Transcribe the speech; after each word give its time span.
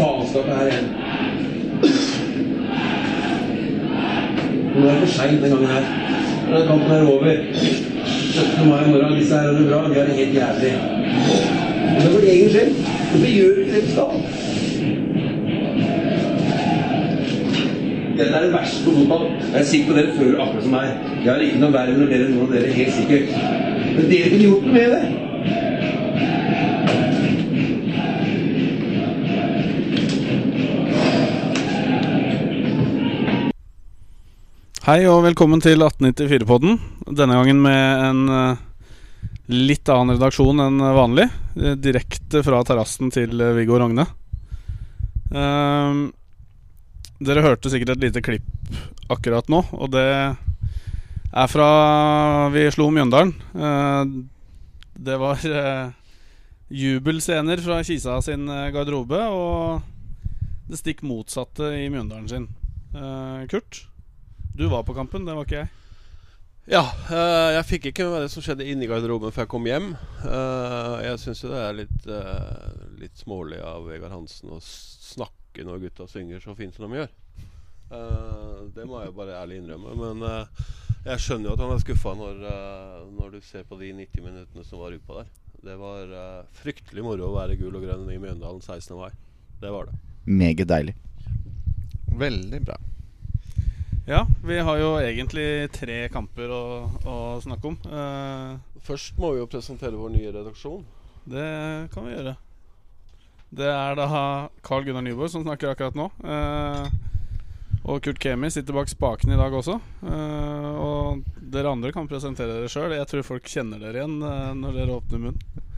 faenskapet 0.00 0.52
her 0.58 0.66
igjen. 0.70 0.88
Nå 4.72 4.86
er 4.88 4.92
det 4.92 5.00
for 5.04 5.12
seint 5.16 5.42
den 5.42 5.50
gangen 5.52 5.72
her. 5.74 5.84
Når 6.50 6.66
kampen 6.66 6.92
er 6.96 7.06
over 7.14 7.32
17. 7.54 8.68
mai 8.68 8.84
morgen, 8.90 9.18
disse 9.18 9.34
her 9.34 9.46
har 9.48 9.58
det 9.58 9.68
bra, 9.68 9.88
vi 9.88 9.98
har 9.98 10.06
det 10.06 10.14
helt 10.20 10.34
jævlig. 10.34 10.72
Men 11.82 11.96
det 11.96 12.06
er 12.06 12.14
for 12.14 12.30
egen 12.34 12.50
skyld. 12.50 12.72
Hvorfor 13.10 13.26
gjør 13.36 13.58
ikke 13.58 13.72
det 13.74 13.82
du 13.82 13.90
skal? 13.92 14.10
Dette 18.18 18.36
er 18.36 18.42
det 18.44 18.52
verste 18.52 18.84
på 18.84 18.90
fotball. 18.98 19.26
Jeg 19.52 19.60
er 19.60 19.64
sikker 19.64 19.90
på 19.90 19.98
dere 19.98 20.16
føler 20.18 20.40
akkurat 20.44 20.62
som 20.62 20.74
meg. 20.76 20.88
Jeg 21.24 21.32
har 21.32 21.44
ikke 21.48 21.60
noe 21.64 21.74
verre 21.76 21.94
enn 21.96 22.08
dere 22.12 22.30
nå, 22.30 22.48
dere, 22.52 22.72
helt 22.78 22.96
sikkert. 22.96 23.36
Men 23.96 24.10
dere 24.10 24.32
kunne 24.32 24.48
gjort 24.48 24.66
noe 24.66 24.74
med 24.78 24.96
det. 24.96 25.31
Hei 34.82 35.04
og 35.06 35.20
velkommen 35.22 35.60
til 35.62 35.78
1894-podden. 35.78 36.72
Denne 37.14 37.36
gangen 37.38 37.60
med 37.62 38.00
en 38.02 38.22
eh, 38.34 38.62
litt 39.54 39.86
annen 39.92 40.16
redaksjon 40.16 40.58
enn 40.64 40.82
vanlig. 40.96 41.28
eh, 41.54 41.76
Direkte 41.78 42.40
fra 42.42 42.58
terrassen 42.66 43.12
til 43.14 43.38
eh, 43.38 43.52
Viggo 43.54 43.78
Rogne. 43.78 44.08
Ehm, 45.30 46.00
dere 47.22 47.44
hørte 47.46 47.70
sikkert 47.70 47.94
et 47.94 48.02
lite 48.08 48.24
klipp 48.26 48.48
akkurat 49.06 49.46
nå, 49.54 49.60
og 49.70 49.92
det 49.94 50.02
er 50.10 51.52
fra 51.52 51.68
vi 52.50 52.66
slo 52.74 52.88
Mjøndalen. 52.90 53.30
Det 54.98 55.20
var 55.22 55.46
jubelscener 56.82 57.62
fra 57.62 57.78
Kisa 57.86 58.18
sin 58.26 58.50
garderobe, 58.74 59.22
og 59.30 60.66
det 60.66 60.82
stikk 60.82 61.06
motsatte 61.06 61.70
i 61.78 61.86
Mjøndalen 61.86 62.28
sin. 62.34 62.50
Eh, 62.98 63.46
Kurt? 63.46 63.84
Du 64.54 64.68
var 64.68 64.82
på 64.82 64.94
kampen, 64.94 65.24
det 65.24 65.34
var 65.34 65.46
ikke 65.46 65.62
jeg. 65.62 65.70
Ja, 66.70 66.82
eh, 67.10 67.48
jeg 67.56 67.66
fikk 67.66 67.86
ikke 67.90 68.04
med 68.06 68.20
det 68.22 68.28
som 68.30 68.44
skjedde 68.44 68.66
inni 68.68 68.86
garderoben 68.86 69.32
før 69.34 69.46
jeg 69.46 69.50
kom 69.50 69.64
hjem. 69.66 69.88
Uh, 70.22 71.00
jeg 71.02 71.18
syns 71.18 71.40
jo 71.42 71.50
det 71.50 71.62
er 71.62 71.78
litt, 71.80 72.04
uh, 72.06 72.68
litt 73.00 73.16
smålig 73.18 73.58
av 73.64 73.88
Vegard 73.88 74.12
Hansen 74.14 74.52
å 74.52 74.60
snakke 74.62 75.64
når 75.66 75.80
gutta 75.86 76.06
synger 76.10 76.44
så 76.44 76.54
fint 76.58 76.76
som 76.76 76.86
de 76.86 77.00
gjør. 77.00 77.10
Uh, 77.90 78.68
det 78.76 78.86
må 78.86 79.00
jeg 79.00 79.10
jo 79.10 79.16
bare 79.16 79.40
ærlig 79.40 79.58
innrømme. 79.62 79.96
Men 79.98 80.22
jeg 81.08 81.24
skjønner 81.24 81.50
jo 81.50 81.56
at 81.56 81.64
han 81.64 81.74
er 81.74 81.82
skuffa 81.82 82.14
når, 82.20 82.46
når 83.16 83.34
du 83.34 83.40
ser 83.48 83.66
på 83.66 83.80
de 83.80 83.90
90 84.04 84.28
minuttene 84.28 84.68
som 84.68 84.84
var 84.84 84.94
utpå 84.94 85.18
der. 85.18 85.34
Det 85.62 85.80
var 85.80 86.14
fryktelig 86.60 87.08
moro 87.08 87.30
å 87.30 87.36
være 87.40 87.58
gul 87.58 87.74
og 87.74 87.88
grønn 87.88 88.06
i 88.12 88.20
Mjøndalen 88.22 88.62
16. 88.62 88.94
mai. 89.00 89.10
Det 89.64 89.72
var 89.72 89.90
det. 89.90 89.98
Meget 90.30 90.68
deilig. 90.70 90.98
Veldig 92.22 92.66
bra. 92.68 92.78
Ja, 94.06 94.26
vi 94.44 94.58
har 94.58 94.78
jo 94.80 94.96
egentlig 94.98 95.70
tre 95.70 96.08
kamper 96.10 96.50
å, 96.50 96.62
å 97.06 97.16
snakke 97.42 97.70
om. 97.70 97.76
Uh, 97.86 98.58
Først 98.82 99.14
må 99.14 99.30
vi 99.30 99.38
jo 99.38 99.46
presentere 99.46 99.94
vår 99.94 100.10
nye 100.10 100.32
redaksjon. 100.34 100.80
det 101.30 101.46
kan 101.92 102.08
vi 102.08 102.16
gjøre. 102.16 102.32
Det 103.54 103.68
er 103.70 103.94
da 103.94 104.08
Carl 104.66 104.82
Gunnar 104.82 105.04
Nyborg 105.06 105.30
som 105.30 105.44
snakker 105.44 105.70
akkurat 105.70 105.94
nå. 105.94 106.08
Uh, 106.18 106.88
og 107.86 108.00
Kurt 108.02 108.18
Kemi 108.18 108.50
sitter 108.50 108.74
bak 108.74 108.90
spaken 108.90 109.34
i 109.34 109.38
dag 109.38 109.54
også. 109.54 109.76
Uh, 110.02 110.70
og 110.72 111.22
dere 111.54 111.70
andre 111.70 111.92
kan 111.94 112.10
presentere 112.10 112.56
dere 112.56 112.72
sjøl. 112.72 112.96
Jeg 112.96 113.06
tror 113.06 113.28
folk 113.28 113.46
kjenner 113.46 113.78
dere 113.78 114.02
igjen 114.02 114.16
når 114.18 114.80
dere 114.80 114.96
åpner 114.96 115.22
munnen. 115.28 115.68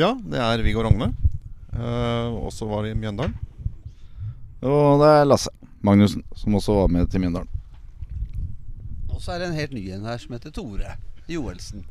Ja, 0.00 0.14
det 0.16 0.40
er 0.40 0.64
Viggo 0.64 0.86
Rogne. 0.86 1.10
Uh, 1.76 2.40
også 2.40 2.70
var 2.72 2.88
i 2.88 2.96
Mjøndalen. 2.96 3.36
Og 4.64 5.04
det 5.04 5.12
er 5.12 5.28
Lasse 5.28 5.52
Magnussen, 5.84 6.24
som 6.40 6.56
også 6.56 6.78
var 6.80 6.90
med 6.96 7.12
til 7.12 7.20
Mjøndalen. 7.20 7.52
Og 9.16 9.22
så 9.24 9.32
er 9.32 9.40
det 9.40 9.46
en 9.48 9.56
helt 9.56 9.72
ny 9.72 9.86
en 9.96 10.04
her 10.04 10.18
som 10.20 10.34
heter 10.36 10.52
Tore 10.52 10.98
Joelsen. 11.32 11.86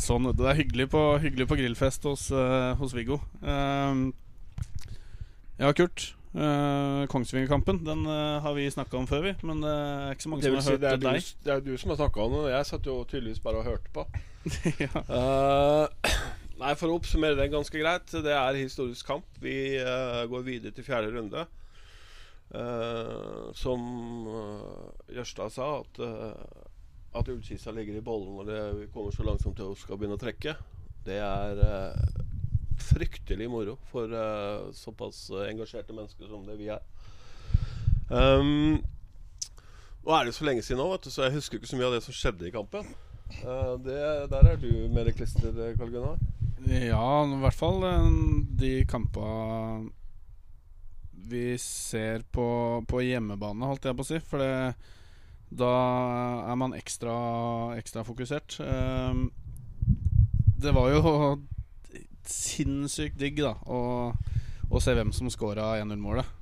Sånn, 0.00 0.24
det 0.32 0.46
er 0.48 0.56
hyggelig 0.56 0.86
på, 0.94 1.02
hyggelig 1.20 1.46
på 1.50 1.58
grillfest 1.60 2.06
hos, 2.08 2.30
uh, 2.32 2.72
hos 2.80 2.94
Viggo. 2.96 3.18
Uh, 3.44 4.08
ja, 5.60 5.74
Kurt. 5.76 6.14
Uh, 6.30 7.08
Kongsvingerkampen 7.10 7.80
Den 7.82 8.04
eh, 8.06 8.36
har 8.38 8.54
vi 8.54 8.68
snakka 8.70 8.94
om 8.96 9.06
før, 9.10 9.24
vi. 9.26 9.34
Men 9.44 9.60
det 9.60 9.76
er 9.76 10.14
ikke 10.14 10.24
så 10.24 10.32
mange 10.32 10.46
som 10.46 10.56
har 10.56 10.64
si, 10.64 10.72
hørt 10.72 10.80
det, 10.80 10.90
er 10.94 11.00
du, 11.02 11.06
deg. 11.10 11.30
det 11.44 11.54
er 11.56 11.64
du 11.66 11.72
som 11.76 11.92
har 11.92 12.00
snakka 12.00 12.24
om 12.24 12.36
det. 12.38 12.42
Jeg 12.54 12.68
satt 12.70 12.88
jo 12.88 12.98
tydeligvis 13.10 13.44
bare 13.44 13.60
og 13.60 13.68
hørte 13.68 13.92
på. 13.92 14.06
ja. 14.86 15.04
Eh, 15.04 16.18
nei, 16.62 16.74
For 16.80 16.88
å 16.88 16.96
oppsummere 16.96 17.36
det 17.36 17.50
ganske 17.52 17.84
greit. 17.84 18.08
Det 18.08 18.36
er 18.38 18.62
historisk 18.62 19.12
kamp. 19.12 19.28
Vi 19.44 19.58
går 20.32 20.46
videre 20.48 20.72
til 20.72 20.86
fjerde 20.88 21.12
runde. 21.18 21.44
Eh, 22.50 23.52
som 23.54 23.82
uh, 24.26 25.14
Jørstad 25.14 25.52
sa, 25.54 25.68
at, 25.84 26.00
uh, 26.02 27.18
at 27.20 27.28
ullkista 27.30 27.70
ligger 27.70 28.00
i 28.00 28.02
bollen 28.02 28.40
når 28.40 28.48
det, 28.48 28.88
kommer 28.94 29.14
så 29.14 29.26
langsomt 29.26 29.54
til 29.60 29.70
å 29.70 29.78
skal 29.78 30.00
begynne 30.00 30.18
å 30.18 30.22
trekke. 30.22 30.56
Det 31.06 31.20
er 31.22 31.62
uh, 31.62 32.20
fryktelig 32.80 33.48
moro 33.50 33.76
for 33.90 34.10
uh, 34.10 34.70
såpass 34.72 35.28
eh, 35.30 35.50
engasjerte 35.50 35.94
mennesker 35.94 36.30
som 36.30 36.42
det 36.48 36.56
vi 36.58 36.70
er. 36.72 36.82
Um, 38.10 38.80
nå 40.02 40.16
er 40.16 40.26
det 40.26 40.34
så 40.34 40.46
lenge 40.48 40.64
siden 40.66 40.80
nå, 40.82 40.88
vet 40.94 41.06
du, 41.06 41.12
så 41.12 41.26
jeg 41.26 41.36
husker 41.36 41.60
ikke 41.60 41.70
så 41.70 41.78
mye 41.78 41.90
av 41.90 41.96
det 41.98 42.02
som 42.06 42.16
skjedde 42.16 42.48
i 42.48 42.54
kampen. 42.54 42.88
Eh, 43.30 43.74
det, 43.84 44.00
der 44.32 44.52
er 44.52 44.58
du 44.58 44.70
mer 44.90 45.10
klister, 45.14 45.54
Karl 45.78 45.92
Gunnar. 45.92 46.18
Ja, 46.66 47.24
i 47.24 47.40
hvert 47.44 47.56
fall 47.56 47.84
eh, 47.86 48.08
de 48.60 48.72
kampa 48.90 49.28
vi 51.28 51.58
ser 51.60 52.24
på, 52.32 52.46
på 52.88 53.02
hjemmebane, 53.04 53.68
holdt 53.68 53.88
jeg 53.88 53.98
på 53.98 54.06
å 54.06 54.08
si. 54.08 54.20
For 54.24 54.42
det, 54.42 54.74
da 55.50 55.70
er 56.50 56.58
man 56.60 56.76
ekstra, 56.78 57.14
ekstra 57.80 58.04
fokusert. 58.06 58.60
Eh, 58.64 59.22
det 60.60 60.74
var 60.76 60.90
jo 60.92 61.14
sinnssykt 62.30 63.18
digg 63.18 63.40
da 63.40 63.54
å, 63.66 64.12
å 64.70 64.82
se 64.82 64.94
hvem 64.94 65.12
som 65.16 65.30
scora 65.32 65.72
1-0-målet. 65.80 66.36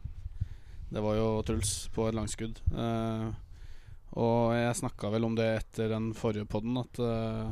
Det 0.89 1.05
var 1.05 1.19
jo 1.19 1.29
Truls 1.45 1.73
på 1.95 2.09
et 2.09 2.17
langskudd. 2.17 2.61
Eh, 2.73 3.29
og 4.19 4.55
jeg 4.57 4.77
snakka 4.81 5.11
vel 5.13 5.27
om 5.29 5.35
det 5.37 5.49
etter 5.61 5.91
den 5.93 6.13
forrige 6.17 6.49
podden, 6.49 6.79
at 6.81 7.01
eh, 7.05 7.51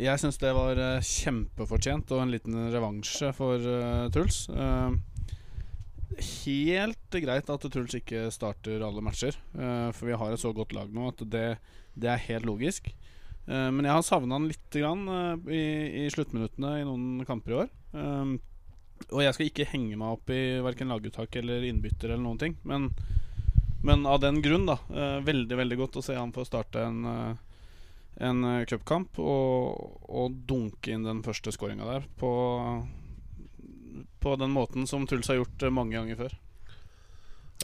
jeg 0.00 0.20
syns 0.22 0.38
det 0.40 0.52
var 0.56 0.78
eh, 0.80 1.04
kjempefortjent 1.04 2.12
og 2.14 2.22
en 2.22 2.30
liten 2.32 2.68
revansje 2.72 3.32
for 3.36 3.60
eh, 3.60 4.06
Truls. 4.14 4.44
Eh, 4.48 4.94
helt 6.18 7.18
greit 7.22 7.50
at 7.52 7.66
Truls 7.70 7.94
ikke 7.94 8.26
starter 8.34 8.82
alle 8.82 9.02
matcher, 9.04 9.36
eh, 9.54 9.90
for 9.94 10.10
vi 10.10 10.18
har 10.18 10.32
et 10.34 10.42
så 10.42 10.52
godt 10.54 10.74
lag 10.74 10.90
nå 10.92 11.10
at 11.12 11.22
det, 11.30 11.46
det 11.94 12.10
er 12.10 12.24
helt 12.26 12.48
logisk. 12.48 12.90
Eh, 13.46 13.68
men 13.70 13.86
jeg 13.86 13.94
har 13.94 14.06
savna 14.06 14.38
han 14.38 14.48
litt 14.50 14.74
grann 14.74 15.06
eh, 15.06 15.50
i, 15.54 15.64
i 16.04 16.06
sluttminuttene 16.12 16.80
i 16.80 16.86
noen 16.88 17.26
kamper 17.28 17.54
i 17.54 17.60
år. 17.64 17.70
Og 19.10 19.22
jeg 19.24 19.32
skal 19.32 19.48
ikke 19.48 19.68
henge 19.70 19.96
meg 19.96 20.18
opp 20.18 20.30
i 20.34 20.60
verken 20.60 20.90
laguttak 20.92 21.38
eller 21.40 21.64
innbytter 21.64 22.10
eller 22.10 22.24
noen 22.24 22.40
ting, 22.42 22.58
men, 22.68 22.90
men 23.86 24.04
av 24.04 24.20
den 24.20 24.42
grunn, 24.44 24.66
da. 24.68 24.76
veldig, 25.24 25.56
veldig 25.56 25.78
godt 25.80 25.96
å 25.96 26.02
se 26.04 26.18
han 26.18 26.34
få 26.36 26.44
starte 26.48 26.84
en 26.84 27.38
en 28.20 28.44
cupkamp 28.68 29.16
og, 29.22 30.02
og 30.12 30.34
dunke 30.44 30.92
inn 30.92 31.06
den 31.06 31.22
første 31.24 31.54
skåringa 31.54 31.86
der 31.88 32.08
på, 32.20 32.28
på 34.20 34.36
den 34.40 34.52
måten 34.54 34.86
som 34.86 35.06
Truls 35.08 35.28
har 35.32 35.40
gjort 35.40 35.62
eh, 35.62 35.72
mange 35.72 35.96
ganger 35.96 36.18
før. 36.24 36.36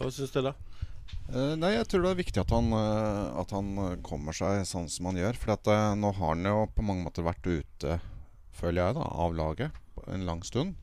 Hva 0.01 0.11
syns 0.13 0.35
dere? 0.35 0.55
Uh, 1.27 1.55
nei, 1.59 1.73
jeg 1.75 1.89
tror 1.91 2.05
det 2.05 2.11
er 2.13 2.19
viktig 2.21 2.43
at 2.43 2.53
han, 2.55 2.71
uh, 2.71 3.35
at 3.41 3.53
han 3.55 3.71
eh, 3.83 3.95
kommer 4.07 4.35
seg 4.37 4.63
sånn 4.69 4.87
som 4.91 5.09
han 5.11 5.19
gjør. 5.19 5.39
For 5.43 5.57
at, 5.57 5.71
uh, 5.71 5.95
nå 5.99 6.13
har 6.19 6.35
han 6.35 6.47
jo 6.47 6.67
på 6.75 6.85
mange 6.87 7.07
måter 7.07 7.27
vært 7.27 7.47
ute, 7.47 7.99
føler 8.57 8.83
jeg, 8.83 8.99
da, 8.99 9.07
av 9.27 9.35
laget 9.37 10.07
en 10.13 10.27
lang 10.29 10.43
stund. 10.47 10.77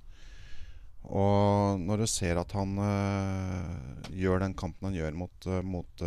Og 1.04 1.80
når 1.84 2.04
du 2.04 2.08
ser 2.08 2.40
at 2.40 2.54
han 2.56 2.78
gjør 4.16 4.40
den 4.40 4.54
kampen 4.56 4.88
han 4.88 4.96
gjør 4.96 5.18
mot, 5.19 5.48
mot 5.68 6.04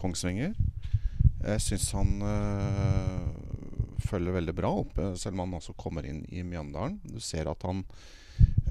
Kongsvinger 0.00 0.54
Jeg 1.44 1.60
syns 1.60 1.90
han 1.92 2.14
følger 4.10 4.36
veldig 4.36 4.54
bra 4.56 4.72
opp, 4.82 4.98
eh, 4.98 5.14
selv 5.18 5.36
om 5.36 5.46
han 5.46 5.60
også 5.60 5.76
kommer 5.78 6.06
inn 6.08 6.24
i 6.28 6.44
Mjøndalen. 6.46 6.98
Du 7.06 7.20
ser 7.22 7.50
at 7.50 7.66
han 7.66 7.84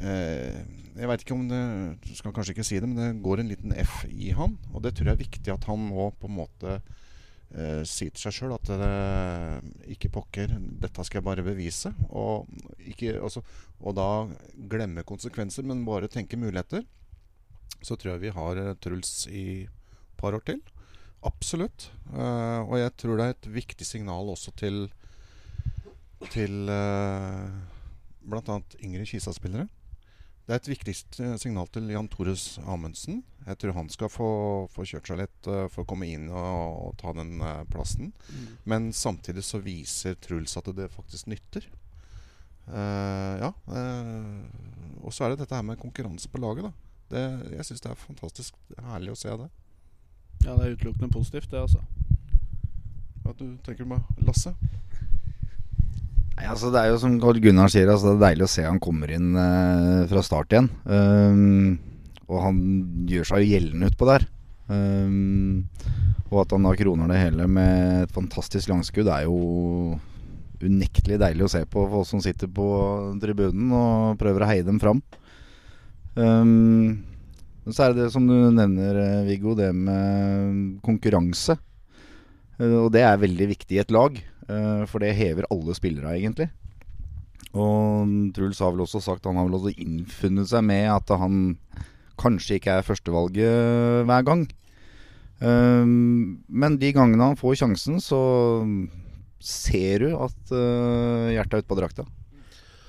eh, 0.02 0.62
Jeg 1.00 1.10
veit 1.10 1.24
ikke 1.24 1.36
om 1.36 1.44
det 1.50 1.62
Du 2.06 2.14
skal 2.18 2.34
kanskje 2.36 2.56
ikke 2.56 2.68
si 2.68 2.80
det, 2.80 2.90
men 2.90 3.00
det 3.00 3.24
går 3.26 3.44
en 3.44 3.52
liten 3.52 3.76
F 3.86 4.04
i 4.10 4.32
han. 4.36 4.58
Og 4.74 4.84
det 4.86 4.96
tror 4.96 5.12
jeg 5.12 5.18
er 5.18 5.26
viktig 5.26 5.54
at 5.54 5.70
han 5.70 5.90
nå 5.90 6.10
på 6.20 6.30
en 6.30 6.38
måte 6.40 6.78
eh, 6.78 7.84
sier 7.88 8.14
til 8.14 8.26
seg 8.26 8.36
sjøl 8.36 8.56
at 8.58 8.72
eh, 8.76 9.58
ikke 9.96 10.12
pokker, 10.20 10.56
dette 10.84 11.06
skal 11.08 11.22
jeg 11.22 11.28
bare 11.30 11.46
bevise. 11.46 11.94
Og, 12.10 12.50
ikke, 12.92 13.18
altså, 13.18 13.44
og 13.80 13.98
da 13.98 14.10
glemme 14.72 15.08
konsekvenser, 15.08 15.68
men 15.68 15.86
bare 15.88 16.12
tenke 16.12 16.40
muligheter. 16.40 16.86
Så 17.80 17.96
tror 17.96 18.16
jeg 18.16 18.28
vi 18.28 18.36
har 18.36 18.60
eh, 18.60 18.76
Truls 18.82 19.24
i 19.32 19.48
et 19.64 20.20
par 20.20 20.36
år 20.36 20.44
til. 20.48 20.62
Absolutt. 21.26 21.90
Uh, 22.14 22.64
og 22.64 22.78
jeg 22.80 22.92
tror 23.00 23.20
det 23.20 23.26
er 23.26 23.34
et 23.36 23.48
viktig 23.52 23.86
signal 23.88 24.32
også 24.32 24.54
til 24.60 24.86
til 26.27 26.69
uh, 26.69 27.48
bl.a. 28.27 28.60
yngre 28.83 29.07
Kisa-spillere. 29.07 29.68
Det 30.50 30.56
er 30.56 30.62
et 30.63 30.71
viktig 30.71 30.95
signal 31.38 31.68
til 31.69 31.92
Jan 31.94 32.07
Tores 32.10 32.56
Amundsen. 32.66 33.21
Jeg 33.45 33.60
tror 33.62 33.75
han 33.77 33.89
skal 33.94 34.10
få, 34.10 34.30
få 34.74 34.86
kjørt 34.88 35.10
seg 35.10 35.21
litt 35.21 35.50
uh, 35.50 35.68
for 35.71 35.83
å 35.86 35.89
komme 35.89 36.10
inn 36.10 36.27
og, 36.30 36.89
og 36.89 36.95
ta 37.00 37.13
den 37.18 37.38
uh, 37.42 37.62
plassen. 37.69 38.12
Men 38.69 38.89
samtidig 38.94 39.45
så 39.45 39.62
viser 39.63 40.18
Truls 40.19 40.57
at 40.60 40.71
det 40.75 40.89
faktisk 40.94 41.30
nytter. 41.30 41.69
Uh, 42.69 43.36
ja. 43.42 43.54
eh, 43.74 45.01
og 45.01 45.13
så 45.13 45.25
er 45.25 45.33
det 45.33 45.39
dette 45.42 45.56
her 45.57 45.66
med 45.66 45.80
konkurranse 45.81 46.30
på 46.30 46.42
laget, 46.42 46.68
da. 46.68 46.74
Det, 47.10 47.24
jeg 47.56 47.66
syns 47.66 47.81
det 47.81 47.89
er 47.89 48.01
fantastisk 48.04 48.57
herlig 48.92 49.16
å 49.16 49.18
se 49.18 49.33
det. 49.42 49.48
Ja, 50.44 50.54
det 50.54 50.66
er 50.66 50.75
utelukkende 50.75 51.10
positivt, 51.13 51.50
det, 51.50 51.63
altså. 51.63 51.81
Hva 53.24 53.33
du 53.39 53.48
tenker 53.66 53.89
med 53.89 54.21
Lasse? 54.21 54.54
Nei, 56.40 56.48
altså 56.48 56.70
Det 56.72 56.80
er 56.80 56.94
jo 56.94 57.00
som 57.02 57.18
Karl 57.20 57.42
Gunnar 57.44 57.68
sier, 57.72 57.90
altså 57.92 58.14
det 58.14 58.16
er 58.16 58.26
deilig 58.30 58.46
å 58.46 58.52
se 58.54 58.64
han 58.64 58.80
kommer 58.80 59.12
inn 59.12 59.34
eh, 59.36 60.06
fra 60.08 60.22
start 60.24 60.54
igjen. 60.56 60.70
Um, 60.88 61.74
og 62.30 62.38
han 62.46 62.62
gjør 63.10 63.28
seg 63.28 63.44
jo 63.44 63.50
gjeldende 63.50 63.90
utpå 63.92 64.08
der. 64.08 64.24
Um, 64.72 65.66
og 66.30 66.46
at 66.46 66.54
han 66.56 66.64
da 66.64 66.72
kroner 66.80 67.12
det 67.12 67.20
hele 67.20 67.50
med 67.52 68.06
et 68.06 68.16
fantastisk 68.16 68.72
langskudd, 68.72 69.10
er 69.12 69.26
jo 69.28 70.00
unektelig 70.64 71.20
deilig 71.20 71.44
å 71.44 71.52
se 71.52 71.66
på 71.68 71.84
for 71.90 72.06
oss 72.06 72.14
som 72.14 72.24
sitter 72.24 72.48
på 72.52 72.70
tribunen 73.20 73.76
og 73.76 74.16
prøver 74.22 74.46
å 74.46 74.50
heie 74.54 74.64
dem 74.68 74.80
fram. 74.80 75.04
Men 77.70 77.76
så 77.76 77.86
er 77.86 77.94
det 77.94 78.06
det 78.06 78.14
som 78.16 78.26
du 78.28 78.34
nevner, 78.56 78.98
eh, 78.98 79.26
Viggo, 79.28 79.56
det 79.60 79.70
med 79.76 80.80
konkurranse. 80.86 81.58
Eh, 82.60 82.78
Og 82.80 82.92
det 82.96 83.04
er 83.04 83.20
veldig 83.22 83.48
viktig 83.52 83.76
i 83.78 83.82
et 83.84 83.92
lag, 83.92 84.16
for 84.90 85.04
det 85.04 85.13
hever 85.18 85.46
alle 85.54 85.75
spillere, 85.78 86.16
egentlig. 86.18 86.50
Og 87.57 88.10
Truls 88.36 88.60
har 88.62 88.74
vel 88.75 88.84
også 88.84 89.01
sagt 89.01 89.25
Han 89.25 89.40
har 89.40 89.48
vel 89.48 89.57
også 89.57 89.74
innfunnet 89.81 90.50
seg 90.51 90.66
med 90.68 90.86
at 90.94 91.13
han 91.18 91.57
kanskje 92.19 92.60
ikke 92.60 92.75
er 92.78 92.86
førstevalget 92.86 94.06
hver 94.10 94.25
gang. 94.28 94.44
Um, 95.40 96.44
men 96.51 96.75
de 96.81 96.92
gangene 96.92 97.30
han 97.31 97.40
får 97.40 97.62
sjansen, 97.62 98.01
så 98.04 98.19
ser 99.40 100.04
du 100.04 100.10
at 100.19 100.52
uh, 100.52 101.31
hjertet 101.31 101.56
er 101.56 101.63
ute 101.63 101.69
på 101.69 101.78
drakta. 101.80 102.06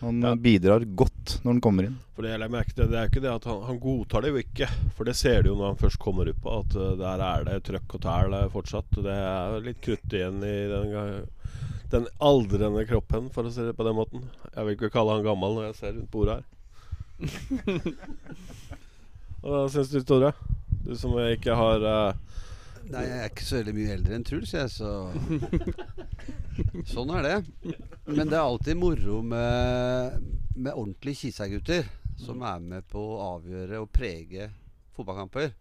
Han 0.00 0.20
Ja. 0.24 0.34
bidrar 0.34 0.84
godt 0.96 1.40
når 1.44 1.52
han 1.52 1.60
kommer 1.60 1.84
inn. 1.84 1.96
For 2.16 2.22
det 2.24 2.30
jeg 2.32 2.50
merker, 2.50 2.86
det 2.88 2.96
er 2.96 3.04
jo 3.04 3.10
ikke 3.10 3.22
det 3.24 3.32
at 3.34 3.44
han, 3.50 3.58
han 3.68 3.78
godtar 3.82 4.22
det 4.24 4.30
jo 4.32 4.40
ikke. 4.40 4.68
For 4.96 5.04
det 5.04 5.14
ser 5.16 5.42
du 5.42 5.50
jo 5.50 5.56
når 5.58 5.74
han 5.74 5.80
først 5.82 5.98
kommer 6.00 6.28
ut 6.30 6.40
på, 6.40 6.54
at 6.62 6.76
eh, 6.76 6.94
der 7.00 7.24
er 7.26 7.44
det 7.44 7.58
trøkk 7.68 7.94
og 7.98 8.00
tæl 8.06 8.36
eh, 8.38 8.48
fortsatt. 8.54 8.90
Det 9.04 9.16
er 9.16 9.60
litt 9.66 9.80
krutt 9.84 10.16
igjen 10.16 10.40
i 10.46 10.54
den, 10.72 11.26
den 11.92 12.06
aldrende 12.20 12.86
kroppen, 12.88 13.28
for 13.34 13.44
å 13.44 13.52
si 13.52 13.60
det 13.66 13.76
på 13.76 13.84
den 13.84 13.98
måten. 14.00 14.24
Jeg 14.54 14.64
vil 14.66 14.76
ikke 14.78 14.92
kalle 14.96 15.18
han 15.18 15.26
gammel 15.26 15.58
når 15.58 15.68
jeg 15.70 15.78
ser 15.82 15.92
rundt 15.98 16.10
bordet 16.14 16.40
her. 16.40 16.46
Og 19.44 19.50
Hva 19.52 19.64
syns 19.72 19.90
du, 19.92 20.00
Tore? 20.04 20.32
Du 20.84 20.94
som 20.96 21.12
ikke 21.20 21.54
har 21.56 21.84
eh, 21.84 22.14
Nei, 22.90 23.04
jeg 23.06 23.18
er 23.22 23.28
ikke 23.30 23.46
så 23.46 23.58
veldig 23.60 23.72
mye 23.76 23.94
eldre 23.94 24.16
enn 24.16 24.24
Truls, 24.26 24.52
jeg, 24.56 24.70
så 24.74 24.88
Sånn 26.92 27.12
er 27.14 27.26
det. 27.26 27.36
Men 28.10 28.26
det 28.26 28.34
er 28.34 28.42
alltid 28.42 28.78
moro 28.80 29.20
med, 29.22 30.24
med 30.56 30.74
ordentlige 30.74 31.20
Kisa-gutter 31.28 31.86
som 32.20 32.42
er 32.44 32.60
med 32.64 32.88
på 32.90 33.00
å 33.00 33.20
avgjøre 33.36 33.80
og 33.84 33.92
prege 33.94 34.50
fotballkamper. 34.96 35.52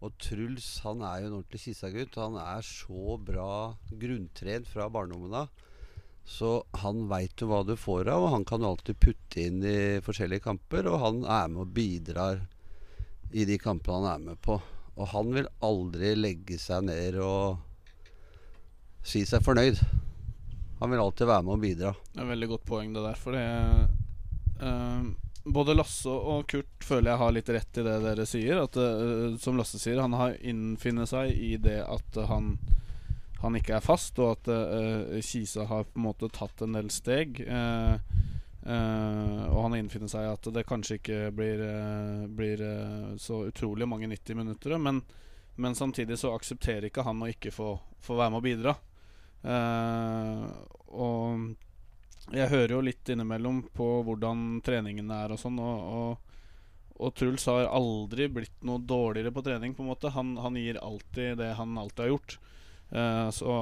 Og 0.00 0.16
Truls 0.22 0.70
han 0.86 1.04
er 1.04 1.20
jo 1.20 1.28
en 1.28 1.36
ordentlig 1.42 1.60
Kisa-gutt. 1.66 2.16
Han 2.16 2.38
er 2.40 2.64
så 2.64 3.18
bra 3.20 3.50
grunntrent 3.90 4.70
fra 4.70 4.88
barndommen 4.92 5.36
av. 5.42 5.52
Så 6.24 6.62
han 6.80 7.04
veit 7.10 7.40
jo 7.40 7.50
hva 7.50 7.62
du 7.66 7.74
får 7.76 8.08
av, 8.08 8.24
og 8.24 8.34
han 8.38 8.44
kan 8.48 8.62
jo 8.62 8.72
alltid 8.72 9.00
putte 9.02 9.44
inn 9.44 9.60
i 9.66 10.00
forskjellige 10.04 10.46
kamper. 10.48 10.88
Og 10.88 11.00
han 11.04 11.22
er 11.28 11.52
med 11.52 11.66
og 11.66 11.72
bidrar 11.76 12.44
i 13.30 13.44
de 13.44 13.60
kampene 13.60 14.00
han 14.00 14.14
er 14.14 14.28
med 14.30 14.40
på. 14.42 14.56
Og 15.00 15.08
han 15.14 15.32
vil 15.32 15.48
aldri 15.64 16.12
legge 16.18 16.58
seg 16.60 16.84
ned 16.90 17.16
og 17.24 17.60
si 19.06 19.24
seg 19.24 19.42
fornøyd. 19.44 19.80
Han 20.80 20.92
vil 20.92 21.00
alltid 21.00 21.28
være 21.28 21.46
med 21.46 21.56
og 21.56 21.64
bidra. 21.64 21.94
Det 22.12 22.22
er 22.22 22.30
veldig 22.30 22.48
godt 22.52 22.68
poeng, 22.68 22.92
det 22.94 23.04
der. 23.04 23.18
For 23.20 23.36
det 23.36 23.44
uh, 24.60 25.08
Både 25.50 25.72
Lasse 25.72 26.12
og 26.12 26.44
Kurt 26.52 26.84
føler 26.84 27.14
jeg 27.14 27.20
har 27.22 27.32
litt 27.32 27.48
rett 27.56 27.80
i 27.80 27.84
det 27.86 27.96
dere 28.04 28.28
sier. 28.28 28.60
At 28.64 28.76
uh, 28.76 29.38
Som 29.40 29.56
Lasse 29.60 29.80
sier, 29.80 30.00
han 30.04 30.16
har 30.20 30.36
innfinnet 30.40 31.08
seg 31.12 31.32
i 31.32 31.54
det 31.60 31.80
at 31.84 32.20
han 32.28 32.54
han 33.40 33.56
ikke 33.56 33.78
er 33.78 33.84
fast, 33.84 34.18
og 34.20 34.34
at 34.34 34.50
uh, 34.52 35.20
Kisa 35.24 35.64
har 35.64 35.86
på 35.88 35.96
en 35.96 36.06
måte 36.10 36.28
tatt 36.32 36.60
en 36.60 36.76
del 36.76 36.90
steg. 36.92 37.40
eh, 37.40 38.19
eh, 38.70 39.44
og 39.50 39.64
han 39.66 39.76
innfinner 39.78 40.10
seg 40.10 40.28
at 40.30 40.48
det 40.54 40.66
kanskje 40.68 40.98
ikke 41.00 41.18
blir, 41.34 41.62
uh, 41.64 42.26
blir 42.30 42.62
uh, 42.62 43.16
så 43.20 43.44
utrolig 43.48 43.88
mange 43.88 44.08
90 44.10 44.38
minutter. 44.38 44.76
Men, 44.78 45.02
men 45.56 45.74
samtidig 45.74 46.18
så 46.20 46.34
aksepterer 46.36 46.88
ikke 46.88 47.04
han 47.06 47.22
å 47.22 47.30
ikke 47.30 47.52
få, 47.54 47.74
få 48.00 48.18
være 48.20 48.34
med 48.34 48.40
og 48.40 48.46
bidra. 48.46 48.76
Og 51.00 52.34
jeg 52.36 52.50
hører 52.52 52.74
jo 52.74 52.82
litt 52.84 53.08
innimellom 53.08 53.62
på 53.74 53.86
hvordan 54.04 54.60
treningene 54.64 55.22
er 55.24 55.32
og 55.32 55.40
sånn, 55.40 55.56
og, 55.64 55.78
og, 55.96 56.36
og 57.00 57.14
Truls 57.16 57.46
har 57.48 57.70
aldri 57.72 58.28
blitt 58.28 58.60
noe 58.68 58.82
dårligere 58.84 59.32
på 59.32 59.44
trening, 59.46 59.72
på 59.74 59.82
en 59.82 59.88
måte. 59.94 60.12
Han, 60.12 60.34
han 60.44 60.58
gir 60.60 60.76
alltid 60.84 61.40
det 61.40 61.54
han 61.56 61.78
alltid 61.80 62.04
har 62.04 62.12
gjort. 62.12 62.36
Så, 63.32 63.56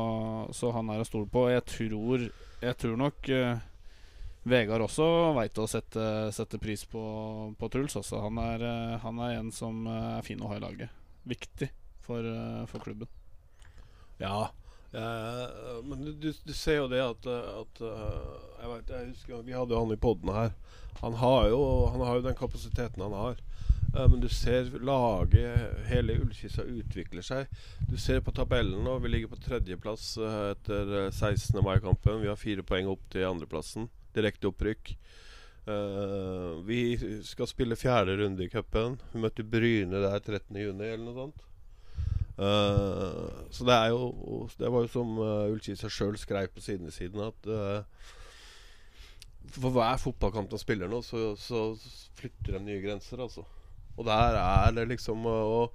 så 0.58 0.72
han 0.74 0.90
er 0.90 1.04
å 1.04 1.06
stole 1.06 1.30
på. 1.30 1.46
Jeg 1.52 1.64
tror, 1.70 2.26
jeg 2.64 2.80
tror 2.82 2.98
nok 3.06 3.30
Vegard 4.48 4.84
også 4.84 5.06
veit 5.36 5.58
å 5.60 5.66
sette, 5.70 6.04
sette 6.34 6.60
pris 6.62 6.84
på, 6.88 7.02
på 7.58 7.68
Truls. 7.72 7.96
Også. 8.00 8.20
Han, 8.24 8.38
er, 8.42 8.64
eh, 8.64 8.94
han 9.02 9.20
er 9.24 9.38
en 9.38 9.50
som 9.54 9.86
eh, 9.86 10.14
er 10.18 10.26
fin 10.26 10.40
å 10.42 10.50
ha 10.50 10.58
i 10.58 10.62
laget. 10.62 10.94
Viktig 11.28 11.70
for, 12.04 12.24
eh, 12.24 12.64
for 12.70 12.84
klubben. 12.84 13.10
Ja. 14.18 14.50
eh, 14.92 15.44
men 15.84 16.06
du, 16.06 16.32
du, 16.32 16.54
ser 16.54 16.82
jo 16.82 16.88
det 16.92 17.02
at, 17.04 17.28
at 17.28 17.82
jeg, 17.82 18.70
vet, 18.72 18.94
jeg 18.94 19.10
husker 19.12 19.44
Vi 19.46 19.54
hadde 19.54 19.76
jo 19.76 19.82
han 19.84 19.94
i 19.94 20.00
poden 20.00 20.32
her. 20.34 20.56
Han 21.02 21.18
har, 21.20 21.50
jo, 21.52 21.60
han 21.92 22.02
har 22.02 22.18
jo 22.18 22.26
den 22.26 22.38
kapasiteten 22.38 23.04
han 23.04 23.14
har. 23.14 23.44
Men 23.98 24.20
du 24.20 24.28
ser 24.28 24.66
laget, 24.84 25.78
hele 25.88 26.18
Ullkisa 26.20 26.62
utvikler 26.62 27.24
seg. 27.24 27.48
Du 27.88 27.96
ser 27.98 28.20
på 28.20 28.34
tabellen 28.36 28.84
nå. 28.84 28.98
Vi 29.00 29.08
ligger 29.08 29.32
på 29.32 29.40
tredjeplass 29.40 30.10
etter 30.20 30.92
eh, 31.06 31.08
16. 31.08 31.56
mai-kampen. 31.64 32.20
Vi 32.20 32.28
har 32.28 32.36
fire 32.36 32.62
poeng 32.68 32.90
opp 32.92 33.06
til 33.14 33.24
andreplassen. 33.26 33.88
Direkte 34.18 34.50
opprykk. 34.50 34.94
Uh, 35.68 36.64
vi 36.64 36.96
skal 37.28 37.48
spille 37.50 37.76
fjerde 37.76 38.16
runde 38.20 38.44
i 38.44 38.50
cupen. 38.52 38.96
Vi 39.12 39.22
møtte 39.22 39.44
Bryne 39.44 40.00
der 40.04 40.20
13.6 40.20 40.58
eller 40.64 41.04
noe 41.04 41.16
sånt. 41.16 41.44
Uh, 42.38 43.48
så 43.50 43.64
det 43.66 43.74
er 43.74 43.88
jo 43.90 44.46
Det 44.54 44.68
var 44.70 44.84
jo 44.84 44.90
som 44.92 45.16
uh, 45.18 45.50
Ullkisa 45.50 45.88
sjøl 45.90 46.14
skrev 46.20 46.52
på 46.54 46.62
sidene 46.62 46.92
siden 46.94 47.24
at 47.24 47.48
uh, 47.50 47.82
for 49.48 49.72
hver 49.74 49.96
fotballkamp 50.00 50.50
de 50.50 50.58
spiller 50.60 50.90
nå, 50.90 51.00
så, 51.02 51.32
så 51.40 51.72
flytter 52.18 52.58
de 52.58 52.64
nye 52.66 52.82
grenser, 52.84 53.22
altså. 53.24 53.44
Og 53.96 54.06
der 54.06 54.36
er 54.38 54.74
det 54.76 54.84
liksom 54.92 55.24
eh, 55.26 55.54
Og, 55.58 55.72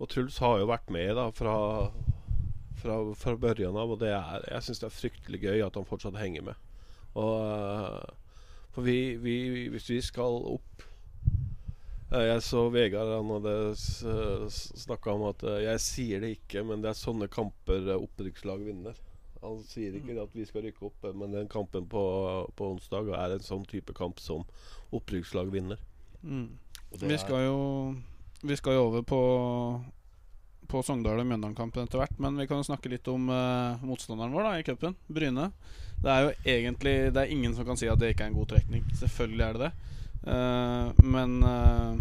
og 0.00 0.08
Truls 0.10 0.38
har 0.42 0.58
jo 0.58 0.70
vært 0.70 0.90
med 0.90 1.12
da 1.18 1.28
fra 1.34 1.54
fra, 2.80 2.94
fra 3.14 3.36
børjan 3.36 3.76
av, 3.76 3.90
og 3.92 3.98
det 4.00 4.08
er, 4.16 4.44
jeg 4.48 4.64
syns 4.64 4.78
det 4.80 4.86
er 4.88 4.94
fryktelig 4.96 5.40
gøy 5.42 5.58
at 5.66 5.74
han 5.76 5.84
fortsatt 5.84 6.16
henger 6.16 6.46
med. 6.46 6.69
Og 7.14 7.34
eh, 7.42 8.16
For 8.74 8.82
vi, 8.86 9.16
vi, 9.18 9.68
hvis 9.72 9.88
vi 9.90 10.00
skal 10.00 10.40
opp 10.54 10.86
Eh, 12.12 12.24
Jeg 12.26 12.42
så 12.42 12.64
Vegard 12.74 13.06
han 13.06 13.28
hadde 13.30 13.52
snakka 14.50 15.12
om 15.14 15.28
at 15.28 15.44
eh, 15.46 15.60
Jeg 15.68 15.78
sier 15.84 16.20
det 16.24 16.32
ikke, 16.40 16.64
men 16.66 16.82
det 16.82 16.90
er 16.90 16.98
sånne 16.98 17.28
kamper 17.30 17.86
opprykkslag 17.94 18.64
vinner. 18.66 18.96
Han 19.44 19.60
sier 19.64 19.94
ikke 19.94 20.16
at 20.20 20.34
vi 20.34 20.44
skal 20.44 20.64
rykke 20.66 20.88
opp, 20.90 21.06
men 21.16 21.32
den 21.32 21.46
kampen 21.48 21.86
på, 21.88 22.02
på 22.58 22.66
onsdag 22.74 23.12
er 23.14 23.36
en 23.36 23.46
sånn 23.46 23.62
type 23.70 23.94
kamp 23.96 24.18
som 24.20 24.42
opprykkslag 24.92 25.52
vinner. 25.54 25.78
Og 26.26 26.98
det 26.98 27.06
Vi 27.08 27.14
er- 27.14 27.22
skal 27.22 27.46
jo 27.46 27.94
Vi 28.42 28.56
skal 28.58 28.74
jo 28.74 28.82
over 28.90 29.02
på 29.06 29.20
På 30.70 30.82
Sogndal 30.86 31.18
og 31.18 31.26
Mjøndalen-kampen 31.26 31.86
etter 31.86 32.00
hvert. 32.00 32.18
Men 32.22 32.38
vi 32.38 32.46
kan 32.46 32.60
jo 32.60 32.68
snakke 32.68 32.92
litt 32.92 33.08
om 33.10 33.26
uh, 33.32 33.80
motstanderen 33.82 34.34
vår 34.34 34.46
da 34.46 34.52
i 34.58 34.66
cupen, 34.66 34.94
Bryne. 35.10 35.50
Det 36.00 36.12
er 36.12 36.22
jo 36.22 36.30
egentlig 36.54 36.94
Det 37.12 37.22
er 37.22 37.34
ingen 37.34 37.56
som 37.56 37.66
kan 37.68 37.76
si 37.76 37.90
at 37.90 37.98
det 38.00 38.14
ikke 38.14 38.28
er 38.28 38.32
en 38.32 38.38
god 38.38 38.52
trekning. 38.54 38.86
Selvfølgelig 39.00 39.44
er 39.46 39.58
det 39.58 39.66
det. 39.66 39.72
Uh, 40.20 41.04
men 41.04 41.38
uh, 41.42 41.96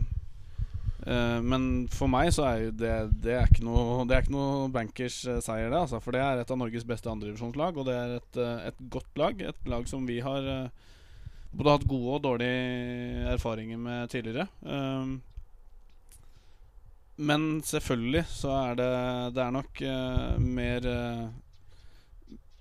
Men 1.41 1.63
for 1.87 2.11
meg 2.11 2.33
så 2.35 2.43
er 2.43 2.57
jo 2.65 2.71
det 2.75 2.95
Det 3.23 3.31
er 3.31 3.45
ikke 3.47 3.63
noe 3.63 4.03
Det 4.03 4.17
er 4.17 4.25
ikke 4.25 4.35
noe 4.35 4.67
bankers 4.73 5.21
seier, 5.23 5.71
det. 5.71 5.79
Altså, 5.79 6.01
for 6.03 6.13
det 6.13 6.21
er 6.21 6.41
et 6.43 6.51
av 6.51 6.59
Norges 6.59 6.85
beste 6.85 7.09
andredivisjonslag, 7.09 7.79
og 7.79 7.87
det 7.87 7.95
er 7.95 8.15
et, 8.19 8.39
et 8.69 8.85
godt 8.91 9.23
lag. 9.23 9.41
Et 9.41 9.71
lag 9.71 9.87
som 9.89 10.05
vi 10.05 10.19
har 10.21 10.69
både 11.49 11.73
hatt 11.73 11.87
gode 11.89 12.17
og 12.17 12.23
dårlige 12.23 13.25
erfaringer 13.33 13.79
med 13.81 14.11
tidligere. 14.11 14.45
Um, 14.61 15.17
men 17.19 17.59
selvfølgelig 17.67 18.23
så 18.31 18.51
er 18.55 18.79
det 18.79 18.89
Det 19.35 19.43
er 19.43 19.51
nok 19.55 19.81
uh, 19.83 20.39
mer 20.39 20.87
uh, 20.87 21.29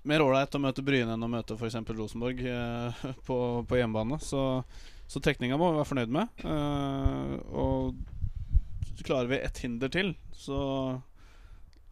mer 0.09 0.23
ålreit 0.23 0.55
å 0.55 0.61
møte 0.63 0.83
Bryne 0.83 1.13
enn 1.13 1.25
å 1.25 1.29
møte 1.29 1.55
f.eks. 1.59 1.75
Rosenborg 1.91 2.39
eh, 2.47 3.01
på, 3.27 3.37
på 3.67 3.77
hjemmebane. 3.77 4.15
Så, 4.23 4.41
så 5.11 5.21
trekninga 5.21 5.57
må 5.59 5.67
vi 5.69 5.77
være 5.77 5.89
fornøyd 5.89 6.13
med. 6.15 6.39
Og 7.51 9.03
klarer 9.03 9.29
vi 9.29 9.41
ett 9.43 9.59
hinder 9.61 9.91
til, 9.93 10.13
så 10.33 10.61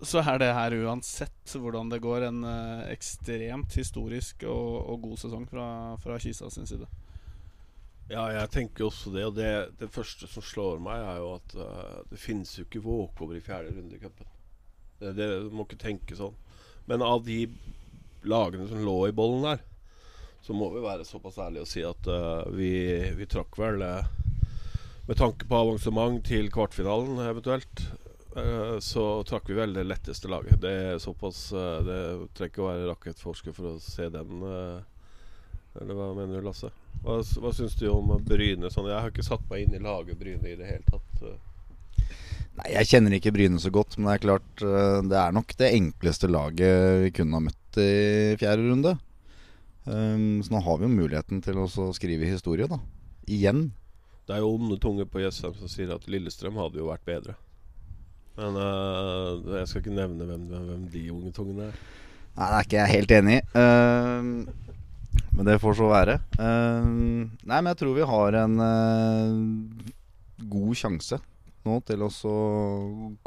så 0.02 0.24
er 0.24 0.40
det 0.42 0.50
her 0.56 0.78
uansett 0.88 1.54
hvordan 1.60 1.92
det 1.92 2.00
går, 2.02 2.26
en 2.30 2.42
ekstremt 2.88 3.76
historisk 3.78 4.48
og, 4.48 4.74
og 4.88 5.06
god 5.10 5.22
sesong 5.26 5.46
fra, 5.52 5.68
fra 6.02 6.18
Kisa 6.24 6.50
sin 6.54 6.70
side. 6.70 6.90
Ja, 8.08 8.24
jeg 8.32 8.52
tenker 8.54 8.88
også 8.88 9.12
det. 9.12 9.26
Og 9.28 9.36
det, 9.36 9.52
det 9.82 9.92
første 9.92 10.30
som 10.32 10.46
slår 10.46 10.80
meg, 10.84 11.04
er 11.04 11.20
jo 11.20 11.34
at 11.36 11.56
uh, 11.60 12.04
det 12.08 12.20
finnes 12.22 12.54
jo 12.56 12.64
ikke 12.64 12.84
walkover 12.86 13.36
i 13.36 13.44
fjerde 13.44 13.74
runde 13.76 13.98
i 13.98 14.02
cupen. 14.02 14.30
Det, 15.02 15.12
det, 15.18 15.28
du 15.44 15.52
må 15.54 15.68
ikke 15.68 15.82
tenke 15.82 16.16
sånn. 16.18 16.38
Men 16.88 17.04
av 17.04 17.26
de 17.28 17.44
lagene 18.28 18.70
som 18.70 18.80
lå 18.84 18.96
i 19.10 19.16
bollen 19.16 19.44
der, 19.44 19.66
så 20.42 20.56
må 20.56 20.70
vi 20.72 20.86
være 20.86 21.04
såpass 21.04 21.40
ærlige 21.44 21.66
og 21.66 21.68
si 21.68 21.84
at 21.84 22.08
uh, 22.08 22.48
vi, 22.56 22.72
vi 23.18 23.28
trakk 23.28 23.60
vel 23.60 23.84
uh, 23.84 24.08
Med 25.08 25.20
tanke 25.20 25.48
på 25.48 25.60
avansement 25.60 26.22
til 26.28 26.50
kvartfinalen 26.52 27.22
eventuelt, 27.24 27.86
så 28.84 29.04
trakk 29.26 29.48
vi 29.48 29.56
vel 29.56 29.72
det 29.74 29.86
letteste 29.88 30.28
laget. 30.30 30.60
Det 30.62 30.74
er 30.92 31.00
såpass 31.00 31.46
Det 31.88 32.02
trenger 32.36 32.52
ikke 32.52 32.62
å 32.62 32.68
være 32.68 32.90
rakettforsker 32.92 33.56
for 33.56 33.70
å 33.72 33.80
se 33.82 34.10
den. 34.14 34.44
eller 35.80 35.96
hva 35.96 36.12
mener 36.12 36.36
du, 36.36 36.44
Lasse? 36.46 36.70
Hva, 37.04 37.20
hva 37.22 37.52
syns 37.56 37.78
du 37.80 37.88
om 37.92 38.16
Bryne? 38.26 38.72
Sånn, 38.74 38.90
jeg 38.90 39.00
har 39.00 39.14
ikke 39.14 39.26
satt 39.26 39.46
meg 39.52 39.66
inn 39.66 39.78
i 39.78 39.84
laget 39.84 40.20
Bryne 40.20 40.50
i 40.50 40.58
det 40.60 40.68
hele 40.68 40.84
tatt. 40.88 41.26
Nei, 42.58 42.72
Jeg 42.74 42.90
kjenner 42.90 43.14
ikke 43.18 43.34
Bryne 43.36 43.62
så 43.62 43.72
godt, 43.74 43.98
men 43.98 44.10
det 44.10 44.16
er 44.16 44.24
klart 44.26 44.64
det 45.08 45.20
er 45.22 45.36
nok 45.36 45.54
det 45.60 45.74
enkleste 45.78 46.30
laget 46.32 47.04
vi 47.06 47.12
kunne 47.20 47.38
ha 47.38 47.46
møtt 47.48 47.82
i 47.82 47.92
fjerde 48.42 48.66
runde. 48.66 48.98
Um, 49.88 50.44
så 50.44 50.52
nå 50.52 50.60
har 50.60 50.80
vi 50.80 50.84
jo 50.84 50.92
muligheten 50.92 51.42
til 51.44 51.60
å 51.64 51.68
skrive 51.96 52.28
historie, 52.28 52.68
da. 52.68 52.80
Igjen. 53.32 53.70
Det 54.28 54.36
er 54.36 54.44
jo 54.44 54.56
onde 54.58 54.76
tunger 54.84 55.08
på 55.08 55.22
Jessheim 55.22 55.54
som 55.56 55.72
sier 55.72 55.94
at 55.96 56.08
Lillestrøm 56.12 56.60
hadde 56.60 56.82
jo 56.82 56.90
vært 56.90 57.06
bedre. 57.08 57.38
Men 58.38 58.60
uh, 58.60 59.40
jeg 59.62 59.70
skal 59.70 59.82
ikke 59.82 59.96
nevne 59.96 60.28
hvem, 60.28 60.44
hvem 60.52 60.84
de 60.92 61.06
unge 61.14 61.32
tungene 61.36 61.70
er. 61.70 61.80
Nei, 62.38 62.50
det 62.52 62.58
er 62.58 62.68
ikke 62.68 62.82
jeg 62.82 62.94
helt 62.94 63.14
enig 63.16 63.38
i. 63.38 63.46
Uh, 63.56 64.67
men 65.38 65.46
det 65.46 65.60
får 65.62 65.76
så 65.78 65.88
være. 65.92 66.18
Uh, 66.40 67.30
nei, 67.46 67.60
men 67.60 67.70
jeg 67.70 67.82
tror 67.84 67.94
vi 67.94 68.06
har 68.10 68.38
en 68.40 68.56
uh, 68.58 69.90
god 70.50 70.80
sjanse 70.80 71.20
nå 71.68 71.78
til 71.86 72.06
å 72.08 72.10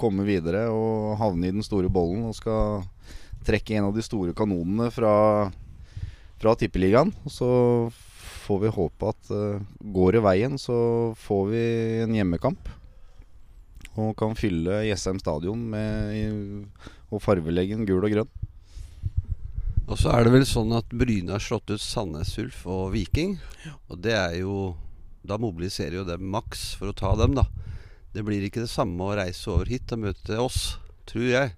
komme 0.01 0.25
videre 0.27 0.65
og 0.73 1.21
havne 1.21 1.51
i 1.51 1.55
den 1.55 1.63
store 1.63 1.91
bollen 1.93 2.25
og 2.27 2.35
skal 2.35 2.83
trekke 3.47 3.77
en 3.77 3.91
av 3.91 3.95
de 3.95 4.03
store 4.03 4.35
kanonene 4.37 4.89
fra, 4.91 5.13
fra 6.41 6.57
Tippeligaen. 6.59 7.13
Og 7.23 7.35
så 7.35 7.51
får 8.49 8.63
vi 8.65 8.75
håpe 8.75 9.15
at 9.15 9.31
uh, 9.31 9.63
går 9.95 10.19
det 10.19 10.27
veien, 10.27 10.59
så 10.59 10.81
får 11.29 11.43
vi 11.53 11.65
en 12.09 12.19
hjemmekamp. 12.19 12.75
Og 14.01 14.17
kan 14.19 14.35
fylle 14.39 14.83
Jessheim 14.89 15.23
stadion 15.23 15.63
med, 15.71 16.67
og 17.11 17.23
fargelegge 17.23 17.79
den 17.79 17.87
gul 17.87 18.03
og 18.03 18.11
grønn. 18.19 18.40
Og 19.91 19.99
så 19.99 20.13
er 20.15 20.23
det 20.23 20.31
vel 20.31 20.45
sånn 20.47 20.71
at 20.77 20.93
Bryne 20.95 21.35
har 21.35 21.43
slått 21.43 21.73
ut 21.73 21.83
Sandnes 21.83 22.37
Ulf 22.39 22.63
og 22.71 22.93
Viking. 22.95 23.41
Og 23.91 23.99
det 24.05 24.15
er 24.15 24.37
jo 24.45 24.77
Da 25.27 25.37
mobiliserer 25.37 25.99
jo 25.99 26.05
dem 26.09 26.31
maks 26.33 26.71
for 26.79 26.89
å 26.89 26.97
ta 26.97 27.11
dem, 27.19 27.35
da. 27.37 27.43
Det 28.15 28.23
blir 28.25 28.41
ikke 28.47 28.63
det 28.65 28.71
samme 28.73 29.05
å 29.05 29.17
reise 29.19 29.51
over 29.53 29.69
hit 29.69 29.93
og 29.93 30.01
møte 30.07 30.39
oss, 30.41 30.79
tror 31.11 31.27
jeg. 31.29 31.53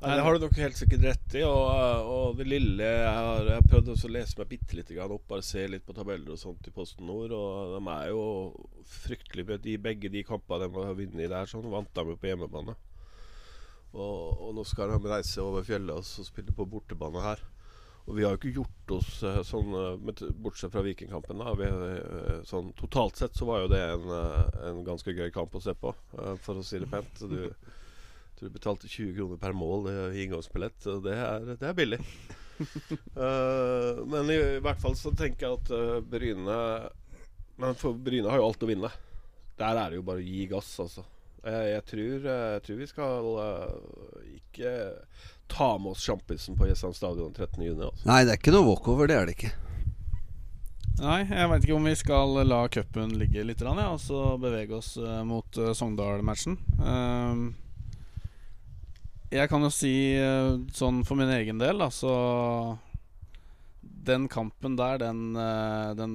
Nei, 0.00 0.14
Det 0.14 0.24
har 0.24 0.34
du 0.38 0.46
nok 0.46 0.56
helt 0.62 0.78
sikkert 0.78 1.04
rett 1.04 1.36
i. 1.36 1.42
Og, 1.44 2.08
og 2.14 2.40
det 2.40 2.46
lille 2.48 2.86
Jeg 2.86 3.12
har, 3.12 3.42
jeg 3.44 3.58
har 3.58 3.68
prøvd 3.68 3.92
å 3.92 4.12
lese 4.14 4.40
meg 4.40 4.50
bitte 4.54 4.78
litt 4.78 4.92
opp, 5.04 5.28
bare 5.28 5.44
se 5.44 5.66
litt 5.68 5.84
på 5.84 5.96
tabeller 5.98 6.32
og 6.32 6.40
sånt 6.40 6.70
i 6.70 6.74
Posten 6.74 7.10
Nord. 7.10 7.34
Og 7.36 7.76
de 7.76 7.82
er 7.98 8.10
jo 8.14 8.24
fryktelig 9.02 9.60
de, 9.66 9.76
Begge 9.82 10.08
de 10.14 10.24
kampene 10.24 10.64
de 10.64 10.86
har 10.86 10.96
vunnet 11.02 11.34
der, 11.34 11.50
sånn 11.50 11.68
vant 11.68 11.92
de 11.92 12.06
jo 12.14 12.16
på 12.16 12.30
hjemmebane. 12.30 12.78
Og, 13.94 14.34
og, 14.36 14.50
nå 14.56 14.64
skal 14.68 14.92
de 14.92 15.10
reise 15.10 15.40
over 15.42 15.64
fjellet 15.64 15.96
og 15.96 16.04
så 16.04 16.26
spille 16.26 16.52
på 16.54 16.66
bortebane 16.68 17.22
her. 17.24 17.40
Og 18.08 18.16
vi 18.16 18.24
har 18.24 18.32
jo 18.32 18.38
ikke 18.40 18.54
gjort 18.56 18.92
oss 18.96 19.10
eh, 19.26 19.40
sånn, 19.44 19.72
eh, 19.76 20.30
bortsett 20.40 20.72
fra 20.72 20.84
Vikingkampen. 20.84 21.42
da 21.44 21.52
vi, 21.56 21.68
eh, 21.68 22.38
sånn, 22.48 22.70
Totalt 22.78 23.20
sett 23.20 23.36
så 23.36 23.48
var 23.48 23.64
jo 23.64 23.72
det 23.72 23.82
en, 23.84 24.06
en 24.70 24.80
ganske 24.86 25.12
gøy 25.12 25.28
kamp 25.34 25.56
å 25.56 25.60
se 25.60 25.74
på, 25.76 25.92
for 26.44 26.60
å 26.60 26.64
si 26.64 26.80
det 26.80 26.88
pent. 26.92 27.26
Du 27.28 27.52
du 28.38 28.46
betalte 28.54 28.86
20 28.86 29.16
kroner 29.16 29.38
per 29.42 29.54
mål 29.56 29.88
i 29.90 30.22
inngangsbillett. 30.22 30.84
Det 31.02 31.14
er, 31.14 31.46
det 31.58 31.66
er 31.66 31.74
billig. 31.74 31.98
uh, 33.18 33.98
men 34.12 34.30
i, 34.30 34.36
i, 34.38 34.60
hvert 34.62 34.78
fall 34.78 34.94
så 34.98 35.10
tenker 35.16 35.46
jeg 35.46 35.58
at 35.58 35.70
uh, 35.74 35.98
Bryne 36.02 36.56
Men 37.58 37.76
for 37.78 37.94
Bryne 37.94 38.30
har 38.30 38.38
jo 38.38 38.46
alt 38.46 38.62
å 38.62 38.70
vinne. 38.70 38.90
Der 39.58 39.80
er 39.80 39.90
det 39.90 39.98
jo 39.98 40.06
bare 40.06 40.22
å 40.22 40.26
gi 40.26 40.46
gass, 40.50 40.70
altså. 40.84 41.02
Jeg, 41.48 41.68
jeg, 41.72 41.84
tror, 41.90 42.26
jeg 42.28 42.64
tror, 42.66 42.80
vi 42.80 42.88
skal 42.90 43.30
uh, 43.38 44.34
ikke 44.36 44.72
ta 45.48 45.70
med 45.80 45.94
oss 45.94 46.04
sjampisen 46.04 46.58
på 46.58 46.68
Jessheim 46.68 46.96
stadion 46.96 47.32
13.6. 47.32 47.78
Altså. 47.78 48.08
Nei, 48.10 48.20
det 48.24 48.34
er 48.34 48.42
ikke 48.42 48.54
noe 48.54 48.68
walkover. 48.68 49.08
Det 49.08 49.16
er 49.16 49.30
det 49.30 49.38
ikke. 49.38 49.54
Nei, 50.98 51.20
jeg 51.30 51.52
veit 51.52 51.64
ikke 51.64 51.78
om 51.78 51.86
vi 51.86 51.94
skal 51.94 52.40
la 52.42 52.64
cupen 52.74 53.14
ligge 53.20 53.44
litt, 53.46 53.62
ja, 53.62 53.86
og 53.86 54.00
så 54.02 54.34
bevege 54.42 54.80
oss 54.80 54.96
mot 55.24 55.60
Sogndal-matchen. 55.78 56.58
Uh, 56.80 57.48
jeg 59.28 59.50
kan 59.50 59.60
jo 59.60 59.68
si 59.72 60.16
eh, 60.16 60.56
sånn 60.72 61.02
for 61.04 61.18
min 61.20 61.28
egen 61.34 61.58
del, 61.60 61.82
altså 61.84 62.78
Den 63.82 64.24
kampen 64.32 64.78
der, 64.78 64.96
den, 65.02 65.36
eh, 65.36 65.92
den 65.98 66.14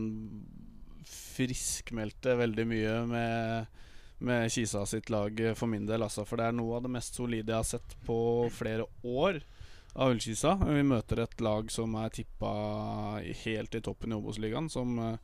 friskmeldte 1.06 2.34
veldig 2.40 2.66
mye 2.70 2.96
med, 3.10 3.83
med 4.24 4.52
Kisa 4.52 4.86
sitt 4.88 5.10
lag 5.14 5.40
for 5.58 5.70
min 5.70 5.86
del, 5.88 6.04
altså. 6.06 6.26
For 6.28 6.40
det 6.40 6.48
er 6.48 6.56
noe 6.56 6.78
av 6.78 6.86
det 6.86 6.94
mest 6.96 7.20
solide 7.20 7.52
jeg 7.52 7.60
har 7.60 7.68
sett 7.68 7.96
på 8.08 8.18
flere 8.54 8.88
år 9.04 9.42
av 9.94 10.14
Ullkisa. 10.14 10.56
Vi 10.66 10.84
møter 10.88 11.24
et 11.24 11.42
lag 11.44 11.70
som 11.72 11.94
er 12.02 12.14
tippa 12.14 12.52
helt 13.44 13.76
i 13.78 13.82
toppen 13.84 14.14
i 14.14 14.18
Obos-ligaen. 14.18 14.70
Som 14.74 14.98
eh, 15.04 15.18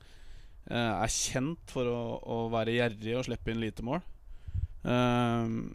er 0.70 1.13
kjent 1.13 1.74
for 1.74 1.89
å, 1.89 2.01
å 2.20 2.39
være 2.53 2.75
gjerrig 2.77 3.15
og 3.18 3.29
slippe 3.29 3.53
inn 3.53 3.63
lite 3.63 3.86
mål. 3.86 4.03
Um, 4.84 5.74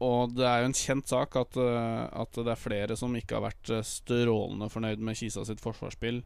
og 0.00 0.32
det 0.32 0.46
er 0.48 0.62
jo 0.62 0.68
en 0.70 0.76
kjent 0.76 1.10
sak 1.10 1.34
at, 1.36 1.56
at, 1.60 2.36
det 2.36 2.52
er 2.52 2.60
flere 2.60 2.96
som 2.96 3.16
ikke 3.16 3.36
har 3.36 3.48
vært 3.50 3.72
eh, 3.74 3.86
strålende 3.86 4.70
fornøyd 4.72 5.02
med 5.04 5.18
Kisa 5.18 5.44
sitt 5.48 5.62
forsvarsspill 5.62 6.22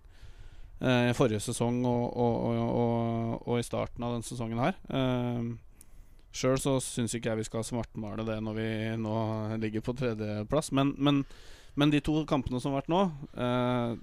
i 0.85 1.12
forrige 1.16 1.38
sesong 1.40 1.78
og, 1.87 2.16
og, 2.19 2.33
og, 2.61 3.37
og, 3.47 3.54
i 3.57 3.64
starten 3.64 4.04
av 4.04 4.16
denne 4.16 4.26
sesongen 4.26 4.59
her. 4.61 4.75
Uh, 4.90 5.54
Sjøl 6.35 6.59
så 6.59 6.79
syns 6.83 7.14
ikke 7.14 7.31
jeg 7.31 7.45
vi 7.45 7.47
skal 7.47 7.67
svartmale 7.67 8.25
det 8.26 8.41
når 8.43 8.57
vi 8.59 8.71
nå 8.99 9.19
ligger 9.62 9.85
på 9.87 9.95
tredjeplass, 9.99 10.73
men, 10.75 10.91
men, 10.99 11.23
men 11.79 11.95
de 11.95 12.03
to 12.03 12.25
kampene 12.26 12.59
som 12.62 12.75
har 12.75 12.83
vært 12.83 12.91
nå 12.91 13.05
eh, 13.38 13.95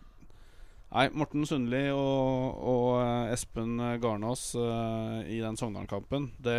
Nei, 0.91 1.05
Morten 1.15 1.45
Sundli 1.47 1.85
og, 1.95 2.57
og 2.67 2.87
eh, 2.99 3.31
Espen 3.31 3.77
Garnås 4.03 4.49
uh, 4.59 5.21
i 5.23 5.37
den 5.39 5.55
Sogndal-kampen 5.55 6.25
det, 6.43 6.57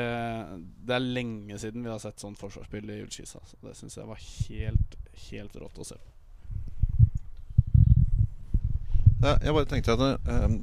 det, 0.81 0.95
er 0.97 1.05
lenge 1.05 1.59
siden 1.61 1.85
vi 1.85 1.93
har 1.93 2.01
sett 2.01 2.21
sånt 2.21 2.41
forsvarsspill 2.41 2.89
i 2.89 3.03
Ullskisa. 3.05 3.43
Så 3.45 3.61
det 3.61 3.75
syns 3.77 3.99
jeg 3.99 4.09
var 4.09 4.23
helt, 4.25 4.97
helt 5.27 5.59
rått 5.61 5.83
å 5.85 5.85
se 5.85 5.99
på. 6.01 6.09
Jeg 9.23 9.55
bare 9.55 9.69
tenkte 9.71 9.99
at 9.99 10.33
um, 10.33 10.57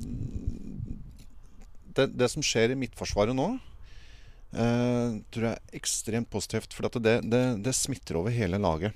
det, 1.96 2.10
det, 2.18 2.28
som 2.34 2.44
skjer 2.44 2.74
i 2.74 2.80
Midtforsvaret 2.82 3.38
nå, 3.38 3.52
uh, 4.56 5.20
tror 5.30 5.46
jeg 5.50 5.58
er 5.58 5.78
ekstremt 5.80 6.32
positivt. 6.32 6.74
For 6.76 6.90
det, 7.00 7.20
det, 7.26 7.76
smitter 7.78 8.20
over 8.22 8.34
hele 8.34 8.62
laget. 8.62 8.96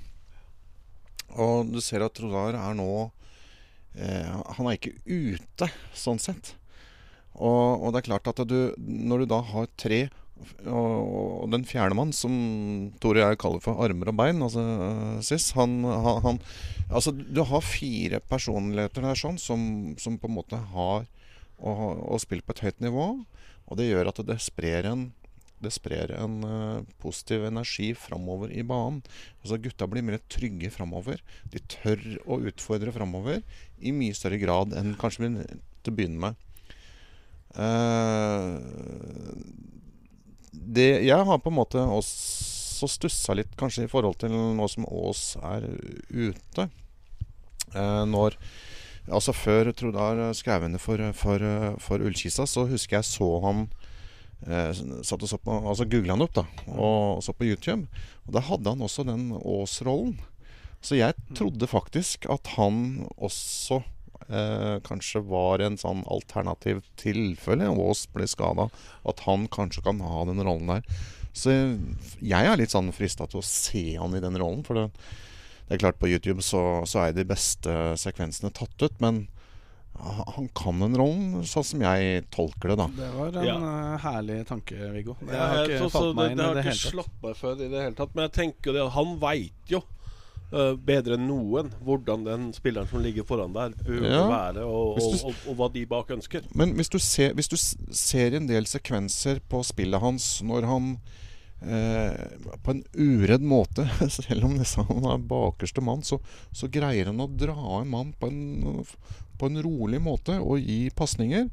Og 1.33 1.69
du 1.71 1.79
ser 1.81 2.05
at 2.05 2.19
Rodar 2.21 2.57
er 2.59 2.77
nå 2.77 2.89
uh, 3.09 4.41
han 4.57 4.67
er 4.67 4.77
ikke 4.77 4.97
ute, 5.05 5.69
sånn 5.97 6.21
sett. 6.21 6.55
Og, 7.33 7.81
og, 7.81 7.87
det 7.93 8.03
er 8.03 8.11
klart 8.11 8.29
at 8.29 8.43
du, 8.45 8.75
når 8.77 9.23
du 9.23 9.31
da 9.31 9.39
har 9.53 9.71
tre 9.79 10.03
og, 10.67 11.45
og 11.45 11.51
den 11.53 11.63
fjerdemann, 11.65 12.11
som 12.13 12.33
Tore 13.01 13.23
og 13.23 13.31
jeg 13.31 13.39
kaller 13.39 13.63
for 13.63 13.79
armer 13.81 14.11
og 14.11 14.17
bein, 14.19 14.41
altså 14.43 14.61
uh, 14.61 15.19
Sis 15.23 15.53
han, 15.57 15.79
han, 15.87 16.19
han, 16.25 16.39
Altså, 16.91 17.13
du 17.15 17.41
har 17.47 17.63
fire 17.65 18.19
personligheter 18.29 19.05
der 19.07 19.17
sånn 19.17 19.39
som, 19.41 19.63
som 20.01 20.19
på 20.19 20.29
en 20.29 20.35
måte 20.35 20.59
har 20.73 21.07
og, 21.63 22.19
spilt 22.21 22.45
på 22.45 22.55
et 22.55 22.63
høyt 22.67 22.81
nivå. 22.83 23.07
Og 23.71 23.79
det 23.79 23.87
gjør 23.87 24.11
at 24.11 24.21
det 24.27 24.39
sprer 24.43 24.89
en 24.89 25.07
det 25.63 25.73
sprer 25.73 26.13
en 26.17 26.39
uh, 26.45 26.83
positiv 27.01 27.45
energi 27.47 27.91
framover 27.97 28.51
i 28.53 28.63
banen. 28.67 29.01
Altså 29.41 29.59
Gutta 29.63 29.87
blir 29.89 30.05
mer 30.05 30.21
trygge 30.31 30.71
framover. 30.73 31.23
De 31.51 31.61
tør 31.71 32.01
å 32.25 32.39
utfordre 32.49 32.93
framover 32.95 33.41
i 33.79 33.93
mye 33.95 34.15
større 34.17 34.39
grad 34.41 34.75
enn 34.77 34.95
kanskje 34.99 35.31
til 35.33 35.93
å 35.93 35.95
begynne 35.95 36.27
med. 36.27 36.49
Uh, 37.53 38.59
det, 40.53 41.03
jeg 41.05 41.25
har 41.27 41.41
på 41.41 41.51
en 41.51 41.59
måte 41.59 41.81
også 41.81 42.89
stussa 42.89 43.35
litt 43.37 43.51
kanskje 43.59 43.85
i 43.85 43.91
forhold 43.91 44.19
til 44.21 44.33
nå 44.33 44.67
som 44.71 44.87
Ås 44.89 45.33
er 45.41 45.67
ute. 46.09 46.69
Uh, 47.73 48.03
når 48.09 48.39
Altså 49.11 49.33
Før 49.35 49.67
Trodar 49.75 50.31
skrev 50.31 50.63
under 50.63 50.79
for, 50.79 51.01
for, 51.11 51.43
for 51.83 51.99
Ullkisa, 51.99 52.45
så 52.47 52.63
husker 52.69 53.01
jeg 53.01 53.09
så 53.09 53.27
han 53.43 53.65
satt 54.43 55.23
og 55.23 55.29
så 55.29 55.39
på, 55.39 55.55
altså 55.55 55.87
Googla 55.87 56.17
han 56.17 56.25
opp 56.25 56.35
da 56.35 56.43
og 56.73 57.23
så 57.23 57.35
på 57.35 57.47
YouTube. 57.47 57.87
Og 58.27 58.35
Da 58.35 58.43
hadde 58.43 58.73
han 58.73 58.83
også 58.83 59.05
den 59.07 59.31
Ås-rollen. 59.39 60.17
Så 60.83 60.97
jeg 60.99 61.15
trodde 61.37 61.69
faktisk 61.71 62.27
at 62.31 62.55
han 62.57 63.05
også 63.15 63.79
eh, 64.27 64.79
kanskje 64.83 65.23
var 65.29 65.63
en 65.63 65.77
sånn 65.79 66.03
alternativ 66.11 66.81
tilfelle 66.99 67.69
Ås 67.71 68.05
ble 68.11 68.27
skada. 68.27 68.67
At 69.07 69.23
han 69.27 69.47
kanskje 69.51 69.85
kan 69.85 70.03
ha 70.03 70.25
den 70.27 70.43
rollen 70.43 70.73
der. 70.75 71.03
Så 71.33 71.53
jeg 72.21 72.49
er 72.49 72.59
litt 72.59 72.75
sånn 72.75 72.91
frista 72.93 73.25
til 73.29 73.41
å 73.41 73.47
se 73.47 73.95
han 73.95 74.15
i 74.15 74.21
den 74.23 74.37
rollen. 74.39 74.65
For 74.67 74.77
det, 74.77 74.89
det 75.69 75.77
er 75.77 75.85
klart, 75.85 76.01
på 76.01 76.11
YouTube 76.11 76.43
så, 76.45 76.83
så 76.89 77.07
er 77.07 77.15
de 77.15 77.25
beste 77.31 77.95
sekvensene 77.99 78.51
tatt 78.53 78.75
ut. 78.83 78.99
Men 79.03 79.23
han 79.95 80.47
kan 80.57 80.79
den 80.81 80.95
rollen, 80.97 81.43
sånn 81.47 81.63
som 81.63 81.81
jeg 81.85 82.25
tolker 82.33 82.73
det, 82.73 82.77
da. 82.81 82.87
Det 82.97 83.09
var 83.13 83.27
en 83.37 83.45
Ja. 83.45 83.55
eh, 83.57 83.97
herlig 84.03 84.45
tanke, 84.47 84.75
Viggo. 84.91 85.15
Det 85.21 85.31
Ja, 85.33 85.47
har 85.47 85.55
jeg- 85.67 85.69
ikke 85.69 85.79
så- 85.83 85.91
så 85.91 86.13
falt 86.15 86.35
det 86.37 86.45
har 86.45 86.53
det 86.55 86.65
ikke 86.65 86.91
slått 86.91 87.23
meg 87.23 87.35
før 87.35 87.53
i 87.61 87.69
det 87.69 87.81
hele 87.83 87.95
tatt. 87.95 88.15
Men 88.15 88.29
jeg 88.29 88.31
tenker 88.33 88.63
jo 88.65 88.73
det 88.73 88.81
at 88.87 88.91
han 88.93 89.19
veit 89.19 89.51
jo 89.69 89.83
uh, 90.55 90.75
bedre 90.75 91.15
enn 91.17 91.25
noen 91.27 91.71
hvordan 91.83 92.23
den 92.25 92.51
spilleren 92.53 92.87
som 92.87 93.01
ligger 93.01 93.23
foran 93.23 93.53
der, 93.53 93.69
bør 93.69 94.03
Ja. 94.07 94.27
være, 94.29 94.63
og, 94.63 94.99
du, 94.99 95.05
og, 95.05 95.25
og, 95.25 95.35
og 95.49 95.55
hva 95.57 95.73
de 95.73 95.85
bak 95.85 96.07
ønsker. 96.09 96.43
Men 96.53 96.75
hvis 96.75 96.89
du, 96.89 96.99
ser, 96.99 97.33
hvis 97.33 97.47
du 97.49 97.55
ser 97.57 98.35
en 98.35 98.45
del 98.45 98.63
sekvenser 98.65 99.39
på 99.49 99.63
spillet 99.65 99.99
hans 99.99 100.41
når 100.43 100.63
han 100.65 100.99
uh, 101.63 102.55
på 102.63 102.69
en 102.69 102.83
uredd 102.93 103.41
måte, 103.41 103.87
selv 104.11 104.43
om 104.45 104.57
han 104.59 105.05
er 105.13 105.17
bakerste 105.27 105.81
mann, 105.81 106.01
så, 106.03 106.19
så 106.53 106.69
greier 106.69 107.05
han 107.09 107.17
å 107.23 107.27
dra 107.35 107.55
en 107.81 107.89
mann 107.89 108.13
på 108.19 108.27
en, 108.27 108.85
på 109.43 109.51
en 109.51 109.63
rolig 109.65 109.99
måte 110.03 110.39
og 110.39 110.63
gi 110.63 110.87
pasninger. 110.95 111.49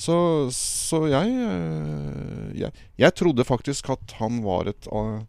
Så, 0.00 0.14
så 0.56 1.04
jeg, 1.10 1.28
eh, 1.28 2.62
jeg 2.62 2.72
Jeg 2.98 3.14
trodde 3.14 3.44
faktisk 3.44 3.90
at 3.92 4.16
han 4.18 4.40
var 4.42 4.70
et 4.70 4.88
eh, 4.88 5.20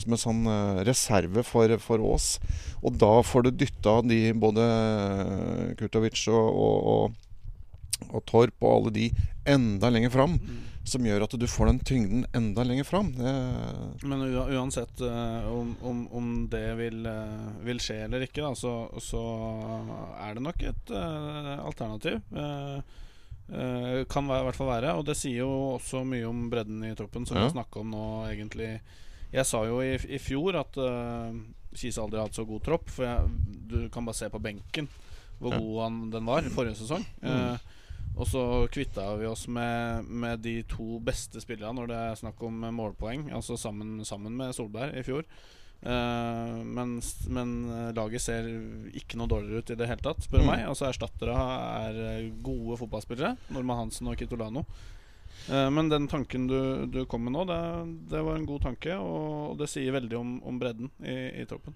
som 0.00 0.14
en 0.16 0.20
sånn 0.20 0.44
eh, 0.50 0.82
reserve 0.88 1.44
for, 1.46 1.72
for 1.78 2.02
Ås. 2.02 2.38
Og 2.82 2.96
da 2.98 3.12
får 3.22 3.46
du 3.46 3.50
dytta 3.50 4.00
de 4.02 4.20
både 4.32 4.66
Kurtovic 5.78 6.24
og, 6.32 6.48
og, 6.50 6.78
og 6.94 7.18
og 8.08 8.24
Torp 8.28 8.64
og 8.64 8.72
alle 8.72 8.92
de 8.94 9.06
enda 9.48 9.90
lenger 9.92 10.12
fram. 10.14 10.38
Som 10.84 11.04
gjør 11.04 11.22
at 11.26 11.34
du 11.38 11.44
får 11.46 11.66
den 11.70 11.78
tyngden 11.86 12.22
enda 12.34 12.64
lenger 12.64 12.86
fram. 12.88 13.10
Men 14.02 14.22
uansett 14.32 15.00
eh, 15.04 15.48
om, 15.52 15.74
om, 15.86 15.98
om 16.16 16.30
det 16.50 16.62
vil, 16.78 17.04
eh, 17.06 17.50
vil 17.66 17.78
skje 17.84 17.98
eller 18.06 18.24
ikke, 18.24 18.40
da, 18.42 18.54
så, 18.56 18.72
så 19.04 19.20
er 20.24 20.34
det 20.38 20.44
nok 20.46 20.64
et 20.70 20.90
eh, 20.96 21.52
alternativ. 21.60 22.16
Eh, 22.32 22.80
eh, 23.52 24.00
kan 24.10 24.24
i 24.32 24.40
hvert 24.48 24.56
fall 24.56 24.72
være. 24.72 24.96
Og 24.96 25.04
det 25.10 25.18
sier 25.20 25.42
jo 25.44 25.52
også 25.76 26.00
mye 26.08 26.26
om 26.30 26.46
bredden 26.50 26.82
i 26.88 26.94
troppen, 26.98 27.28
som 27.28 27.36
Ja. 27.38 27.44
vi 27.46 27.54
snakker 27.58 27.84
om 27.84 27.92
nå, 27.92 28.04
egentlig. 28.32 28.72
Jeg 29.36 29.46
sa 29.46 29.60
jo 29.68 29.82
i, 29.84 29.92
i 30.10 30.18
fjor 30.18 30.56
at 30.58 30.74
uh, 30.80 31.30
Kisa 31.76 32.02
aldri 32.02 32.18
har 32.18 32.26
hatt 32.26 32.34
så 32.40 32.42
god 32.48 32.64
tropp. 32.66 32.88
For 32.90 33.04
jeg, 33.06 33.28
du 33.70 33.76
kan 33.94 34.08
bare 34.08 34.16
se 34.18 34.32
på 34.32 34.40
benken 34.42 34.88
hvor 35.40 35.54
Ja. 35.54 35.60
god 35.60 35.76
han, 35.84 36.00
den 36.12 36.26
var 36.26 36.42
forrige 36.56 36.76
sesong. 36.80 37.04
Eh, 37.22 37.56
og 38.16 38.26
så 38.28 38.42
kvitta 38.72 39.04
vi 39.20 39.26
oss 39.30 39.46
med, 39.48 40.04
med 40.10 40.42
de 40.44 40.62
to 40.68 40.98
beste 41.04 41.40
spillerne 41.40 41.78
når 41.78 41.88
det 41.92 41.96
er 42.08 42.18
snakk 42.20 42.42
om 42.44 42.58
målpoeng, 42.74 43.28
altså 43.32 43.56
sammen, 43.56 44.00
sammen 44.04 44.36
med 44.36 44.54
Solberg 44.56 44.98
i 44.98 45.04
fjor. 45.06 45.24
Uh, 45.80 46.60
mens, 46.76 47.14
men 47.32 47.52
eh, 47.72 47.86
laget 47.96 48.20
ser 48.20 48.44
ikke 49.00 49.16
noe 49.16 49.30
dårligere 49.32 49.62
ut 49.62 49.70
i 49.72 49.76
det 49.80 49.86
hele 49.88 50.04
tatt, 50.04 50.20
spør 50.26 50.42
du 50.42 50.44
Mm. 50.44 50.50
meg. 50.52 50.64
Altså 50.68 50.90
Erstattere 50.90 51.36
er 51.88 52.00
eh, 52.04 52.26
gode 52.44 52.76
fotballspillere. 52.82 53.30
Norman 53.56 53.78
Hansen 53.86 54.10
og 54.12 54.18
Kitolano. 54.20 54.66
Eh, 55.48 55.70
men 55.72 55.88
den 55.88 56.04
tanken 56.12 56.44
du, 56.50 56.84
du 56.84 57.06
kom 57.08 57.24
med 57.24 57.32
nå, 57.32 57.46
det, 57.48 57.60
det 58.12 58.20
var 58.26 58.36
en 58.36 58.44
god 58.50 58.60
tanke, 58.66 58.92
og 59.00 59.56
det 59.56 59.70
sier 59.72 59.96
veldig 59.96 60.18
om, 60.20 60.34
om 60.44 60.58
bredden 60.60 60.90
i, 61.00 61.16
i 61.40 61.46
troppen. 61.48 61.72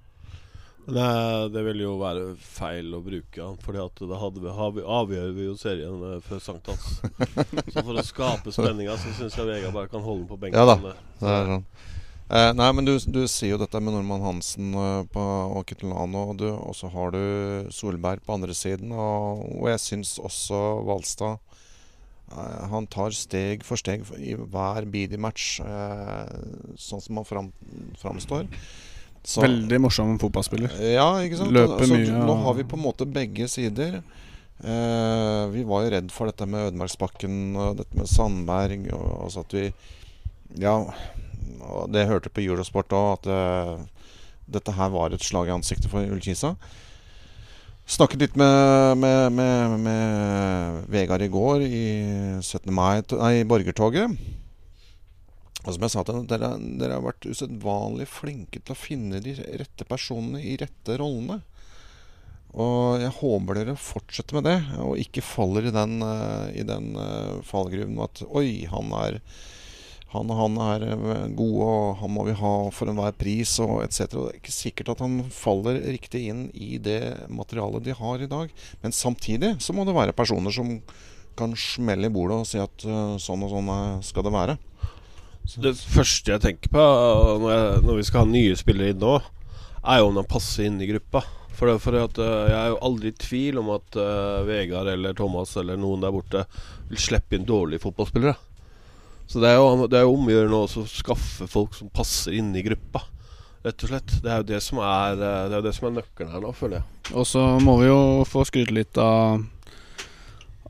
Det, 0.85 1.49
det 1.55 1.62
vil 1.64 1.81
jo 1.81 1.94
være 1.97 2.35
feil 2.37 2.92
å 2.92 3.01
bruke 3.01 3.40
han, 3.40 3.57
Fordi 3.64 3.81
at 3.81 4.03
da 4.05 4.18
hadde 4.20 4.42
vi, 4.44 4.51
har 4.53 4.75
vi, 4.77 4.83
avgjør 4.85 5.31
vi 5.33 5.47
jo 5.47 5.57
serien 5.57 6.03
uh, 6.05 6.18
før 6.25 6.42
sankthans. 6.44 6.99
så 7.73 7.81
for 7.81 7.97
å 7.97 8.05
skape 8.05 8.53
spenninga, 8.53 8.99
så 9.01 9.14
syns 9.16 9.38
jeg 9.38 9.49
Vegard 9.49 9.77
bare 9.77 9.92
kan 9.92 10.05
holde 10.05 10.27
den 10.27 10.31
på 10.35 10.40
benken. 10.42 10.61
Ja 10.61 10.75
da. 10.75 10.97
det 11.23 11.35
er 11.38 11.53
sånn. 11.55 11.68
Eh, 12.25 12.51
nei, 12.57 12.70
men 12.73 12.87
du, 12.88 12.94
du 13.12 13.20
sier 13.29 13.53
jo 13.53 13.61
dette 13.61 13.81
med 13.85 13.92
Normann 13.92 14.23
Hansen 14.25 14.73
uh, 14.73 15.03
på, 15.12 15.25
og 15.59 15.66
Kittelano. 15.68 16.31
og, 16.33 16.40
og 16.42 16.77
så 16.77 16.88
har 16.92 17.12
du 17.12 17.20
Solberg 17.73 18.25
på 18.25 18.37
andre 18.38 18.57
siden. 18.57 18.92
Og, 18.97 19.44
og 19.61 19.68
jeg 19.73 19.83
syns 19.85 20.16
også 20.16 20.61
Valstad 20.88 21.37
eh, 22.33 22.64
Han 22.73 22.88
tar 22.92 23.12
steg 23.16 23.64
for 23.68 23.81
steg 23.81 24.09
i 24.16 24.33
hver 24.37 24.88
bidige 24.88 25.20
match, 25.20 25.59
eh, 25.61 26.33
sånn 26.81 27.05
som 27.05 27.20
han 27.20 27.29
fram, 27.29 27.53
framstår. 28.01 28.49
Så- 29.25 29.41
Veldig 29.41 29.81
morsom 29.81 30.19
fotballspiller. 30.21 30.71
Ja, 30.95 31.09
ikke 31.25 31.39
sant? 31.41 31.53
Løper 31.53 31.81
altså, 31.81 31.97
mye, 31.97 32.27
Nå 32.29 32.35
har 32.45 32.55
vi 32.55 32.67
på 32.69 32.77
en 32.77 32.85
måte 32.85 33.07
begge 33.09 33.49
sider. 33.49 34.03
Eh, 34.63 35.47
vi 35.51 35.65
var 35.65 35.85
jo 35.85 35.91
redd 35.97 36.13
for 36.13 36.29
dette 36.31 36.47
med 36.47 36.69
Ødemarksbakken 36.71 37.57
og 37.57 37.79
dette 37.81 37.97
med 37.97 38.07
Sandberg. 38.07 38.93
Og, 38.93 39.25
altså 39.25 39.41
at 39.41 39.53
vi 39.57 39.73
Ja, 40.61 40.77
og 41.65 41.91
det 41.91 42.07
hørte 42.07 42.31
på 42.31 42.45
Eurosport 42.45 42.93
òg, 42.93 43.19
at 43.19 43.27
eh, 43.27 43.85
dette 44.51 44.73
her 44.77 44.93
var 44.93 45.11
et 45.13 45.25
slag 45.25 45.49
i 45.49 45.57
ansiktet 45.57 45.91
for 45.91 46.05
Ullkisa. 46.05 46.55
Snakket 47.87 48.21
litt 48.21 48.37
med, 48.37 48.97
med, 48.97 49.33
med, 49.33 49.81
med 49.81 50.85
Vegard 50.93 51.25
i 51.25 51.29
går 51.29 51.65
i 51.65 51.85
17. 52.41 52.73
mai 52.73 53.03
Nei, 53.13 53.41
i 53.41 53.45
borgertoget. 53.45 54.15
Og 55.64 55.72
som 55.72 55.85
jeg 55.87 55.94
sa 55.94 56.05
til 56.05 56.24
dere, 56.29 56.53
dere 56.81 56.98
har 56.98 57.05
vært 57.07 57.24
usedvanlig 57.24 58.07
flinke 58.12 58.61
til 58.61 58.74
å 58.74 58.79
finne 58.79 59.22
de 59.24 59.33
rette 59.40 59.87
personene 59.88 60.42
i 60.44 60.59
rette 60.61 60.98
rollene. 61.00 61.40
Og 62.55 63.00
jeg 63.03 63.14
håper 63.16 63.59
dere 63.59 63.74
fortsetter 63.81 64.38
med 64.38 64.46
det, 64.46 64.59
og 64.79 65.00
ikke 65.00 65.24
faller 65.24 65.66
i 65.66 65.74
den, 65.74 65.98
eh, 66.07 66.61
i 66.61 66.64
den 66.66 66.92
eh, 67.00 67.40
fallgruven 67.48 67.98
at 68.05 68.22
Oi, 68.29 68.68
han 68.70 68.92
er, 69.00 69.18
han, 70.12 70.31
han 70.31 70.61
er 70.62 70.85
eh, 70.92 71.24
god, 71.35 71.57
og 71.64 71.96
han 72.05 72.14
må 72.14 72.29
vi 72.29 72.37
ha 72.38 72.53
for 72.77 72.92
enhver 72.92 73.16
pris, 73.18 73.57
og 73.64 73.81
etc. 73.83 74.05
Det 74.12 74.22
er 74.29 74.38
ikke 74.38 74.55
sikkert 74.55 74.92
at 74.94 75.03
han 75.03 75.24
faller 75.35 75.81
riktig 75.96 76.29
inn 76.31 76.46
i 76.55 76.77
det 76.79 77.00
materialet 77.27 77.88
de 77.88 77.98
har 77.98 78.22
i 78.22 78.31
dag. 78.31 78.55
Men 78.85 78.94
samtidig 78.94 79.57
så 79.64 79.74
må 79.74 79.88
det 79.88 79.96
være 79.96 80.14
personer 80.14 80.55
som 80.55 80.77
kan 81.35 81.57
smelle 81.59 82.07
i 82.07 82.14
bordet 82.14 82.37
og 82.38 82.46
si 82.46 82.61
at 82.62 82.85
sånn 83.18 83.42
og 83.42 83.50
sånn 83.50 83.70
skal 84.07 84.22
det 84.22 84.31
være. 84.37 84.55
Det 85.44 85.74
første 85.76 86.33
jeg 86.33 86.40
tenker 86.40 86.72
på 86.72 86.83
når, 87.42 87.50
jeg, 87.52 87.80
når 87.85 87.98
vi 87.98 88.04
skal 88.09 88.24
ha 88.24 88.30
nye 88.30 88.57
spillere 88.59 88.94
inn 88.94 89.02
nå, 89.02 89.18
er 89.85 90.00
jo 90.00 90.09
om 90.09 90.16
de 90.16 90.24
passer 90.28 90.68
inn 90.68 90.80
i 90.80 90.88
gruppa. 90.88 91.20
For, 91.54 91.70
det, 91.70 91.76
for 91.85 91.96
at, 92.00 92.18
uh, 92.18 92.48
Jeg 92.50 92.57
er 92.59 92.70
jo 92.72 92.80
aldri 92.88 93.12
i 93.12 93.18
tvil 93.20 93.61
om 93.61 93.70
at 93.76 93.98
uh, 94.00 94.42
Vegard 94.48 94.90
eller 94.90 95.14
Thomas 95.14 95.54
eller 95.61 95.78
noen 95.78 96.02
der 96.02 96.14
borte 96.14 96.46
vil 96.88 97.00
slippe 97.00 97.38
inn 97.38 97.46
dårlige 97.46 97.85
fotballspillere. 97.85 98.35
Så 99.30 99.40
det 99.40 99.52
er 99.52 99.61
jo, 99.61 99.87
det 99.88 100.00
er 100.00 100.04
jo 100.04 100.16
om 100.16 100.57
å 100.59 100.64
skaffe 100.90 101.46
folk 101.48 101.76
som 101.76 101.92
passer 101.94 102.35
inn 102.40 102.50
i 102.57 102.64
gruppa. 102.64 103.04
Rett 103.64 103.87
og 103.87 103.92
slett. 103.92 104.16
Det 104.24 104.33
er 104.33 104.42
jo 104.42 104.48
det 104.50 104.61
som 104.64 104.80
er, 104.83 105.20
uh, 105.20 105.46
det 105.52 105.62
det 105.68 105.76
som 105.76 105.88
er 105.88 105.98
nøkkelen 106.00 106.35
her 106.35 106.42
nå, 106.44 106.52
føler 106.57 106.80
jeg. 106.80 107.14
Og 107.14 107.28
så 107.28 107.44
må 107.62 107.78
vi 107.83 107.88
jo 107.92 108.00
få 108.28 108.44
skryte 108.48 108.74
litt 108.74 109.00
av 109.00 109.44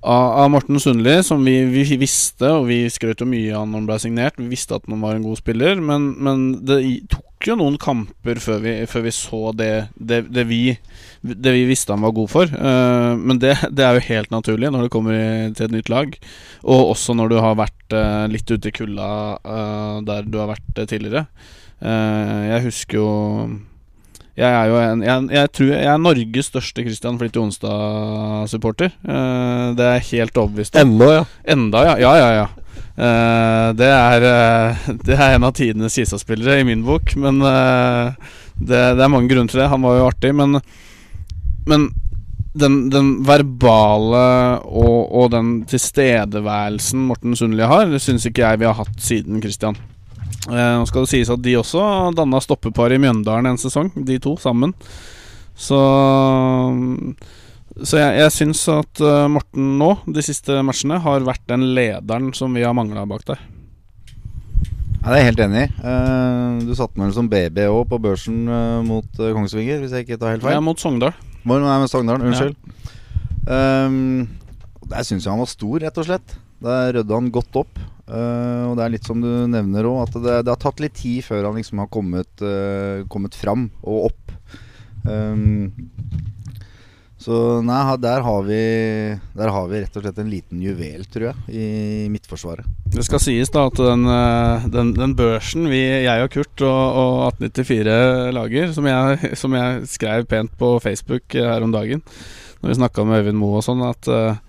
av, 0.04 0.50
Morten 0.52 0.80
Sundli, 0.80 1.22
som 1.24 1.44
vi, 1.44 1.56
vi 1.70 1.84
visste, 2.00 2.50
og 2.52 2.68
vi 2.68 2.84
skrøt 2.92 3.22
jo 3.22 3.28
mye 3.28 3.54
av 3.56 3.66
når 3.68 3.80
han 3.80 3.88
ble 3.88 3.98
signert. 4.02 4.40
Vi 4.40 4.50
visste 4.50 4.76
at 4.76 4.88
han 4.90 5.02
var 5.02 5.16
en 5.16 5.24
god 5.24 5.40
spiller, 5.40 5.80
men, 5.80 6.12
men 6.20 6.44
det 6.66 6.80
tok 7.12 7.48
jo 7.48 7.56
noen 7.60 7.76
kamper 7.80 8.40
før 8.40 8.62
vi, 8.64 8.74
før 8.88 9.04
vi 9.06 9.12
så 9.16 9.40
det, 9.56 9.70
det, 9.96 10.22
det, 10.32 10.46
vi, 10.48 10.60
det 11.22 11.56
vi 11.56 11.66
visste 11.68 11.96
han 11.96 12.04
var 12.04 12.14
god 12.16 12.32
for. 12.32 12.52
Uh, 12.52 13.16
men 13.20 13.40
det, 13.42 13.56
er 13.56 13.98
jo 13.98 14.06
helt 14.10 14.32
naturlig 14.34 14.72
når 14.72 14.86
det 14.86 14.94
kommer 14.94 15.18
til 15.56 15.68
et 15.68 15.76
nytt 15.76 15.92
lag. 15.92 16.16
Og 16.62 16.94
også 16.94 17.16
når 17.16 17.32
du 17.32 17.38
har 17.40 17.60
vært 17.60 17.96
uh, 17.96 18.24
litt 18.30 18.48
ute 18.48 18.70
i 18.70 18.76
kulda 18.76 19.10
uh, 19.40 20.00
der 20.04 20.28
du 20.28 20.40
har 20.42 20.52
vært 20.54 20.84
tidligere. 20.84 21.28
Jeg 21.84 22.64
husker 22.64 22.96
jo 22.96 23.08
jeg 24.34 24.50
er 24.50 24.66
jo 24.66 24.78
en 24.82 25.02
Jeg, 25.04 25.28
jeg 25.30 25.50
tror 25.54 25.68
jeg 25.70 25.86
er 25.92 26.02
Norges 26.02 26.50
største 26.50 26.82
Christian 26.82 27.18
Flitt 27.20 27.36
Jonstad-supporter. 27.38 28.90
Eh, 29.06 29.66
det 29.78 29.86
er 29.86 30.06
helt 30.10 30.40
overbevist 30.42 30.74
om. 30.74 30.82
Ennå, 30.82 31.10
ja. 31.12 31.24
Enda, 31.54 31.84
ja. 31.86 31.96
Ja, 32.02 32.14
ja, 32.18 32.30
ja. 32.42 32.46
Uh, 32.94 33.72
det, 33.74 33.88
er, 33.90 34.22
uh, 34.22 34.90
det 35.06 35.16
er 35.18 35.34
en 35.34 35.46
av 35.46 35.54
tidenes 35.58 35.96
Kisa-spillere 35.98 36.60
i 36.62 36.66
min 36.66 36.84
bok, 36.86 37.16
men 37.18 37.40
uh, 37.42 38.14
det, 38.54 38.82
det 38.94 39.02
er 39.02 39.10
mange 39.10 39.30
grunner 39.30 39.50
til 39.50 39.62
det. 39.64 39.70
Han 39.72 39.82
var 39.82 39.98
jo 39.98 40.06
artig, 40.12 40.30
men, 40.38 40.60
men 41.66 41.88
den, 42.54 42.76
den 42.94 43.16
verbale 43.26 44.22
og, 44.62 45.10
og 45.10 45.32
den 45.34 45.56
tilstedeværelsen 45.70 47.08
Morten 47.10 47.34
Sundli 47.38 47.66
har, 47.66 47.90
det 47.90 48.02
syns 48.02 48.26
ikke 48.30 48.46
jeg 48.46 48.62
vi 48.62 48.70
har 48.70 48.78
hatt 48.78 48.94
siden 49.02 49.42
Christian. 49.42 49.78
Eh, 50.50 50.74
Nå 50.78 50.84
skal 50.88 51.06
det 51.06 51.12
sies 51.12 51.30
at 51.32 51.42
de 51.44 51.56
også 51.56 51.84
danna 52.16 52.40
stoppepar 52.42 52.92
i 52.92 53.00
Mjøndalen 53.00 53.52
en 53.52 53.60
sesong, 53.60 53.90
de 54.06 54.18
to 54.22 54.36
sammen. 54.40 54.74
Så 55.56 55.78
Så 57.74 57.98
jeg, 57.98 58.18
jeg 58.20 58.30
syns 58.34 58.62
at 58.70 59.00
eh, 59.02 59.26
Morten 59.30 59.74
nå, 59.80 59.90
de 60.06 60.22
siste 60.22 60.60
matchene, 60.62 61.00
har 61.02 61.26
vært 61.26 61.42
den 61.50 61.72
lederen 61.74 62.32
som 62.36 62.54
vi 62.54 62.62
har 62.62 62.76
mangla 62.76 63.06
bak 63.08 63.24
der. 63.32 63.40
Ja, 65.04 65.10
det 65.10 65.16
er 65.16 65.18
jeg 65.20 65.30
helt 65.32 65.42
enig 65.44 65.62
i. 65.66 65.72
Uh, 65.84 66.62
du 66.64 66.70
satte 66.78 66.96
meg 66.96 67.10
som 67.12 67.26
baby 67.28 67.66
òg 67.68 67.82
på 67.90 67.98
børsen 68.00 68.46
uh, 68.48 68.78
mot 68.80 69.18
Kongsvinger, 69.20 69.82
hvis 69.82 69.92
jeg 69.92 70.06
ikke 70.06 70.16
tar 70.16 70.32
helt 70.32 70.46
feil. 70.46 70.54
Ja, 70.56 70.62
mot 70.64 70.80
Sogndal. 70.80 71.12
Må 71.44 71.58
Nei, 71.60 71.74
med 71.82 71.90
Sogndalen, 71.92 72.24
unnskyld. 72.30 72.56
Um, 73.44 74.30
der 74.88 75.04
syns 75.04 75.26
jeg 75.26 75.34
han 75.34 75.42
var 75.42 75.50
stor, 75.50 75.76
rett 75.82 76.00
og 76.00 76.08
slett. 76.08 76.38
Der 76.64 76.94
rødde 76.96 77.18
han 77.18 77.28
godt 77.34 77.60
opp. 77.60 77.82
Eh, 78.04 78.62
og 78.68 78.76
det 78.76 78.84
er 78.84 78.92
litt 78.92 79.08
som 79.08 79.22
du 79.22 79.30
nevner 79.48 79.88
òg, 79.88 80.04
at 80.04 80.18
det, 80.20 80.36
det 80.44 80.52
har 80.52 80.60
tatt 80.60 80.82
litt 80.82 80.96
tid 80.98 81.24
før 81.24 81.48
han 81.48 81.58
liksom 81.58 81.80
har 81.80 81.90
kommet, 81.92 82.30
uh, 82.44 83.04
kommet 83.10 83.36
fram 83.38 83.70
og 83.82 84.10
opp. 84.10 84.34
Um, 85.08 85.72
så 87.24 87.62
nei, 87.64 87.80
der 88.04 88.20
har, 88.20 88.42
vi, 88.44 88.60
der 89.38 89.52
har 89.54 89.68
vi 89.70 89.80
rett 89.80 89.94
og 89.96 90.04
slett 90.04 90.18
en 90.20 90.28
liten 90.28 90.60
juvel, 90.60 91.06
tror 91.08 91.30
jeg, 91.30 91.44
i 91.56 91.68
Midtforsvaret. 92.12 92.68
Det 92.92 93.06
skal 93.06 93.22
sies 93.22 93.52
da 93.54 93.62
at 93.70 93.80
den, 93.80 94.04
den, 94.74 94.90
den 94.98 95.14
børsen 95.16 95.70
vi, 95.72 95.80
jeg 96.04 96.26
og 96.26 96.34
Kurt 96.34 96.64
og, 96.68 96.98
og 97.00 97.40
1894 97.40 98.34
lager, 98.36 98.74
som 98.76 98.90
jeg, 98.90 99.32
som 99.40 99.56
jeg 99.56 99.88
skrev 99.88 100.28
pent 100.28 100.52
på 100.60 100.74
Facebook 100.84 101.38
her 101.38 101.64
om 101.64 101.72
dagen, 101.72 102.04
når 102.60 102.74
vi 102.74 102.76
snakka 102.82 103.08
med 103.08 103.22
Øyvind 103.22 103.40
Moe 103.40 103.62
og 103.62 103.64
sånn, 103.64 103.80
at 103.88 104.10
eh, 104.12 104.43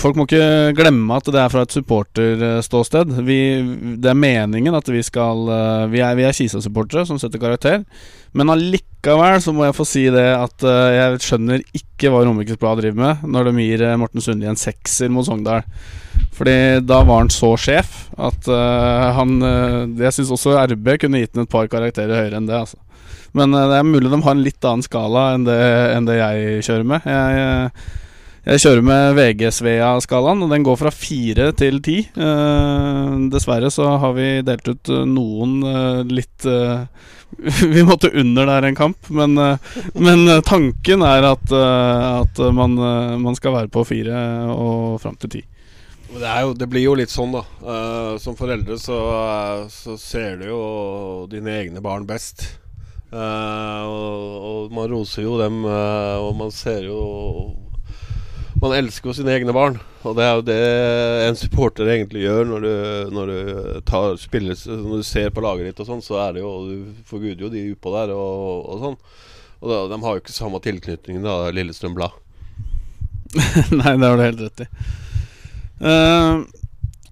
Folk 0.00 0.16
må 0.18 0.24
ikke 0.26 0.74
glemme 0.74 1.14
at 1.14 1.28
det 1.30 1.38
er 1.38 1.50
fra 1.52 1.62
et 1.62 1.74
supporterståsted. 1.74 3.12
Vi, 3.22 3.38
det 4.02 4.10
er 4.10 4.18
meningen 4.18 4.74
at 4.74 4.90
vi 4.90 5.02
skal 5.06 5.46
eh, 5.46 5.84
Vi 5.92 6.02
er, 6.02 6.18
er 6.18 6.34
Kisa-supportere 6.34 7.06
som 7.06 7.20
setter 7.22 7.42
karakter. 7.42 7.84
Men 8.34 8.50
allikevel 8.50 9.38
så 9.44 9.54
må 9.54 9.68
jeg 9.68 9.76
få 9.78 9.86
si 9.86 10.04
det 10.10 10.26
at 10.34 10.66
eh, 10.66 10.96
jeg 10.96 11.22
skjønner 11.28 11.62
ikke 11.70 12.10
hva 12.10 12.24
Romerikes 12.26 12.58
Blad 12.58 12.82
driver 12.82 12.98
med 12.98 13.26
når 13.30 13.52
de 13.52 13.54
gir 13.68 13.86
eh, 13.86 13.96
Morten 14.00 14.24
Sundli 14.24 14.50
en 14.50 14.58
sekser 14.58 15.12
mot 15.14 15.26
Sogndal. 15.26 15.62
Fordi 16.34 16.58
da 16.82 17.04
var 17.06 17.22
han 17.22 17.30
så 17.30 17.52
sjef 17.58 18.08
at 18.18 18.46
han 19.16 19.32
Jeg 19.98 20.14
syns 20.14 20.30
også 20.34 20.52
RB 20.70 20.92
kunne 21.02 21.20
gitt 21.22 21.34
ham 21.34 21.46
et 21.46 21.50
par 21.50 21.66
karakterer 21.70 22.24
høyere 22.24 22.38
enn 22.40 22.46
det. 22.50 22.58
Altså. 22.58 22.78
Men 23.38 23.54
det 23.54 23.78
er 23.78 23.86
mulig 23.86 24.10
de 24.10 24.22
har 24.22 24.34
en 24.34 24.42
litt 24.42 24.66
annen 24.66 24.82
skala 24.82 25.28
enn 25.34 25.46
det, 25.46 25.60
enn 25.94 26.06
det 26.10 26.18
jeg 26.18 26.64
kjører 26.66 26.90
med. 26.90 27.06
Jeg, 27.06 27.70
jeg 28.44 28.60
kjører 28.60 28.84
med 28.84 29.14
VG-Svea-skalaen, 29.16 30.42
og 30.44 30.50
den 30.52 30.64
går 30.66 30.76
fra 30.76 30.90
fire 30.92 31.46
til 31.56 31.78
ti. 31.84 31.94
Eh, 32.12 33.14
dessverre 33.32 33.70
så 33.72 33.94
har 34.02 34.12
vi 34.18 34.26
delt 34.44 34.68
ut 34.68 34.90
eh, 34.92 35.06
noen 35.08 35.54
eh, 35.64 36.00
litt 36.12 36.44
Vi 37.74 37.86
måtte 37.88 38.12
under 38.12 38.46
der 38.46 38.68
en 38.68 38.76
kamp, 38.76 39.08
men, 39.08 39.34
men 39.96 40.20
tanken 40.46 41.02
er 41.02 41.24
at, 41.26 41.50
at 41.50 42.38
man, 42.54 42.76
man 43.18 43.34
skal 43.34 43.56
være 43.56 43.72
på 43.74 43.82
fire 43.88 44.20
og 44.52 45.00
fram 45.02 45.16
til 45.18 45.32
ti. 45.32 45.42
Det, 46.12 46.28
jo, 46.44 46.52
det 46.54 46.68
blir 46.70 46.84
jo 46.84 46.94
litt 47.00 47.10
sånn, 47.10 47.34
da. 47.34 47.42
Som 48.22 48.38
foreldre 48.38 48.78
så, 48.78 49.00
så 49.66 49.96
ser 49.98 50.38
du 50.44 50.46
jo 50.52 50.62
dine 51.32 51.58
egne 51.64 51.82
barn 51.82 52.06
best. 52.06 52.46
Og, 53.10 54.38
og 54.38 54.78
man 54.78 54.94
roser 54.94 55.26
jo 55.26 55.34
dem, 55.42 55.64
og 55.66 56.30
man 56.38 56.54
ser 56.54 56.86
jo 56.86 57.02
Man 58.64 58.72
elsker 58.78 59.10
jo 59.10 59.14
sine 59.18 59.34
egne 59.34 59.52
barn. 59.52 59.76
Og 60.08 60.16
det 60.16 60.24
er 60.24 60.38
jo 60.38 60.44
det 60.46 60.56
en 61.26 61.36
supporter 61.36 61.90
egentlig 61.92 62.24
gjør 62.24 62.48
når 62.48 62.64
du, 62.64 62.72
når 63.12 63.30
du 63.30 63.38
tar 63.84 64.16
spiller, 64.20 64.56
Når 64.56 65.02
du 65.02 65.06
ser 65.06 65.30
på 65.34 65.44
laget 65.44 65.68
ditt 65.68 65.84
og 65.84 65.88
sånn, 65.90 66.02
så 66.04 66.16
er 66.24 66.36
det 66.36 66.44
jo 66.44 66.52
Du 66.64 67.04
forguder 67.08 67.44
jo 67.44 67.52
de 67.52 67.66
utpå 67.74 67.92
der 67.92 68.14
og, 68.16 68.64
og 68.64 68.84
sånn. 68.86 68.98
Og 69.60 69.70
da, 69.70 69.78
de 69.92 70.00
har 70.00 70.16
jo 70.16 70.24
ikke 70.24 70.36
samme 70.36 70.60
tilknytning 70.64 71.20
da, 71.24 71.38
Lillestrøm 71.52 71.96
Blad. 71.96 72.16
Nei, 73.80 73.96
det 74.00 74.08
har 74.08 74.20
du 74.20 74.24
helt 74.24 74.44
rett 74.44 74.64
i. 74.64 74.68
Uh, 75.84 76.44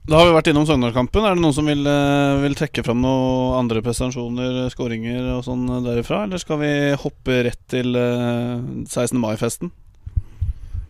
da 0.09 0.19
har 0.19 0.29
vi 0.29 0.35
vært 0.35 0.49
innom 0.51 0.65
Sogndal-kampen. 0.67 1.25
Er 1.27 1.37
det 1.37 1.45
noen 1.45 1.55
som 1.55 1.69
vil, 1.69 1.85
eh, 1.87 2.41
vil 2.43 2.57
trekke 2.59 2.83
fram 2.83 2.99
noen 3.05 3.53
andre 3.61 3.85
prestasjoner, 3.87 4.65
skåringer 4.73 5.29
og 5.37 5.45
sånn 5.47 5.63
derifra? 5.85 6.25
Eller 6.27 6.43
skal 6.43 6.59
vi 6.59 6.73
hoppe 6.99 7.37
rett 7.47 7.61
til 7.71 7.95
eh, 7.95 8.57
16. 8.91 9.15
mai-festen? 9.23 9.71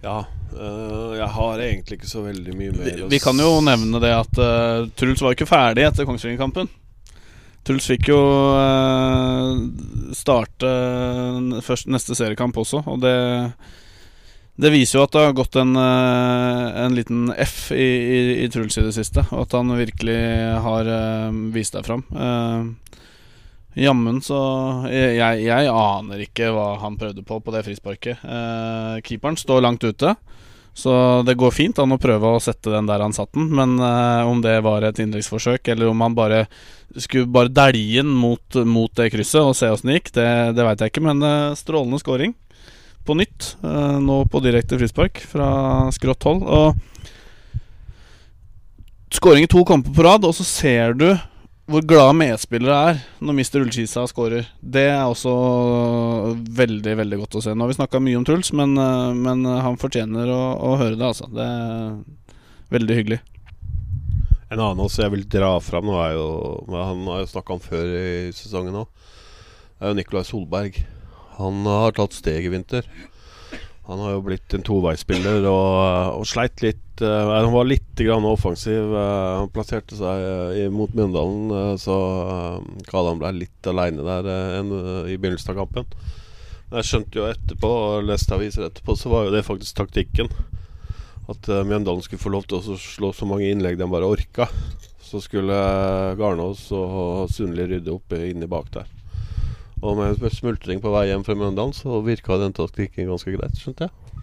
Ja, 0.01 0.23
øh, 0.53 1.17
jeg 1.19 1.29
har 1.37 1.65
egentlig 1.65 1.99
ikke 1.99 2.11
så 2.11 2.23
veldig 2.25 2.55
mye 2.59 2.75
mer 2.77 2.87
Vi, 2.87 3.09
vi 3.15 3.21
kan 3.23 3.39
jo 3.41 3.59
nevne 3.65 4.01
det 4.03 4.13
at 4.15 4.41
uh, 4.41 4.89
Truls 4.99 5.23
var 5.23 5.33
jo 5.33 5.39
ikke 5.39 5.51
ferdig 5.51 5.87
etter 5.89 6.09
Kongsvinger-kampen. 6.09 6.71
Truls 7.63 7.87
fikk 7.87 8.11
jo 8.11 8.19
uh, 8.57 9.55
starte 10.17 10.73
først 11.63 11.91
neste 11.93 12.19
seriekamp 12.19 12.59
også, 12.59 12.85
og 12.87 13.01
det 13.05 13.17
det 14.63 14.69
viser 14.69 14.99
jo 14.99 15.03
at 15.07 15.15
det 15.15 15.21
har 15.25 15.33
gått 15.35 15.57
en, 15.57 15.71
en 15.81 16.95
liten 16.95 17.31
F 17.41 17.71
i, 17.73 17.87
i, 17.87 18.19
i 18.45 18.49
Truls 18.53 18.77
i 18.77 18.85
det 18.85 18.93
siste, 18.95 19.25
og 19.33 19.47
at 19.47 19.55
han 19.57 19.73
virkelig 19.79 20.19
har 20.63 20.91
vist 21.55 21.73
deg 21.73 21.89
fram. 21.89 22.05
Uh, 22.13 23.01
Jammen 23.79 24.19
så 24.21 24.39
jeg, 24.93 25.17
jeg, 25.47 25.69
aner 25.73 26.27
ikke 26.27 26.51
hva 26.53 26.75
han 26.83 26.99
prøvde 27.01 27.25
på 27.25 27.39
på 27.41 27.55
det 27.55 27.63
frisparket. 27.65 28.21
Eh, 28.21 28.99
keeperen 29.07 29.39
står 29.41 29.65
langt 29.65 29.85
ute. 29.85 30.15
Så 30.75 30.93
det 31.27 31.35
går 31.37 31.53
fint 31.53 31.79
an 31.83 31.93
å 31.93 32.01
prøve 32.01 32.31
å 32.33 32.41
sette 32.41 32.73
den 32.73 32.87
der 32.89 33.03
han 33.05 33.13
satt 33.13 33.35
den, 33.37 33.51
men 33.53 33.77
eh, 33.77 34.29
om 34.29 34.41
det 34.45 34.55
var 34.65 34.85
et 34.87 34.99
innleggsforsøk, 35.03 35.69
eller 35.69 35.91
om 35.91 36.01
han 36.01 36.17
bare 36.17 36.47
skulle 36.97 37.29
bare 37.33 37.53
dælje 37.53 38.01
den 38.01 38.15
mot, 38.17 38.57
mot 38.69 38.93
det 38.97 39.11
krysset 39.13 39.41
og 39.45 39.57
se 39.57 39.69
åssen 39.73 39.93
det 39.93 39.99
gikk, 39.99 40.15
det, 40.17 40.29
det 40.57 40.65
veit 40.65 40.81
jeg 40.81 40.95
ikke, 40.95 41.05
men 41.05 41.21
eh, 41.29 41.59
strålende 41.61 42.01
scoring 42.01 42.33
på 43.05 43.17
nytt, 43.19 43.57
eh, 43.61 43.99
nå 44.01 44.23
på 44.33 44.41
direkte 44.45 44.79
frispark 44.81 45.21
fra 45.29 45.49
skrått 45.93 46.25
hold. 46.29 46.43
Og 46.49 46.73
skåring 49.13 49.45
i 49.45 49.53
to 49.53 49.65
kamper 49.69 49.93
på 49.93 50.09
rad, 50.09 50.25
og 50.25 50.33
så 50.39 50.45
ser 50.49 50.97
du 50.97 51.11
hvor 51.73 51.85
glade 51.89 52.15
medspillere 52.19 52.79
er 52.91 52.99
når 53.25 53.37
Mr. 53.39 53.63
Ullskisa 53.63 54.05
skårer. 54.11 54.49
Det 54.61 54.85
er 54.91 55.03
også 55.07 55.33
veldig 56.61 56.97
veldig 57.01 57.19
godt 57.23 57.39
å 57.41 57.45
se. 57.45 57.55
Nå 57.55 57.65
har 57.65 57.73
vi 57.73 57.79
snakka 57.79 58.01
mye 58.03 58.19
om 58.21 58.27
Truls, 58.29 58.53
men, 58.57 58.77
eh, 58.77 59.13
men 59.17 59.45
han 59.49 59.79
fortjener 59.81 60.29
å, 60.33 60.41
å 60.61 60.75
høre 60.81 60.99
det, 60.99 61.09
altså. 61.09 61.31
Det 61.33 61.47
er 61.47 62.43
veldig 62.77 62.99
hyggelig. 63.01 63.21
En 64.53 64.61
annen 64.61 64.85
også 64.85 65.07
jeg 65.07 65.15
vil 65.15 65.25
dra 65.33 65.55
fram 65.65 65.87
nå, 65.89 65.95
er 66.03 66.13
jo 66.19 66.27
Han 66.77 67.07
har 67.09 67.23
jo 67.23 67.31
snakka 67.31 67.55
om 67.57 67.63
før 67.65 67.95
i 67.97 68.33
sesongen 68.37 68.83
òg. 68.83 69.09
Er 69.81 69.93
jo 69.93 69.97
Nicolai 69.97 70.27
Solberg. 70.29 70.77
Han 71.39 71.65
har 71.65 71.97
tatt 71.97 72.13
steg 72.19 72.45
i 72.45 72.53
vinter. 72.53 72.85
Han 73.89 73.99
har 73.99 74.13
jo 74.15 74.23
blitt 74.23 74.55
en 74.55 74.63
toveisspiller 74.63 75.43
og, 75.51 76.21
og 76.21 76.27
sleit 76.31 76.63
litt. 76.63 76.85
Uh, 77.03 77.33
han 77.35 77.51
var 77.51 77.67
litt 77.67 77.99
grann 77.99 78.27
offensiv. 78.29 78.93
Uh, 78.95 79.41
han 79.41 79.51
plasserte 79.51 79.99
seg 79.99 80.23
uh, 80.23 80.69
mot 80.71 80.93
Mjøndalen, 80.95 81.77
så 81.83 81.97
Kadan 82.87 83.19
ble 83.19 83.33
litt 83.41 83.71
aleine 83.71 84.07
der 84.07 84.31
en, 84.61 84.71
i 85.11 85.19
begynnelsen 85.19 85.55
av 85.55 85.65
kampen. 85.65 85.91
Men 86.71 86.79
jeg 86.79 86.91
skjønte 86.93 87.19
jo 87.19 87.27
etterpå, 87.27 87.73
og 87.89 88.07
leste 88.07 88.39
aviser 88.39 88.69
etterpå, 88.69 88.97
så 88.97 89.11
var 89.13 89.27
jo 89.27 89.35
det 89.35 89.43
faktisk 89.49 89.83
taktikken. 89.83 90.31
At 91.33 91.51
Mjøndalen 91.51 92.07
skulle 92.07 92.23
få 92.23 92.33
lov 92.35 92.47
til 92.47 92.63
å 92.63 92.79
slå 92.79 93.13
så 93.17 93.27
mange 93.29 93.51
innlegg 93.51 93.83
de 93.83 93.91
bare 93.91 94.09
orka. 94.09 94.47
Så 95.03 95.21
skulle 95.21 95.59
Garnås 96.17 96.69
og 96.73 97.29
Sundli 97.35 97.67
rydde 97.69 97.93
opp 97.93 98.15
inni 98.17 98.49
bak 98.49 98.71
der. 98.79 99.02
Og 99.83 99.99
med 99.99 100.23
smultring 100.31 100.83
på 100.83 100.93
vei 100.95 101.09
hjem 101.11 101.25
fra 101.27 101.35
Mjøndalen, 101.35 101.75
så 101.75 101.99
virka 102.07 102.39
den 102.39 102.55
taktikken 102.55 103.11
ganske 103.11 103.35
greit, 103.35 103.59
skjønte 103.59 103.89
jeg. 103.89 104.23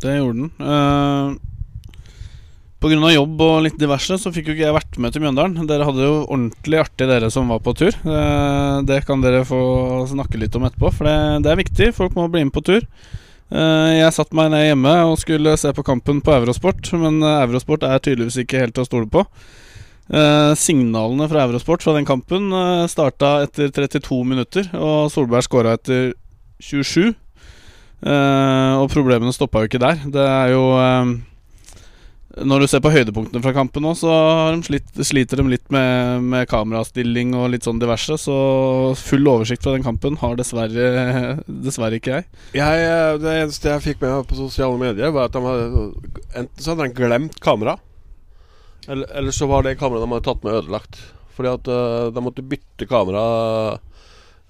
Det 0.00 0.16
gjorde 0.16 0.46
den. 0.46 1.36
Grunn 2.86 3.02
av 3.02 3.10
jobb 3.10 3.40
og 3.42 3.54
litt 3.64 3.78
diverse 3.80 4.14
så 4.20 4.30
fikk 4.30 4.50
jo 4.50 4.54
ikke 4.54 4.66
jeg 4.66 4.76
vært 4.76 4.98
med 5.02 5.14
til 5.14 5.24
Mjøndalen. 5.24 5.66
Dere 5.66 5.86
hadde 5.88 6.04
jo 6.04 6.18
ordentlig 6.22 6.78
artig, 6.84 7.08
dere 7.10 7.30
som 7.34 7.48
var 7.50 7.62
på 7.64 7.74
tur. 7.74 7.90
Eh, 7.90 8.74
det 8.86 9.00
kan 9.08 9.22
dere 9.24 9.46
få 9.48 9.58
snakke 10.10 10.38
litt 10.38 10.54
om 10.58 10.66
etterpå, 10.68 10.92
for 10.94 11.08
det, 11.08 11.16
det 11.46 11.50
er 11.50 11.58
viktig. 11.58 11.88
Folk 11.96 12.14
må 12.14 12.28
bli 12.30 12.44
med 12.46 12.54
på 12.54 12.62
tur. 12.66 12.86
Eh, 13.50 13.92
jeg 13.96 14.14
satte 14.14 14.38
meg 14.38 14.52
ned 14.54 14.68
hjemme 14.68 14.94
og 15.08 15.18
skulle 15.18 15.56
se 15.58 15.72
på 15.74 15.86
kampen 15.86 16.22
på 16.22 16.34
Eurosport, 16.36 16.92
men 17.00 17.18
eh, 17.24 17.40
Eurosport 17.48 17.86
er 17.88 18.02
tydeligvis 18.02 18.38
ikke 18.44 18.62
helt 18.62 18.76
til 18.76 18.86
å 18.86 18.90
stole 18.90 19.10
på. 19.10 19.26
Eh, 20.06 20.52
signalene 20.54 21.26
fra 21.30 21.42
Eurosport 21.48 21.82
fra 21.82 21.96
den 21.96 22.06
kampen 22.06 22.52
eh, 22.54 22.84
starta 22.90 23.40
etter 23.46 23.72
32 23.74 24.20
minutter, 24.28 24.68
og 24.78 25.08
Solberg 25.10 25.46
skåra 25.48 25.72
etter 25.74 26.12
27. 26.62 27.08
Eh, 28.06 28.74
og 28.78 28.90
problemene 28.92 29.34
stoppa 29.34 29.64
jo 29.64 29.70
ikke 29.70 29.82
der. 29.82 30.04
Det 30.12 30.22
er 30.22 30.52
jo 30.52 30.66
eh, 30.78 31.16
Når 32.44 32.60
du 32.60 32.66
ser 32.68 32.82
på 32.84 32.90
høydepunktene 32.92 33.40
fra 33.40 33.54
kampen 33.56 33.80
nå, 33.82 33.94
så 33.96 34.12
de 34.52 34.66
slitt, 34.68 34.90
sliter 35.08 35.40
de 35.40 35.46
litt 35.54 35.64
med, 35.72 36.20
med 36.28 36.44
kamerastilling 36.50 37.32
og 37.34 37.48
litt 37.54 37.64
sånn 37.66 37.80
diverse. 37.80 38.18
Så 38.20 38.36
full 39.00 39.26
oversikt 39.32 39.64
fra 39.64 39.72
den 39.74 39.86
kampen 39.86 40.18
har 40.20 40.36
dessverre, 40.38 41.40
dessverre 41.66 41.96
ikke 41.98 42.18
jeg. 42.20 42.28
jeg. 42.60 42.86
eh, 42.92 43.16
Det 43.24 43.34
eneste 43.40 43.72
jeg 43.74 43.86
fikk 43.88 44.04
med 44.04 44.12
meg 44.20 44.30
på 44.30 44.38
sosiale 44.38 44.78
medier, 44.84 45.10
var 45.16 45.30
at 45.30 45.34
de 45.34 45.42
hadde 45.48 45.88
enten 46.36 46.60
så 46.62 46.74
hadde 46.76 46.90
de 46.90 46.98
glemt 47.00 47.40
kamera, 47.42 47.78
eller, 48.88 49.06
eller 49.18 49.34
så 49.34 49.46
var 49.50 49.66
det 49.66 49.76
kameraet 49.80 50.06
de 50.06 50.12
hadde 50.14 50.26
tatt 50.28 50.44
med, 50.46 50.58
ødelagt. 50.62 50.98
Fordi 51.36 51.52
at 51.52 51.68
uh, 51.68 52.08
de 52.14 52.24
måtte 52.24 52.44
bytte 52.46 52.88
kamera 52.88 53.24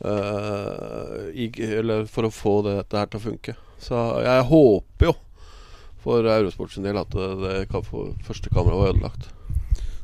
uh, 0.04 1.22
i, 1.34 1.50
eller 1.66 2.06
for 2.10 2.28
å 2.28 2.34
få 2.34 2.58
det, 2.66 2.76
dette 2.82 3.00
her 3.00 3.10
til 3.10 3.20
å 3.20 3.26
funke. 3.30 3.56
Så 3.82 4.02
jeg 4.24 4.50
håper 4.50 5.10
jo 5.10 5.16
for 6.06 6.28
Eurosport 6.30 6.72
sin 6.72 6.86
del 6.86 7.00
at 7.00 7.10
det, 7.10 7.32
det 7.42 7.56
kan 7.72 7.82
få, 7.82 8.12
første 8.26 8.52
kamera 8.54 8.78
var 8.78 8.94
ødelagt. 8.94 9.32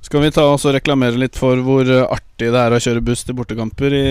Skal 0.03 0.25
vi 0.25 0.33
ta 0.35 0.43
oss 0.51 0.65
og 0.67 0.75
reklamere 0.75 1.15
litt 1.15 1.37
for 1.39 1.61
hvor 1.63 1.87
eh, 1.87 2.03
artig 2.03 2.49
det 2.51 2.59
er 2.59 2.75
å 2.75 2.81
kjøre 2.83 3.05
buss 3.07 3.23
til 3.23 3.37
bortekamper 3.39 3.95
i, 3.95 4.09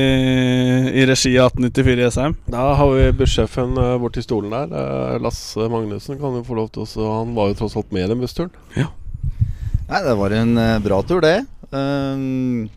i 0.88 1.04
regi 1.04 1.34
av 1.36 1.52
1894 1.52 1.98
i 1.98 2.06
Jessheim? 2.06 2.38
Da 2.48 2.70
har 2.80 2.94
vi 2.96 3.10
bussjefen 3.20 3.76
bort 3.76 4.06
borti 4.06 4.24
stolen 4.24 4.56
der. 4.56 4.72
Eh, 4.72 5.20
Lasse 5.22 5.68
Magnussen 5.68 6.16
kan 6.22 6.40
jo 6.40 6.46
få 6.48 6.56
lov 6.62 6.72
til 6.72 6.88
å 6.88 7.12
Han 7.20 7.36
var 7.36 7.52
jo 7.52 7.60
tross 7.60 7.76
alt 7.76 7.92
med 7.92 8.08
i 8.08 8.10
den 8.14 8.24
bussturen. 8.24 8.56
Nei, 9.92 10.00
det 10.06 10.14
var 10.16 10.32
en 10.32 10.56
eh, 10.56 10.78
bra 10.80 11.02
tur, 11.04 11.20
det. 11.20 11.42
Um, 11.76 12.70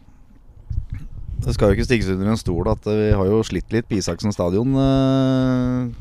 det 1.44 1.52
skal 1.54 1.70
jo 1.70 1.76
ikke 1.76 1.86
stikkes 1.86 2.08
under 2.10 2.32
en 2.32 2.40
stol 2.40 2.66
at 2.72 2.88
eh, 2.90 2.96
vi 3.04 3.12
har 3.14 3.28
jo 3.30 3.44
slitt 3.46 3.70
litt 3.70 3.86
på 3.86 4.00
Isaksen 4.00 4.34
stadion 4.34 4.74
uh, 4.74 5.92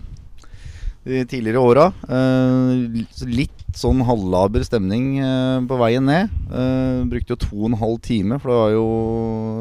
de 1.06 1.22
tidligere 1.30 1.62
åra. 1.62 1.86
Uh, 2.10 3.06
litt 3.30 3.78
sånn 3.78 4.02
halvlaber 4.08 4.66
stemning 4.66 5.20
uh, 5.22 5.62
på 5.70 5.78
veien 5.84 6.10
ned. 6.10 6.34
Eh, 6.50 7.06
brukte 7.12 7.36
jo 7.36 7.42
to 7.44 7.52
og 7.60 7.70
en 7.70 7.78
halv 7.84 8.02
time, 8.10 8.42
for 8.42 8.50
det 8.50 8.58
var 8.64 8.74
jo 8.74 8.90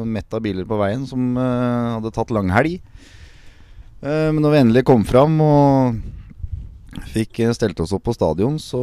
mett 0.09 0.33
av 0.33 0.41
biler 0.47 0.65
på 0.65 0.81
veien 0.81 1.05
som 1.05 1.37
hadde 1.37 2.15
tatt 2.17 2.33
langhelg. 2.33 2.81
Uh, 4.01 4.33
men 4.33 4.41
når 4.41 4.55
vi 4.55 4.63
endelig 4.65 4.87
kom 4.89 5.05
fram 5.05 5.37
og 5.45 6.01
fikk 7.13 7.41
eh, 7.43 7.53
stelt 7.55 7.79
oss 7.83 7.93
opp 7.95 8.05
på 8.07 8.15
stadion, 8.15 8.59
så 8.61 8.81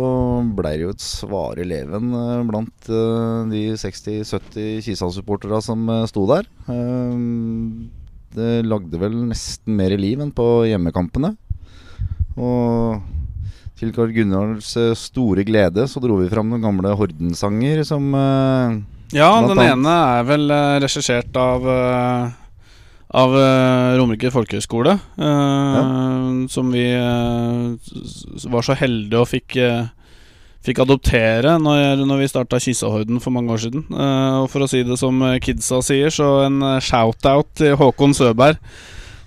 ble 0.56 0.72
det 0.74 0.84
jo 0.84 0.94
et 0.94 1.04
svare 1.04 1.66
leven 1.66 2.10
eh, 2.16 2.42
blant 2.48 2.90
eh, 2.90 3.50
de 3.50 3.62
60-70 3.80 4.82
Kisa-supporterne 4.86 5.60
som 5.64 5.86
sto 6.10 6.26
der. 6.30 6.48
Det 8.30 8.50
lagde 8.66 9.00
vel 9.00 9.16
nesten 9.30 9.74
mer 9.78 9.94
liv 9.98 10.20
enn 10.22 10.34
på 10.34 10.46
hjemmekampene. 10.70 11.34
Og 12.38 13.00
til 13.80 13.94
Karl 13.96 14.12
Gunnars 14.14 14.74
store 15.00 15.42
glede 15.48 15.86
så 15.88 16.02
dro 16.04 16.20
vi 16.20 16.28
fram 16.30 16.50
noen 16.52 16.62
gamle 16.62 16.92
Horden-sanger 16.98 17.82
som 17.88 18.12
Ja, 19.16 19.32
den 19.42 19.62
ene 19.64 19.96
er 20.20 20.28
vel 20.28 20.52
regissert 20.84 21.34
av 21.40 21.66
Av 23.10 23.32
uh, 23.34 23.96
Romerike 23.98 24.30
folkehøgskole. 24.30 24.92
eh, 25.18 26.28
Som 26.52 26.70
vi 26.70 26.84
uh, 26.94 27.74
var 28.52 28.66
så 28.66 28.76
heldige 28.78 29.18
og 29.22 29.30
fikk 29.30 29.58
Fikk 30.60 30.82
adoptere 30.82 31.54
når, 31.56 32.02
når 32.04 32.18
vi 32.20 32.26
starta 32.28 32.58
Kisa-horden 32.60 33.16
for 33.24 33.32
mange 33.32 33.48
år 33.54 33.62
siden. 33.62 33.86
Og 33.88 34.44
for 34.52 34.60
å 34.60 34.66
si 34.68 34.82
det 34.84 34.98
som 35.00 35.22
kidsa 35.40 35.78
sier, 35.80 36.12
så 36.12 36.42
en 36.44 36.58
shout-out 36.84 37.48
til 37.56 37.78
Håkon 37.80 38.12
Søberg. 38.12 38.58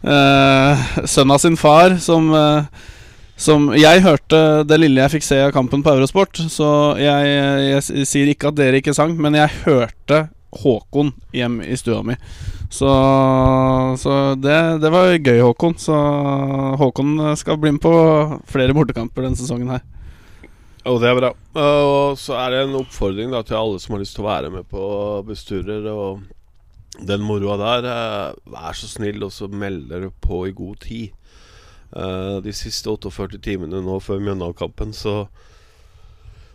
Uh, 0.05 0.77
sønn 1.09 1.33
av 1.33 1.41
sin 1.41 1.57
far, 1.57 1.97
som 1.97 2.29
som 3.33 3.71
Jeg 3.73 4.03
hørte 4.05 4.61
det 4.69 4.77
lille 4.77 5.01
jeg 5.01 5.15
fikk 5.15 5.25
se 5.25 5.39
av 5.41 5.55
kampen 5.55 5.81
på 5.81 5.95
Eurosport, 5.95 6.37
så 6.53 6.69
jeg, 7.01 7.31
jeg, 7.33 7.81
jeg 7.97 8.07
sier 8.07 8.29
ikke 8.29 8.51
at 8.51 8.59
dere 8.59 8.77
ikke 8.77 8.93
sang, 8.93 9.17
men 9.17 9.33
jeg 9.41 9.63
hørte 9.65 10.27
Håkon 10.61 11.15
hjem 11.33 11.57
i 11.65 11.73
stua 11.81 12.03
mi. 12.05 12.13
Så, 12.73 12.89
så 14.01 14.13
det, 14.41 14.55
det 14.81 14.89
var 14.93 15.11
gøy, 15.13 15.39
Håkon. 15.45 15.75
Så 15.77 15.93
Håkon 16.81 17.11
skal 17.37 17.59
bli 17.61 17.73
med 17.75 17.83
på 17.83 17.91
flere 18.49 18.73
bortekamper 18.73 19.27
denne 19.27 19.37
sesongen 19.37 19.69
her. 19.75 19.83
Og 20.89 20.97
det 20.99 21.11
er 21.11 21.19
bra. 21.19 21.29
Og 21.61 22.17
så 22.19 22.35
er 22.41 22.49
det 22.55 22.63
en 22.65 22.79
oppfordring 22.81 23.29
da 23.31 23.43
til 23.45 23.55
alle 23.59 23.79
som 23.79 23.93
har 23.95 24.01
lyst 24.03 24.17
til 24.17 24.25
å 24.25 24.31
være 24.31 24.49
med 24.51 24.65
på 24.71 24.81
bussturer 25.27 25.85
og 25.93 26.25
den 27.07 27.23
moroa 27.25 27.55
der. 27.61 27.87
eh, 27.93 28.51
Vær 28.53 28.75
så 28.77 28.89
snill 28.91 29.23
og 29.25 29.31
så 29.33 29.47
melder 29.47 30.07
dere 30.07 30.11
på 30.25 30.41
i 30.49 30.55
god 30.57 30.81
tid. 30.83 31.13
Eh, 31.95 32.35
De 32.43 32.51
siste 32.57 32.89
48 32.91 33.39
timene 33.45 33.79
nå 33.85 33.99
før 34.03 34.19
Mjøndalen-kampen 34.25 34.91
så 34.97 35.27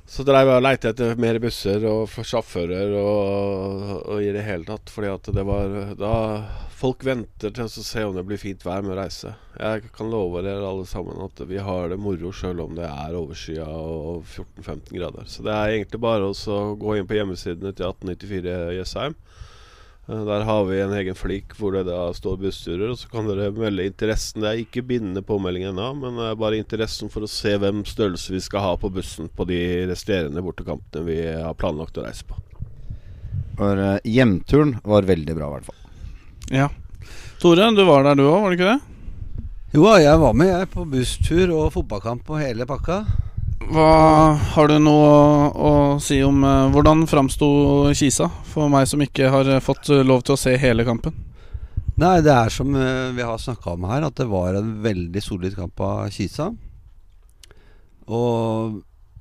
så 0.08 0.24
dreiv 0.24 0.48
jeg 0.48 0.56
og 0.56 0.64
leite 0.64 0.92
etter 0.92 1.20
mer 1.20 1.38
busser 1.42 1.84
og 1.88 2.08
sjåfører 2.16 2.94
og, 2.96 3.92
og 4.08 4.24
i 4.24 4.32
det 4.32 4.46
hele 4.46 4.64
tatt. 4.68 4.88
Fordi 4.92 5.12
at 5.12 5.30
det 5.36 5.44
var 5.46 5.76
da 6.00 6.14
Folk 6.78 7.02
venter 7.02 7.50
til 7.50 7.66
å 7.66 7.82
se 7.82 8.02
om 8.06 8.12
det 8.14 8.22
blir 8.28 8.38
fint 8.38 8.62
vær 8.62 8.84
med 8.86 8.92
å 8.94 8.98
reise. 9.00 9.32
Jeg 9.58 9.88
kan 9.96 10.12
love 10.12 10.44
dere 10.46 10.62
alle 10.62 10.84
sammen 10.86 11.18
at 11.24 11.40
vi 11.50 11.58
har 11.58 11.90
det 11.90 11.98
moro 11.98 12.30
sjøl 12.30 12.60
om 12.62 12.76
det 12.78 12.86
er 12.86 13.16
overskya 13.18 13.66
og 13.66 14.22
14-15 14.22 14.92
grader. 14.94 15.26
Så 15.26 15.42
det 15.42 15.56
er 15.56 15.72
egentlig 15.72 15.98
bare 16.04 16.28
å 16.30 16.60
gå 16.78 16.94
inn 16.94 17.08
på 17.10 17.18
hjemmesidene 17.18 17.74
til 17.74 17.88
1894 17.88 18.76
Jessheim. 18.76 19.18
Eh, 20.08 20.24
Der 20.24 20.40
har 20.44 20.64
vi 20.64 20.80
en 20.80 20.92
egen 20.92 21.14
flik 21.14 21.54
hvor 21.58 21.72
det 21.76 21.84
da 21.88 22.08
står 22.16 22.38
bussturer, 22.40 22.88
og 22.90 22.98
så 22.98 23.10
kan 23.12 23.28
dere 23.28 23.50
melde 23.52 23.86
interessen. 23.88 24.42
Det 24.42 24.50
er 24.50 24.62
ikke 24.64 24.86
bindende 24.88 25.22
påmelding 25.22 25.68
ennå, 25.70 25.92
men 26.00 26.18
eh, 26.24 26.34
bare 26.38 26.60
interessen 26.60 27.12
for 27.12 27.26
å 27.26 27.30
se 27.30 27.56
hvem 27.60 27.84
størrelse 27.88 28.32
vi 28.32 28.40
skal 28.44 28.64
ha 28.64 28.74
på 28.80 28.90
bussen 28.92 29.28
på 29.28 29.46
de 29.48 29.60
resterende 29.90 30.42
bortekampene 30.44 31.04
vi 31.08 31.20
har 31.28 31.56
planlagt 31.58 31.98
å 32.00 32.06
reise 32.06 32.24
på. 32.28 32.38
var, 33.58 33.76
eh, 33.76 34.00
Hjemturen 34.04 34.78
var 34.84 35.02
veldig 35.02 35.34
bra, 35.36 35.48
i 35.48 35.58
hvert 35.58 35.68
fall. 35.68 35.82
Ja. 36.50 36.68
Tore, 37.38 37.68
du 37.74 37.84
var 37.84 38.02
der 38.04 38.16
du 38.18 38.24
òg, 38.26 38.40
var 38.42 38.50
det 38.50 38.58
ikke 38.58 38.72
det? 38.72 38.80
Jo, 39.74 39.82
jeg 40.00 40.18
var 40.18 40.32
med 40.32 40.48
jeg 40.48 40.68
på 40.72 40.86
busstur 40.88 41.50
og 41.52 41.72
fotballkamp 41.74 42.30
og 42.32 42.40
hele 42.40 42.64
pakka. 42.64 43.02
Hva 43.66 44.34
Har 44.54 44.70
du 44.70 44.76
noe 44.80 45.06
å, 45.10 45.70
å 45.70 45.72
si 46.02 46.20
om 46.22 46.44
uh, 46.46 46.68
hvordan 46.72 47.06
framsto 47.10 47.48
Kisa? 47.98 48.28
For 48.48 48.70
meg 48.70 48.86
som 48.90 49.02
ikke 49.02 49.30
har 49.32 49.50
eh, 49.50 49.62
fått 49.62 49.90
eh, 49.90 50.04
lov 50.06 50.22
til 50.24 50.36
å 50.36 50.40
se 50.40 50.54
hele 50.60 50.86
kampen. 50.86 51.16
Nei, 51.98 52.20
det 52.22 52.32
er 52.32 52.54
som 52.54 52.70
uh, 52.78 53.10
vi 53.14 53.26
har 53.26 53.40
snakka 53.42 53.74
om 53.74 53.88
her, 53.90 54.06
at 54.06 54.16
det 54.20 54.28
var 54.30 54.56
en 54.56 54.76
veldig 54.84 55.22
solid 55.24 55.58
kamp 55.58 55.82
av 55.82 56.06
Kisa. 56.14 56.52
Og 58.06 58.78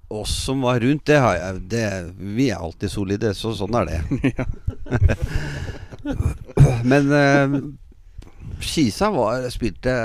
oss 0.07 0.37
som 0.45 0.61
var 0.63 0.79
rundt, 0.85 1.03
det 1.09 1.17
har 1.19 1.35
jeg 1.35 1.63
det, 1.73 1.87
Vi 2.37 2.47
er 2.53 2.61
alltid 2.61 2.93
solide, 2.93 3.33
så 3.35 3.51
sånn 3.57 3.75
er 3.81 3.89
det. 3.89 3.99
Men 6.93 7.11
uh, 7.11 7.59
Kisa 8.61 9.09
var, 9.11 9.49
spilte 9.53 9.97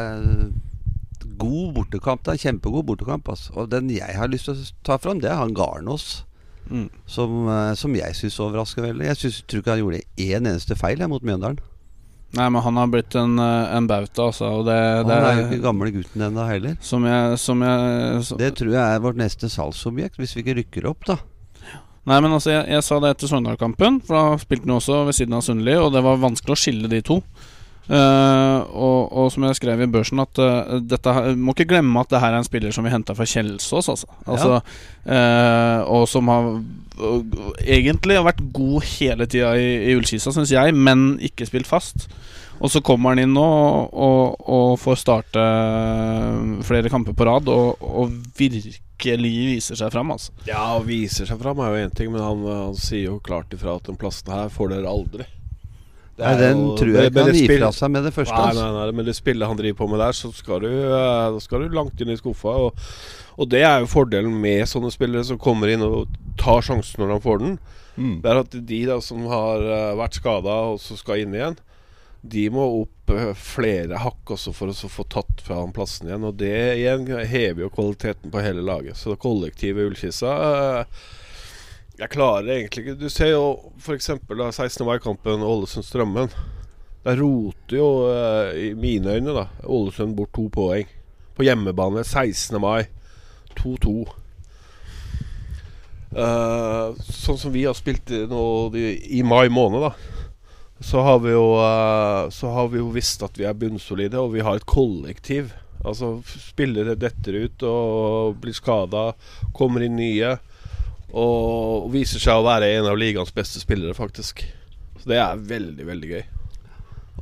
god 1.43 1.73
bortekamp. 1.77 2.23
Det 2.23 2.33
er 2.33 2.39
en 2.39 2.45
kjempegod 2.47 2.87
bortekamp. 2.89 3.29
Altså. 3.35 3.53
Og 3.59 3.71
den 3.73 3.91
jeg 3.93 4.19
har 4.19 4.31
lyst 4.31 4.49
til 4.49 4.57
å 4.57 4.71
ta 4.87 4.99
fram, 5.03 5.21
det 5.23 5.31
er 5.33 5.41
han 5.41 5.57
Garnås. 5.57 6.23
Mm. 6.71 6.89
Som, 7.11 7.49
eh, 7.51 7.75
som 7.75 7.95
jeg 7.99 8.17
syns 8.17 8.39
overrasker 8.41 8.87
veldig. 8.87 9.11
Jeg 9.11 9.21
synes, 9.21 9.43
tror 9.51 9.63
ikke 9.63 9.75
han 9.75 9.83
gjorde 9.83 10.03
én 10.17 10.47
eneste 10.47 10.79
feil 10.79 11.03
jeg, 11.03 11.11
mot 11.11 11.25
Mjøndalen. 11.27 11.61
Nei, 12.33 12.47
men 12.49 12.63
han 12.65 12.79
har 12.81 12.89
blitt 12.89 13.15
en, 13.21 13.35
eh, 13.39 13.75
en 13.77 13.87
bauta, 13.87 14.31
altså. 14.31 14.49
Og 14.61 14.65
det, 14.65 14.79
Han 14.79 15.09
det 15.11 15.17
er 15.19 15.35
jo 15.37 15.45
ikke 15.49 15.67
gamle 15.67 15.91
gutten 15.93 16.23
ennå 16.29 16.47
heller. 16.49 16.79
Som 16.81 17.05
jeg, 17.05 17.39
som 17.39 17.61
jeg 17.61 18.23
så, 18.25 18.39
Det 18.39 18.55
tror 18.57 18.73
jeg 18.73 18.81
er 18.81 19.05
vårt 19.05 19.21
neste 19.21 19.51
salgsobjekt, 19.53 20.17
hvis 20.17 20.35
vi 20.37 20.45
ikke 20.45 20.57
rykker 20.63 20.89
opp, 20.89 21.05
da. 21.11 21.19
Nei, 22.09 22.19
men 22.19 22.33
altså, 22.33 22.51
jeg, 22.51 22.67
jeg 22.73 22.83
sa 22.83 22.99
det 22.99 23.11
etter 23.13 23.31
Sogndal-kampen, 23.31 24.01
for 24.07 24.17
da 24.17 24.39
spilte 24.41 24.67
han 24.67 24.79
også 24.79 25.05
ved 25.07 25.15
siden 25.19 25.37
av 25.37 25.45
Sundli, 25.47 25.77
og 25.79 25.93
det 25.95 26.03
var 26.03 26.23
vanskelig 26.25 26.57
å 26.57 26.59
skille 26.59 26.89
de 26.91 27.03
to. 27.05 27.21
Eh, 27.91 28.59
og, 28.79 29.11
og 29.11 29.31
som 29.35 29.43
jeg 29.49 29.59
skrev 29.59 29.81
i 29.83 29.89
børsen, 29.91 30.21
at 30.23 30.39
uh, 30.39 30.77
dette 30.87 31.15
må 31.35 31.55
ikke 31.57 31.73
glemme 31.75 32.03
at 32.03 32.13
det 32.13 32.21
her 32.23 32.37
er 32.37 32.39
en 32.39 32.47
spiller 32.47 32.75
som 32.75 32.87
vi 32.87 32.93
henta 32.93 33.17
fra 33.19 33.27
Kjelsås, 33.27 33.91
altså. 33.91 34.07
altså 34.23 34.61
eh, 35.03 35.81
og 35.91 36.07
som 36.11 36.31
har 36.31 36.53
egentlig 37.67 38.21
har 38.21 38.29
vært 38.29 38.45
god 38.55 38.87
hele 38.93 39.27
tida 39.27 39.57
i, 39.59 39.67
i 39.91 39.97
Ullkisa, 39.99 40.31
syns 40.35 40.55
jeg, 40.55 40.77
men 40.77 41.17
ikke 41.25 41.49
spilt 41.49 41.67
fast. 41.67 42.07
Og 42.63 42.71
så 42.71 42.79
kommer 42.85 43.11
han 43.11 43.25
inn 43.25 43.35
nå 43.35 43.43
og, 43.43 43.91
og, 43.91 44.47
og 44.47 44.77
får 44.79 45.01
starte 45.01 45.47
flere 46.63 46.93
kamper 46.93 47.17
på 47.19 47.27
rad, 47.27 47.51
og, 47.51 47.83
og 47.83 48.15
virkelig 48.39 49.33
viser 49.57 49.81
seg 49.81 49.91
fram, 49.91 50.15
altså. 50.15 50.31
Ja, 50.47 50.79
viser 50.87 51.27
seg 51.27 51.43
fram 51.43 51.59
er 51.65 51.75
jo 51.75 51.87
én 51.89 51.97
ting, 51.99 52.15
men 52.15 52.23
han, 52.23 52.47
han 52.47 52.79
sier 52.79 53.09
jo 53.09 53.23
klart 53.25 53.51
ifra 53.57 53.81
at 53.81 53.91
den 53.91 53.99
plassen 53.99 54.31
her 54.31 54.53
får 54.55 54.77
dere 54.77 54.93
aldri. 54.93 55.27
Det 56.17 56.27
Nei, 56.27 56.33
den 56.43 56.59
jo- 56.61 56.77
tror 56.77 56.93
jeg 56.93 57.11
ikke 57.11 57.23
han 57.25 57.35
gir 57.39 57.53
fra 57.59 57.71
seg 57.73 57.91
med 57.95 58.05
det 58.05 58.13
første. 58.13 58.37
Nei, 58.37 58.53
nei, 58.59 58.71
nei, 58.77 58.91
men 58.99 59.07
det 59.09 59.15
spillet 59.17 59.49
han 59.49 59.57
driver 59.57 59.79
på 59.79 59.89
med 59.89 60.03
der, 60.03 60.13
så 60.13 60.29
skal 60.37 60.61
du, 60.61 60.69
eh, 60.69 61.31
da 61.33 61.41
skal 61.41 61.65
du 61.65 61.77
langt 61.77 62.01
inn 62.05 62.13
i 62.13 62.17
skuffa. 62.21 62.53
Og, 62.67 62.87
og 63.39 63.49
det 63.49 63.63
er 63.65 63.81
jo 63.81 63.89
fordelen 63.89 64.35
med 64.43 64.67
sånne 64.69 64.93
spillere 64.93 65.25
som 65.25 65.39
kommer 65.41 65.73
inn 65.73 65.81
og 65.87 66.13
tar 66.37 66.61
sjansen 66.61 67.01
når 67.01 67.15
han 67.17 67.25
får 67.25 67.39
den. 67.47 67.55
Det 67.97 68.29
er 68.31 68.39
at 68.41 68.55
de 68.69 68.81
da 68.89 69.01
som 69.05 69.25
har 69.29 69.61
eh, 69.65 69.95
vært 69.99 70.15
skada 70.21 70.53
og 70.73 70.79
så 70.81 70.97
skal 71.01 71.25
inn 71.25 71.35
igjen, 71.37 71.57
de 72.23 72.45
må 72.55 72.63
opp 72.85 73.11
eh, 73.11 73.33
flere 73.35 73.99
hakk 74.05 74.31
også 74.37 74.53
for 74.55 74.71
å 74.71 74.93
få 74.93 75.05
tatt 75.11 75.41
fra 75.43 75.59
han 75.63 75.73
plassen 75.75 76.09
igjen. 76.09 76.29
Og 76.29 76.37
det 76.41 76.53
igjen 76.79 77.09
hever 77.09 77.65
jo 77.67 77.73
kvaliteten 77.73 78.31
på 78.33 78.45
hele 78.45 78.63
laget. 78.65 78.97
Så 79.01 79.17
kollektivet 79.21 79.89
Ullkisa 79.91 80.37
eh, 80.47 81.03
Jeg 82.03 82.11
klarer 82.17 82.57
egentlig 82.57 82.83
ikke 82.83 82.99
Du 82.99 83.07
ser 83.13 83.31
jo 83.31 83.45
f.eks. 83.79 84.11
16. 84.27 84.83
mai-kampen 84.87 85.45
Ålesund-Strømmen. 85.47 86.33
Der 87.07 87.19
roter 87.19 87.77
jo, 87.77 87.91
eh, 88.11 88.59
i 88.59 88.75
mine 88.75 89.15
øyne, 89.15 89.35
da 89.37 89.47
Ålesund 89.63 90.17
bort 90.19 90.33
to 90.35 90.49
poeng. 90.51 90.91
På 91.37 91.47
hjemmebane 91.47 92.03
16. 92.03 92.59
mai. 92.63 92.89
2-2. 93.59 93.95
Uh, 96.13 96.99
sånn 97.07 97.39
som 97.41 97.55
vi 97.55 97.63
har 97.65 97.77
spilt 97.79 98.11
nå 98.29 98.43
de, 98.75 98.83
i 99.17 99.23
mai 99.25 99.47
måned, 99.49 99.87
da. 99.87 99.93
så 100.85 101.01
har 101.07 101.23
vi 101.25 101.31
jo 101.33 101.47
eh, 101.57 102.29
Så 102.29 102.51
har 102.53 102.69
vi 102.69 102.83
jo 102.83 102.91
visst 102.93 103.23
at 103.25 103.39
vi 103.41 103.47
er 103.49 103.57
bunnsolide, 103.57 104.19
og 104.21 104.35
vi 104.35 104.43
har 104.45 104.59
et 104.59 104.69
kollektiv. 104.69 105.55
Altså 105.87 106.19
spillere 106.27 106.99
detter 106.99 107.45
ut 107.47 107.65
og 107.67 108.43
blir 108.43 108.59
skada, 108.59 109.13
kommer 109.55 109.87
inn 109.87 109.97
nye. 109.97 110.37
Og 111.13 111.91
viser 111.93 112.23
seg 112.23 112.39
å 112.41 112.45
være 112.47 112.71
en 112.79 112.87
av 112.89 112.97
ligaens 112.97 113.33
beste 113.37 113.61
spillere, 113.61 113.93
faktisk. 113.97 114.45
Så 115.03 115.11
det 115.11 115.19
er 115.21 115.37
veldig, 115.37 115.85
veldig 115.89 116.11
gøy. 116.15 116.23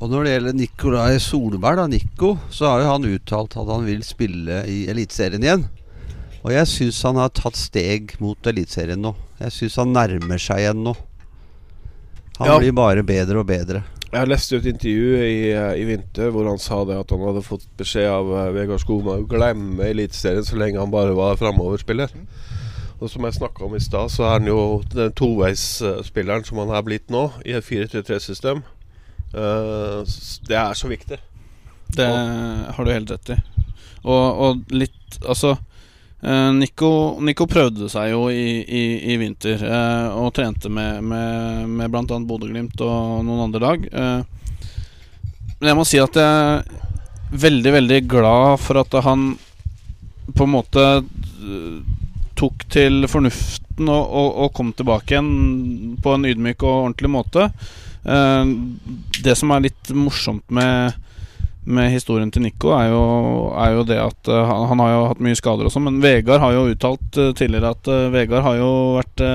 Og 0.00 0.08
når 0.12 0.24
det 0.24 0.32
gjelder 0.34 0.54
Nikolai 0.56 1.18
Solberg, 1.20 1.76
da, 1.80 1.86
Nico, 1.90 2.34
så 2.54 2.70
har 2.70 2.84
jo 2.84 2.90
han 2.92 3.08
uttalt 3.10 3.56
at 3.58 3.68
han 3.68 3.84
vil 3.88 4.04
spille 4.06 4.62
i 4.70 4.84
Eliteserien 4.88 5.42
igjen. 5.44 5.64
Og 6.40 6.54
jeg 6.54 6.68
syns 6.70 7.02
han 7.04 7.18
har 7.20 7.32
tatt 7.36 7.58
steg 7.58 8.14
mot 8.22 8.46
Eliteserien 8.48 9.02
nå. 9.04 9.12
Jeg 9.42 9.52
syns 9.58 9.76
han 9.82 9.90
nærmer 9.92 10.40
seg 10.40 10.62
igjen 10.62 10.84
nå. 10.86 10.94
Han 12.38 12.48
Ja. 12.48 12.58
blir 12.62 12.72
bare 12.72 13.02
bedre 13.04 13.42
og 13.42 13.46
bedre. 13.50 13.82
Jeg 14.10 14.26
leste 14.26 14.56
et 14.56 14.64
intervju 14.66 15.18
i, 15.22 15.34
i 15.82 15.84
vinter 15.86 16.30
hvor 16.32 16.48
han 16.48 16.58
sa 16.58 16.80
det 16.88 16.96
at 16.98 17.10
han 17.12 17.20
hadde 17.20 17.42
fått 17.46 17.66
beskjed 17.78 18.08
av 18.10 18.30
eh, 18.32 18.48
Vegard 18.56 18.80
Skogma 18.82 19.18
å 19.20 19.26
glemme 19.28 19.84
Eliteserien 19.86 20.46
så 20.46 20.56
lenge 20.58 20.80
han 20.80 20.90
bare 20.90 21.12
var 21.14 21.36
framoverspiller. 21.38 22.08
Og 23.00 23.08
som 23.08 23.24
jeg 23.24 23.38
snakka 23.38 23.64
om 23.64 23.74
i 23.76 23.80
stad, 23.80 24.12
så 24.12 24.26
er 24.26 24.36
han 24.36 24.50
jo 24.50 24.60
den 24.92 25.14
toveisspilleren 25.16 26.44
som 26.44 26.60
han 26.60 26.72
er 26.76 26.84
blitt 26.84 27.08
nå, 27.12 27.30
i 27.48 27.56
et 27.56 27.64
4-3-3-system. 27.64 28.60
Uh, 29.32 30.04
det 30.48 30.58
er 30.58 30.76
så 30.76 30.90
viktig. 30.90 31.16
Det 31.96 32.06
har 32.06 32.84
du 32.84 32.92
helt 32.92 33.10
rett 33.10 33.32
i. 33.34 33.38
Og, 34.00 34.40
og 34.44 34.72
litt 34.72 34.96
Altså 35.26 35.50
eh, 36.22 36.50
Nico, 36.54 37.18
Nico 37.20 37.44
prøvde 37.50 37.88
seg 37.92 38.12
jo 38.12 38.22
i, 38.32 38.62
i, 38.62 38.84
i 39.12 39.16
vinter 39.20 39.60
uh, 39.60 40.14
og 40.22 40.30
trente 40.36 40.70
med, 40.72 41.02
med, 41.04 41.66
med 41.68 41.90
bl.a. 41.92 42.04
Bodø-Glimt 42.06 42.80
og 42.86 43.24
noen 43.26 43.42
andre 43.48 43.62
lag. 43.64 43.84
Eh, 43.90 44.22
men 45.60 45.72
jeg 45.72 45.76
må 45.76 45.84
si 45.84 46.00
at 46.00 46.16
jeg 46.16 46.24
er 46.24 46.62
veldig, 47.42 47.72
veldig 47.74 48.00
glad 48.08 48.62
for 48.62 48.80
at 48.80 48.94
han 49.04 49.32
på 50.32 50.46
en 50.46 50.54
måte 50.54 50.86
eh, 51.00 51.80
tok 52.40 52.64
til 52.72 53.04
fornuften 53.10 53.90
og, 53.90 54.00
og, 54.00 54.30
og 54.44 54.56
kom 54.56 54.72
tilbake 54.76 55.14
igjen 55.14 55.96
på 56.02 56.16
en 56.16 56.26
ydmyk 56.30 56.64
og 56.64 56.74
ordentlig 56.86 57.12
måte. 57.12 57.50
Eh, 58.04 58.52
det 59.20 59.36
som 59.38 59.52
er 59.54 59.68
litt 59.68 59.94
morsomt 59.96 60.46
med 60.48 60.98
med 61.70 61.90
historien 61.92 62.30
til 62.32 62.40
Nico, 62.42 62.70
er 62.72 62.86
jo, 62.88 63.00
er 63.52 63.74
jo 63.76 63.82
det 63.86 63.98
at 64.00 64.28
eh, 64.32 64.46
han, 64.48 64.64
han 64.72 64.80
har 64.80 64.94
jo 64.94 65.02
hatt 65.10 65.20
mye 65.22 65.36
skader 65.38 65.68
og 65.68 65.74
sånn, 65.74 65.84
men 65.86 65.98
Vegard 66.02 66.40
har 66.42 66.54
jo 66.56 66.62
uttalt 66.72 67.18
eh, 67.20 67.34
tidligere 67.36 67.74
at 67.76 67.90
Vegard 68.14 68.46
har 68.46 68.56
jo 68.58 68.70
vært 68.96 69.26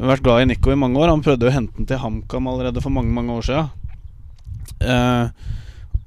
Vært 0.00 0.22
glad 0.24 0.40
i 0.40 0.46
Nico 0.48 0.72
i 0.72 0.78
mange 0.80 0.96
år. 0.96 1.10
Han 1.12 1.20
prøvde 1.20 1.50
å 1.50 1.52
hente 1.52 1.76
den 1.76 1.88
til 1.88 1.98
HamKam 2.00 2.46
allerede 2.48 2.80
for 2.80 2.94
mange 2.94 3.12
mange 3.12 3.34
år 3.36 3.44
siden. 3.44 3.66
Eh, 4.80 5.26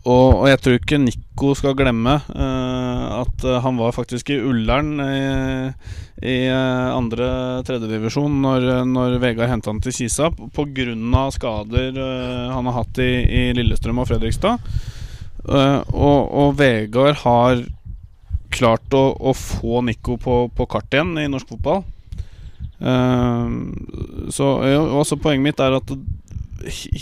og, 0.03 0.29
og 0.41 0.47
jeg 0.49 0.59
tror 0.59 0.73
ikke 0.77 0.99
Nico 0.99 1.53
skal 1.55 1.75
glemme 1.79 2.17
uh, 2.19 3.03
at 3.21 3.45
eh, 3.47 3.59
han 3.63 3.77
var 3.79 3.93
faktisk 3.95 4.33
i 4.33 4.39
Ullern 4.43 4.97
i, 4.99 5.19
i 6.27 6.33
eh, 6.51 6.89
andre 6.91 7.27
tredjedivisjon 7.63 8.35
når, 8.43 8.65
når 8.89 9.15
Vegard 9.23 9.51
henta 9.51 9.71
han 9.71 9.79
til 9.83 9.95
Kisa 9.95 10.27
pga. 10.33 11.23
skader 11.31 11.95
uh, 11.95 12.51
han 12.51 12.67
har 12.67 12.75
hatt 12.81 12.99
i, 12.99 13.11
i 13.23 13.43
Lillestrøm 13.55 14.01
og 14.03 14.09
Fredrikstad. 14.11 14.59
Uh, 15.47 15.79
og, 15.95 16.19
og 16.27 16.59
Vegard 16.59 17.21
har 17.23 17.63
klart 18.53 18.97
å, 18.97 19.05
å 19.15 19.31
få 19.31 19.85
Nico 19.87 20.17
på, 20.19 20.35
på 20.51 20.67
kart 20.67 20.91
igjen 20.91 21.15
i 21.17 21.29
norsk 21.31 21.55
fotball. 21.55 21.85
Så 24.35 24.47
ja, 24.67 24.81
også 24.99 25.15
Poenget 25.23 25.45
mitt 25.47 25.61
er 25.63 25.77
at 25.77 25.93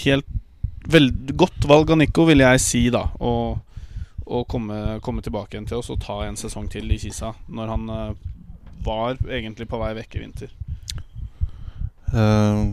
helt 0.04 0.28
Veldig 0.90 1.36
godt 1.38 1.68
valg 1.70 1.92
av 1.94 2.00
Nico, 2.02 2.26
vil 2.26 2.42
jeg 2.42 2.64
si, 2.64 2.88
da. 2.94 3.06
Å 3.20 3.34
og 4.32 4.48
komme, 4.48 5.00
komme 5.04 5.24
tilbake 5.24 5.56
igjen 5.58 5.68
til 5.68 5.82
oss 5.82 5.90
og 5.92 6.00
ta 6.04 6.22
en 6.24 6.38
sesong 6.40 6.70
til 6.72 6.88
i 6.94 7.00
Kisa, 7.02 7.34
når 7.52 7.74
han 7.74 7.90
eh, 7.92 8.14
var 8.86 9.20
egentlig 9.28 9.68
på 9.70 9.80
vei 9.82 9.92
vekk 9.98 10.16
i 10.16 10.22
vinter. 10.22 10.54
Uh, 12.12 12.72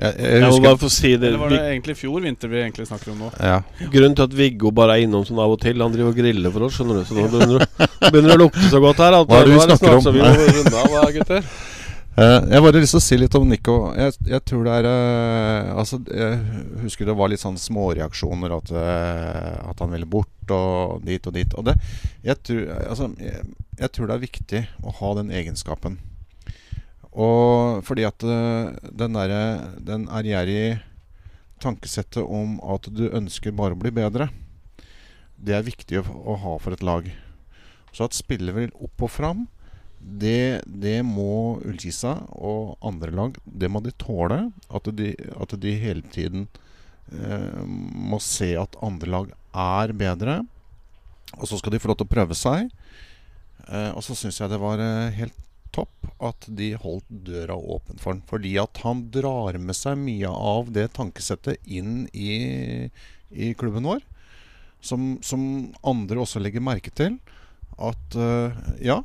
jeg, 0.00 0.12
jeg 0.16 0.28
Jeg 0.40 0.44
husker 0.48 0.64
bare 0.66 0.90
si 0.92 1.10
det. 1.16 1.28
Eller 1.28 1.40
var 1.42 1.52
det 1.52 1.62
egentlig 1.70 1.96
fjor 1.98 2.22
vinter 2.24 2.48
vi 2.48 2.60
egentlig 2.62 2.86
snakker 2.88 3.12
om 3.12 3.26
nå? 3.26 3.32
ja. 3.36 3.58
Grunnen 3.82 4.16
til 4.16 4.28
at 4.28 4.36
Viggo 4.36 4.72
bare 4.74 4.96
er 4.96 5.06
innom 5.06 5.26
sånn 5.28 5.40
av 5.44 5.52
og 5.52 5.60
til 5.60 5.84
Han 5.84 5.92
driver 5.92 6.14
og 6.14 6.22
griller 6.22 6.54
for 6.54 6.68
oss, 6.68 6.78
skjønner 6.78 7.00
du. 7.00 7.04
Så 7.08 7.16
nå 7.16 7.26
begynner 7.28 8.32
det 8.32 8.38
å 8.38 8.42
lukte 8.46 8.70
så 8.72 8.80
godt 8.84 9.04
her. 9.04 9.18
At 9.20 9.28
Hva 9.28 9.42
er 9.42 9.50
det 9.50 9.54
vi 9.56 9.60
snakker 9.66 9.84
snart 9.84 10.00
om? 10.00 10.06
Så 10.06 10.14
vi 10.16 10.24
må 10.24 10.32
runde 10.32 10.86
av, 10.86 11.12
gutter. 11.18 11.52
Eh, 12.12 12.44
jeg 12.52 12.60
bare 12.60 12.80
lyst 12.82 12.92
til 12.92 13.00
å 13.00 13.04
si 13.06 13.16
litt 13.16 13.34
om 13.38 13.46
Nico. 13.48 13.74
Jeg, 13.96 14.12
jeg 14.28 14.44
tror 14.44 14.66
det 14.66 14.72
er 14.82 14.84
uh, 14.84 15.70
Altså, 15.80 15.96
jeg 16.12 16.40
husker 16.82 17.08
det 17.08 17.14
var 17.16 17.30
litt 17.32 17.40
sånn 17.40 17.56
småreaksjoner 17.56 18.52
at, 18.52 18.72
uh, 18.76 19.70
at 19.70 19.80
han 19.80 19.94
ville 19.94 20.08
bort 20.12 20.52
og 20.52 21.06
dit 21.06 21.24
og 21.24 21.32
dit. 21.32 21.56
Og 21.56 21.70
det 21.70 21.78
Jeg 22.20 22.36
tror, 22.44 22.60
altså, 22.90 23.08
jeg, 23.16 23.46
jeg 23.80 23.92
tror 23.96 24.10
det 24.10 24.16
er 24.16 24.26
viktig 24.26 24.60
å 24.84 24.92
ha 24.98 25.14
den 25.22 25.32
egenskapen. 25.32 25.96
Og 27.12 27.80
fordi 27.88 28.04
at 28.08 28.24
den 28.24 29.16
derre 29.16 29.40
Den 29.84 30.06
ærgjerrige 30.08 30.82
tankesettet 31.64 32.24
om 32.24 32.58
at 32.74 32.88
du 32.92 33.06
ønsker 33.08 33.56
bare 33.56 33.76
å 33.76 33.78
bli 33.78 33.92
bedre, 33.94 34.26
det 35.38 35.54
er 35.54 35.64
viktig 35.64 36.00
å, 36.00 36.04
å 36.34 36.36
ha 36.44 36.54
for 36.60 36.74
et 36.74 36.82
lag. 36.82 37.06
Så 37.94 38.04
at 38.04 38.16
spillet 38.16 38.56
vil 38.56 38.72
opp 38.82 39.04
og 39.06 39.12
fram, 39.14 39.44
det, 40.02 40.62
det 40.66 40.98
må 41.06 41.60
Ullkisa 41.62 42.16
og 42.34 42.74
andre 42.82 43.12
lag 43.14 43.36
Det 43.44 43.70
må 43.70 43.80
de 43.84 43.94
tåle. 43.94 44.48
At 44.68 44.90
de, 44.98 45.12
at 45.14 45.54
de 45.62 45.74
hele 45.78 46.02
tiden 46.12 46.48
eh, 47.14 47.62
må 47.66 48.18
se 48.22 48.52
at 48.58 48.78
andre 48.82 49.12
lag 49.14 49.30
er 49.54 49.94
bedre. 49.96 50.40
Og 51.38 51.46
så 51.48 51.58
skal 51.60 51.74
de 51.74 51.80
få 51.82 51.92
lov 51.92 52.00
til 52.00 52.08
å 52.10 52.14
prøve 52.16 52.38
seg. 52.38 52.72
Eh, 53.68 53.90
og 53.94 54.02
så 54.04 54.16
syns 54.18 54.40
jeg 54.42 54.52
det 54.52 54.60
var 54.62 54.82
eh, 54.82 55.14
helt 55.20 55.38
topp 55.72 56.10
at 56.20 56.46
de 56.52 56.72
holdt 56.76 57.06
døra 57.08 57.56
åpen 57.56 58.00
for 58.02 58.12
han. 58.12 58.24
Fordi 58.28 58.56
at 58.60 58.82
han 58.84 59.06
drar 59.14 59.56
med 59.62 59.78
seg 59.78 60.00
mye 60.00 60.30
av 60.30 60.72
det 60.74 60.90
tankesettet 60.98 61.62
inn 61.64 62.08
i, 62.12 62.90
i 63.30 63.52
klubben 63.58 63.86
vår. 63.88 64.02
Som, 64.82 65.16
som 65.22 65.70
andre 65.86 66.24
også 66.24 66.42
legger 66.42 66.64
merke 66.64 66.90
til. 66.90 67.16
At 67.78 68.16
uh, 68.18 68.52
ja, 68.82 68.98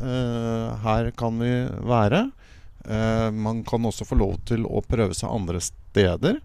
her 0.00 1.10
kan 1.18 1.36
vi 1.42 1.50
være. 1.86 2.24
Eh, 2.84 3.30
man 3.30 3.64
kan 3.64 3.84
også 3.84 4.06
få 4.08 4.16
lov 4.16 4.38
til 4.48 4.64
å 4.64 4.82
prøve 4.84 5.16
seg 5.16 5.32
andre 5.32 5.60
steder. 5.64 6.40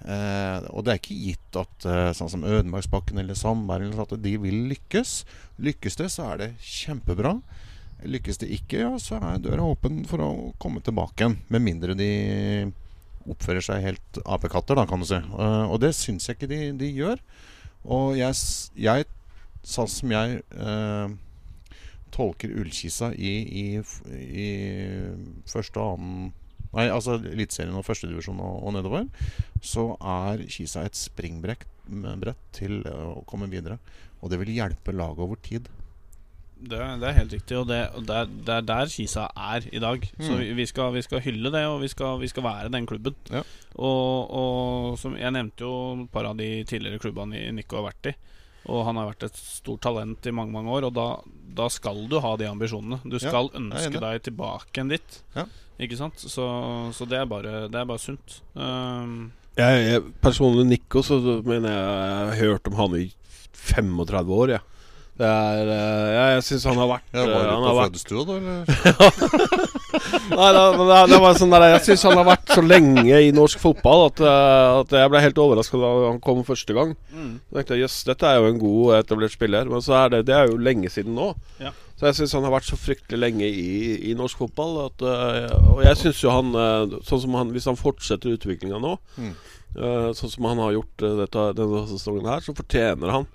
Eh, 0.00 0.58
og 0.72 0.84
det 0.84 0.92
er 0.92 1.00
ikke 1.00 1.18
gitt 1.18 1.58
at 1.60 1.86
eh, 1.88 2.10
sånn 2.16 2.32
som 2.32 2.44
Ødemarksbakken 2.46 3.20
eller 3.20 3.36
sånt, 3.36 3.68
at 3.68 4.14
de 4.24 4.36
vil 4.40 4.66
lykkes. 4.70 5.22
Lykkes 5.60 6.00
det, 6.00 6.10
så 6.12 6.30
er 6.32 6.42
det 6.44 6.50
kjempebra. 6.64 7.36
Lykkes 8.08 8.40
det 8.40 8.48
ikke, 8.56 8.80
ja, 8.80 8.92
så 9.00 9.18
er 9.20 9.42
døra 9.44 9.66
åpen 9.74 10.04
for 10.08 10.24
å 10.24 10.30
komme 10.60 10.80
tilbake 10.84 11.20
igjen. 11.20 11.40
Med 11.52 11.64
mindre 11.66 11.96
de 11.98 12.10
oppfører 13.28 13.64
seg 13.64 13.84
helt 13.84 14.20
apekatter, 14.24 14.78
da, 14.78 14.86
kan 14.88 15.02
du 15.02 15.08
si. 15.08 15.20
Eh, 15.20 15.64
og 15.66 15.80
det 15.84 15.94
syns 15.96 16.28
jeg 16.28 16.38
ikke 16.38 16.52
de, 16.52 16.62
de 16.80 16.92
gjør. 16.96 17.20
Og 17.90 18.16
jeg, 18.18 18.36
jeg 18.76 19.08
sånn 19.64 19.88
som 19.88 20.12
jeg 20.12 20.40
eh, 20.40 21.18
tolker 22.14 22.52
Ullkisa 22.60 23.12
i, 23.14 23.32
i, 23.62 23.64
i 24.44 24.48
første 25.50 25.80
og 25.80 25.96
annen 25.98 26.30
Nei, 26.70 26.84
altså 26.86 27.16
Eliteserien 27.18 27.74
og 27.74 27.82
førstedivisjon 27.82 28.38
og, 28.38 28.60
og 28.62 28.74
nedover, 28.76 29.08
så 29.58 29.88
er 30.06 30.44
Kisa 30.46 30.84
et 30.86 30.94
springbrett 30.94 31.64
til 32.54 32.76
å 32.86 33.24
komme 33.26 33.48
videre. 33.50 33.80
Og 34.22 34.30
det 34.30 34.38
vil 34.38 34.52
hjelpe 34.54 34.94
laget 34.94 35.24
over 35.24 35.40
tid. 35.42 35.66
Det, 36.60 36.78
det 37.00 37.08
er 37.08 37.16
helt 37.16 37.34
riktig, 37.34 37.56
og 37.58 37.66
det, 37.72 37.80
og 37.98 38.06
det, 38.06 38.20
er, 38.22 38.30
er 38.60 38.64
der 38.68 38.92
Kisa 38.94 39.26
er 39.34 39.66
i 39.72 39.82
dag. 39.82 40.06
Så 40.20 40.30
Mm. 40.36 40.38
vi, 40.44 40.48
vi, 40.60 40.66
skal, 40.70 40.92
vi 40.94 41.02
skal 41.02 41.24
hylle 41.26 41.50
det, 41.56 41.64
og 41.66 41.80
vi 41.82 41.88
skal, 41.90 42.20
vi 42.22 42.30
skal 42.30 42.46
være 42.46 42.70
den 42.70 42.86
klubben. 42.86 43.18
Ja. 43.34 43.42
Og, 43.74 44.30
og 44.30 44.98
som 45.02 45.16
Jeg 45.18 45.34
nevnte 45.34 45.66
jo 45.66 46.04
et 46.04 46.10
par 46.14 46.30
av 46.30 46.38
de 46.38 46.52
tidligere 46.70 47.02
klubbene 47.02 47.48
Nico 47.56 47.80
har 47.80 47.88
vært 47.90 48.12
i. 48.12 48.14
Og 48.68 48.84
han 48.84 48.98
har 49.00 49.08
vært 49.12 49.28
et 49.30 49.40
stort 49.40 49.80
talent 49.86 50.26
i 50.28 50.34
mange 50.36 50.52
mange 50.52 50.72
år, 50.76 50.88
og 50.90 50.94
da, 50.96 51.08
da 51.56 51.68
skal 51.72 52.02
du 52.10 52.18
ha 52.20 52.34
de 52.36 52.48
ambisjonene. 52.50 53.00
Du 53.08 53.16
skal 53.22 53.48
er 53.48 53.60
ønske 53.62 54.02
deg 54.02 54.24
tilbake 54.28 54.82
enn 54.82 54.92
ditt. 54.92 55.20
Ja. 55.36 55.46
Ikke 55.80 55.96
sant? 55.96 56.20
Så, 56.20 56.44
så 56.92 57.06
det, 57.08 57.22
er 57.22 57.28
bare, 57.30 57.68
det 57.72 57.78
er 57.80 57.86
bare 57.88 58.02
sunt. 58.02 58.40
Um, 58.52 59.30
Jeg, 59.56 59.80
jeg, 59.86 60.02
personlig 60.22 60.66
Nico, 60.68 61.00
så 61.02 61.16
mener 61.46 61.72
jeg 61.72 61.80
jeg 61.80 62.18
har 62.20 62.36
hørt 62.44 62.68
om 62.68 62.76
han 62.78 62.98
i 63.00 63.06
35 63.56 64.36
år, 64.36 64.54
jeg. 64.58 64.66
Det 65.20 65.28
er 65.28 65.68
eh, 65.68 66.10
Jeg, 66.14 66.28
jeg 66.32 66.44
syns 66.46 66.62
han 66.70 66.78
har 66.80 66.86
vært 66.88 67.10
Ja, 67.12 67.24
eh, 67.26 67.32
var 67.34 67.42
du 67.44 67.64
på 67.66 67.72
fødestua, 67.76 68.22
da? 68.24 69.66
Nei, 70.30 70.48
det, 70.54 70.62
det, 70.78 70.98
det 71.10 71.18
var 71.22 71.38
sånn 71.38 71.52
der 71.52 71.64
Jeg 71.72 71.82
syns 71.88 72.04
han 72.06 72.18
har 72.20 72.26
vært 72.28 72.52
så 72.54 72.62
lenge 72.64 73.20
i 73.26 73.30
norsk 73.34 73.60
fotball 73.62 74.06
at, 74.08 74.22
eh, 74.22 74.78
at 74.80 74.94
jeg 75.00 75.12
ble 75.12 75.22
helt 75.24 75.40
overraska 75.42 75.80
da 75.80 75.90
han 76.06 76.20
kom 76.24 76.42
første 76.46 76.76
gang. 76.76 76.94
Mm. 77.12 77.32
Så 77.48 77.58
tenkte 77.58 77.76
jeg 77.78 77.84
jøss, 77.86 77.96
dette 78.08 78.28
er 78.30 78.38
jo 78.40 78.50
en 78.52 78.60
god 78.62 78.96
etablert 79.00 79.34
spiller. 79.34 79.70
Men 79.72 79.84
så 79.84 79.96
er 80.04 80.14
det, 80.14 80.24
det 80.30 80.36
er 80.36 80.50
jo 80.52 80.60
lenge 80.60 80.92
siden 80.92 81.16
nå. 81.18 81.32
Ja. 81.62 81.72
Så 81.98 82.08
jeg 82.08 82.20
syns 82.20 82.36
han 82.38 82.46
har 82.46 82.54
vært 82.54 82.70
så 82.70 82.78
fryktelig 82.80 83.18
lenge 83.20 83.48
i, 83.48 83.96
i 84.10 84.14
norsk 84.18 84.40
fotball. 84.44 84.76
At, 84.86 85.04
eh, 85.04 85.56
og 85.74 85.82
jeg 85.84 85.98
syns 86.04 86.22
jo 86.24 86.34
han, 86.34 86.54
eh, 86.54 86.98
sånn 87.08 87.24
som 87.26 87.36
han 87.40 87.50
Hvis 87.56 87.68
han 87.70 87.80
fortsetter 87.80 88.36
utviklinga 88.38 88.80
nå, 88.80 88.96
Mm. 89.20 89.34
sånn 90.18 90.30
som 90.32 90.46
han 90.48 90.58
har 90.58 90.72
gjort 90.74 91.02
dette, 91.20 91.42
denne 91.54 91.84
sesongen 91.86 92.26
her, 92.26 92.40
så 92.42 92.50
fortjener 92.58 93.12
han 93.14 93.28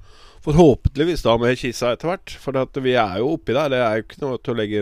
Forhåpentligvis 0.46 1.24
da 1.26 1.34
med 1.42 1.58
Kisa 1.58 1.94
etter 1.96 2.12
hvert. 2.12 2.34
For 2.38 2.54
vi 2.86 2.94
er 2.94 3.18
jo 3.18 3.32
oppi 3.34 3.56
der. 3.56 3.72
Det 3.74 3.80
er 3.82 3.96
jo 3.98 4.04
ikke 4.06 4.22
noe 4.22 4.38
til 4.38 4.54
å 4.54 4.58
legge 4.60 4.82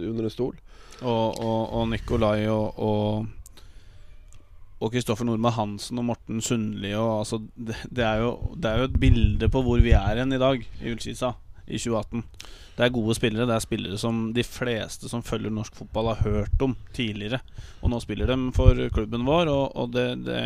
under 0.00 0.24
en 0.24 0.32
stol. 0.32 0.54
Og, 1.00 1.40
og, 1.40 1.60
og 1.80 1.86
Nikolai 1.92 2.48
og, 2.52 2.78
og 2.78 3.28
og 4.80 4.94
Kristoffer 4.94 5.26
Nordmann 5.28 5.52
Hansen 5.52 6.00
og 6.00 6.06
Morten 6.08 6.40
Sundli 6.40 6.94
og, 6.96 7.20
altså, 7.20 7.36
det, 7.52 7.76
det, 7.92 8.00
er 8.00 8.22
jo, 8.22 8.30
det 8.56 8.70
er 8.70 8.80
jo 8.80 8.88
et 8.88 9.00
bilde 9.02 9.48
på 9.52 9.60
hvor 9.66 9.82
vi 9.84 9.92
er 9.92 10.22
hen 10.22 10.32
i 10.32 10.40
dag 10.40 10.64
i 10.80 10.92
Ullskisa 10.94 11.34
i 11.70 11.78
2018. 11.78 12.24
Det 12.78 12.86
er 12.86 12.94
gode 12.94 13.14
spillere. 13.14 13.46
Det 13.46 13.54
er 13.54 13.62
spillere 13.62 13.98
som 14.00 14.22
de 14.34 14.44
fleste 14.46 15.10
som 15.10 15.22
følger 15.22 15.52
norsk 15.52 15.76
fotball, 15.76 16.14
har 16.14 16.24
hørt 16.24 16.62
om 16.64 16.72
tidligere. 16.96 17.42
Og 17.84 17.92
nå 17.92 18.00
spiller 18.02 18.30
de 18.30 18.38
for 18.56 18.78
klubben 18.94 19.26
vår, 19.28 19.52
og, 19.52 19.76
og 19.76 19.92
det, 19.94 20.06
det, 20.24 20.40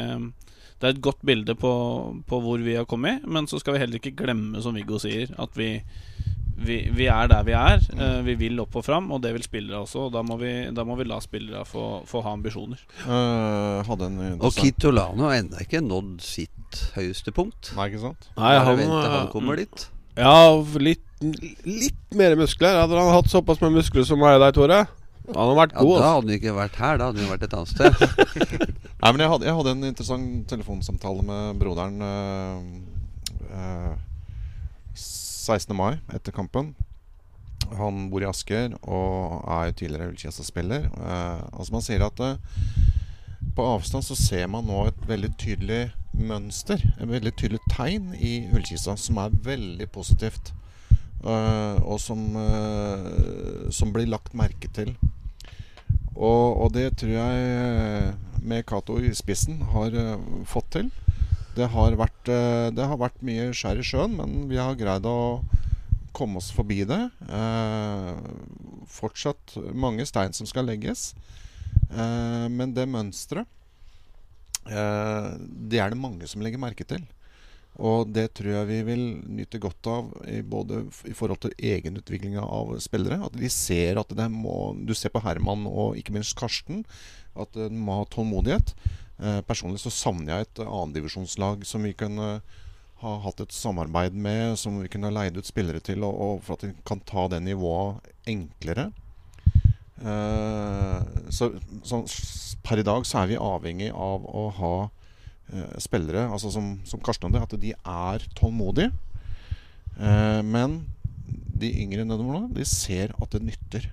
det 0.83 0.89
er 0.89 0.97
et 0.97 1.05
godt 1.05 1.23
bilde 1.25 1.55
på, 1.55 1.73
på 2.27 2.41
hvor 2.43 2.65
vi 2.65 2.75
har 2.75 2.89
kommet. 2.91 3.23
Men 3.23 3.47
så 3.47 3.63
skal 3.63 3.77
vi 3.77 3.85
heller 3.85 4.03
ikke 4.03 4.17
glemme, 4.19 4.61
som 4.65 4.75
Viggo 4.77 4.99
sier, 5.01 5.31
at 5.39 5.55
vi, 5.57 5.77
vi, 6.57 6.77
vi 6.95 7.07
er 7.11 7.29
der 7.31 7.45
vi 7.47 7.55
er. 7.59 7.83
Uh, 7.95 8.21
vi 8.27 8.35
vil 8.39 8.61
opp 8.63 8.77
og 8.79 8.85
fram, 8.87 9.11
og 9.15 9.23
det 9.25 9.35
vil 9.37 9.45
spillere 9.47 9.83
også. 9.85 10.07
Og 10.07 10.15
da 10.15 10.23
må 10.27 10.39
vi, 10.41 10.53
da 10.75 10.85
må 10.87 10.97
vi 10.99 11.07
la 11.09 11.21
spillere 11.25 11.65
få, 11.69 12.03
få 12.09 12.23
ha 12.25 12.35
ambisjoner. 12.37 12.81
Uh, 13.05 13.83
hadde 13.89 14.11
en 14.11 14.21
Og 14.41 14.55
Kitolano 14.57 15.29
har 15.29 15.41
ennå 15.43 15.63
ikke 15.65 15.83
nådd 15.85 16.19
sitt 16.25 16.83
høyeste 16.97 17.35
punkt. 17.35 17.73
Nei, 17.79 17.91
ikke 17.91 18.05
sant? 18.07 18.31
Nei, 18.39 18.55
han, 18.59 18.79
vent 18.81 18.91
til 18.91 19.11
eh, 19.11 19.17
han 19.19 19.33
kommer 19.33 19.61
dit. 19.61 19.87
Ja, 20.19 20.35
litt, 20.83 21.07
litt 21.67 22.15
mer 22.19 22.37
muskler. 22.39 22.83
Hadde 22.85 23.01
han 23.01 23.15
hatt 23.15 23.33
såpass 23.33 23.63
med 23.65 23.75
muskler 23.81 24.07
som 24.07 24.23
meg 24.23 24.39
og 24.39 24.47
deg, 24.47 24.55
Tore, 24.57 24.85
han 25.25 25.39
hadde 25.41 25.57
vært 25.57 25.73
Ja, 25.73 25.81
god. 25.81 25.89
da 25.89 25.95
altså. 25.95 26.09
hadde 26.15 26.27
han 26.27 26.39
ikke 26.39 26.57
vært 26.59 26.75
her, 26.83 26.99
da 27.01 27.07
hadde 27.09 27.23
han 27.23 27.31
vært 27.33 27.47
et 27.47 27.55
annet 27.57 27.71
sted. 27.73 27.93
Nei, 29.05 29.13
men 29.13 29.23
jeg 29.25 29.31
hadde, 29.33 29.47
jeg 29.49 29.57
hadde 29.59 29.73
en 29.73 29.87
interessant 29.89 30.35
telefonsamtale 30.51 31.25
med 31.25 31.63
broderen 31.63 32.03
Øh, 32.05 32.59
eh, 33.55 33.95
16. 35.45 35.77
mai 35.77 35.99
etter 36.15 36.35
kampen. 36.35 36.73
Han 37.79 38.09
bor 38.13 38.25
i 38.25 38.29
Asker 38.29 38.75
og 38.83 39.45
er 39.49 39.69
jo 39.69 39.77
tidligere 39.81 40.11
Ullkjesa-spiller. 40.13 40.89
Eh, 40.89 41.45
altså 41.53 41.77
man 41.77 41.85
sier 41.85 42.05
at 42.05 42.21
eh, 42.25 42.37
på 43.55 43.67
avstand 43.75 44.05
så 44.07 44.17
ser 44.19 44.49
man 44.51 44.67
nå 44.69 44.87
et 44.89 45.07
veldig 45.09 45.31
tydelig 45.41 45.83
mønster. 46.15 46.83
Et 46.99 47.09
veldig 47.09 47.33
tydelig 47.39 47.63
tegn 47.71 48.13
i 48.19 48.35
Ullkisa 48.55 48.97
som 49.01 49.21
er 49.23 49.37
veldig 49.45 49.89
positivt. 49.95 50.53
Uh, 51.25 51.81
og 51.89 51.97
som, 52.05 52.21
uh, 52.37 53.71
som 53.73 53.95
blir 53.95 54.11
lagt 54.13 54.35
merke 54.37 54.69
til. 54.77 54.91
Og, 56.15 56.61
og 56.61 56.75
det 56.75 56.91
tror 57.01 57.15
jeg 57.15 58.11
med 58.45 58.67
Cato 58.69 58.99
i 59.01 59.15
spissen 59.17 59.63
har 59.73 59.97
uh, 59.97 60.45
fått 60.45 60.69
til. 60.77 60.91
Det 61.55 61.69
har, 61.71 61.95
vært, 61.95 62.29
eh, 62.33 62.69
det 62.75 62.87
har 62.91 62.99
vært 62.99 63.21
mye 63.23 63.53
skjær 63.55 63.79
i 63.79 63.87
sjøen, 63.87 64.17
men 64.19 64.49
vi 64.51 64.59
har 64.59 64.75
greid 64.79 65.07
å 65.07 65.43
komme 66.15 66.39
oss 66.39 66.51
forbi 66.55 66.83
det. 66.89 67.01
Eh, 67.29 68.15
fortsatt 68.91 69.57
mange 69.75 70.07
stein 70.07 70.35
som 70.35 70.49
skal 70.51 70.67
legges. 70.71 71.13
Eh, 71.91 72.47
men 72.51 72.75
det 72.75 72.87
mønsteret, 72.91 73.47
eh, 74.67 75.31
det 75.39 75.83
er 75.83 75.91
det 75.95 76.01
mange 76.01 76.27
som 76.31 76.43
legger 76.43 76.63
merke 76.63 76.87
til. 76.87 77.05
Og 77.75 78.13
det 78.15 78.29
tror 78.39 78.53
jeg 78.53 78.69
vi 78.69 78.83
vil 78.87 79.03
nyte 79.27 79.59
godt 79.59 79.89
av 79.91 80.11
i 80.31 80.41
både 80.47 80.85
i 81.11 81.15
forhold 81.17 81.41
til 81.43 81.57
egenutviklinga 81.59 82.43
av 82.43 82.77
spillere. 82.79 83.19
At 83.27 83.35
de 83.35 83.51
ser 83.51 83.99
at 83.99 84.15
det 84.15 84.29
må 84.31 84.77
Du 84.87 84.95
ser 84.95 85.11
på 85.11 85.23
Herman 85.23 85.67
og 85.67 85.99
ikke 85.99 86.15
minst 86.15 86.37
Karsten 86.39 86.85
at 87.35 87.57
en 87.59 87.75
må 87.83 87.99
ha 87.99 88.05
tålmodighet. 88.07 88.77
Eh, 89.23 89.41
personlig 89.47 89.83
så 89.83 89.93
savner 89.95 90.33
jeg 90.33 90.47
et 90.49 90.63
annendivisjonslag 90.65 91.63
som 91.69 91.85
vi 91.87 91.95
kunne 91.97 92.41
ha 93.05 93.15
hatt 93.25 93.43
et 93.45 93.55
samarbeid 93.55 94.17
med, 94.17 94.57
som 94.59 94.81
vi 94.81 94.91
kunne 94.91 95.11
ha 95.11 95.15
leid 95.15 95.39
ut 95.39 95.49
spillere 95.49 95.83
til, 95.85 96.05
og, 96.07 96.15
og 96.15 96.45
for 96.47 96.57
at 96.57 96.67
de 96.67 96.73
kan 96.89 97.03
ta 97.07 97.27
det 97.31 97.43
nivået 97.45 98.13
enklere. 98.31 98.89
Eh, 100.03 101.01
så, 101.31 101.53
så 101.87 102.03
per 102.65 102.81
i 102.81 102.87
dag 102.87 103.07
så 103.07 103.23
er 103.23 103.33
vi 103.33 103.41
avhengig 103.41 103.91
av 103.93 104.25
å 104.27 104.49
ha 104.59 104.75
eh, 104.85 105.77
spillere, 105.83 106.27
altså 106.33 106.51
som, 106.55 106.75
som 106.89 107.03
Karsten 107.05 107.31
hadde, 107.31 107.45
at 107.45 107.61
de 107.63 107.75
er 107.77 108.27
tålmodige. 108.39 108.91
Eh, 109.95 110.41
men 110.43 110.81
de 111.55 111.71
yngre 111.85 112.07
nedover 112.09 112.41
nå, 112.41 112.49
de 112.57 112.67
ser 112.67 113.15
at 113.21 113.37
det 113.37 113.45
nytter. 113.47 113.91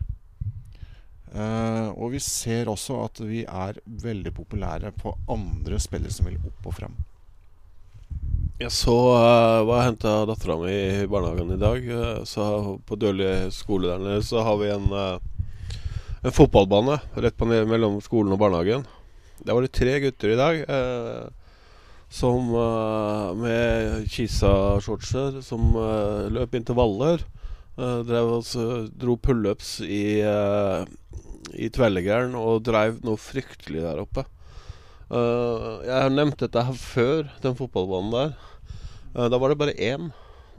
Eh, 1.31 1.87
og 1.95 2.11
vi 2.15 2.19
ser 2.23 2.69
også 2.71 2.99
at 3.05 3.21
vi 3.23 3.45
er 3.45 3.79
veldig 3.85 4.33
populære 4.35 4.91
på 4.97 5.15
andre 5.31 5.79
spillere 5.79 6.13
som 6.13 6.27
vil 6.27 6.39
opp 6.39 6.69
og 6.71 6.77
frem. 6.81 6.99
Jeg 8.61 8.69
så 8.75 8.93
uh, 8.93 9.63
hva 9.65 9.79
jeg 9.79 9.87
henta 9.87 10.11
dattera 10.29 10.59
mi 10.61 10.73
i 10.75 11.07
barnehagen 11.09 11.55
i 11.55 11.61
dag. 11.61 11.87
Uh, 11.87 12.21
så 12.29 12.43
på 12.85 12.97
Døli 12.99 13.49
skole 13.55 13.89
der 13.89 14.03
nede 14.03 14.25
så 14.27 14.43
har 14.45 14.59
vi 14.61 14.69
en, 14.69 14.85
uh, 14.93 15.17
en 16.21 16.35
fotballbane 16.35 16.99
rett 17.17 17.39
på 17.39 17.49
ned 17.49 17.65
mellom 17.71 17.97
skolen 18.05 18.35
og 18.35 18.43
barnehagen. 18.43 18.85
Der 19.41 19.57
var 19.57 19.65
det 19.65 19.73
tre 19.73 19.97
gutter 20.03 20.33
i 20.33 20.37
dag 20.37 20.59
eh, 20.69 21.29
som 22.13 22.51
eh, 22.53 23.29
med 23.39 24.09
Kisa-shortser 24.11 25.39
som 25.45 25.73
eh, 25.81 26.27
løp 26.35 26.57
intervaller. 26.59 27.23
Uh, 27.81 28.03
drev 28.05 28.29
altså, 28.35 28.65
dro 28.93 29.15
pullups 29.17 29.79
i, 29.81 30.21
uh, 30.21 30.85
i 31.57 31.71
tverrleggeren 31.73 32.35
og 32.37 32.61
dreiv 32.67 32.99
noe 33.01 33.17
fryktelig 33.17 33.81
der 33.81 34.03
oppe. 34.03 34.27
Uh, 35.09 35.81
jeg 35.83 35.97
har 35.97 36.13
nevnt 36.13 36.39
dette 36.39 36.61
her 36.67 36.77
før, 36.77 37.31
den 37.43 37.57
fotballbanen 37.57 38.13
der. 38.13 38.35
Uh, 39.15 39.25
da 39.33 39.39
var 39.41 39.51
det 39.51 39.57
bare 39.59 39.75
én. 39.75 40.11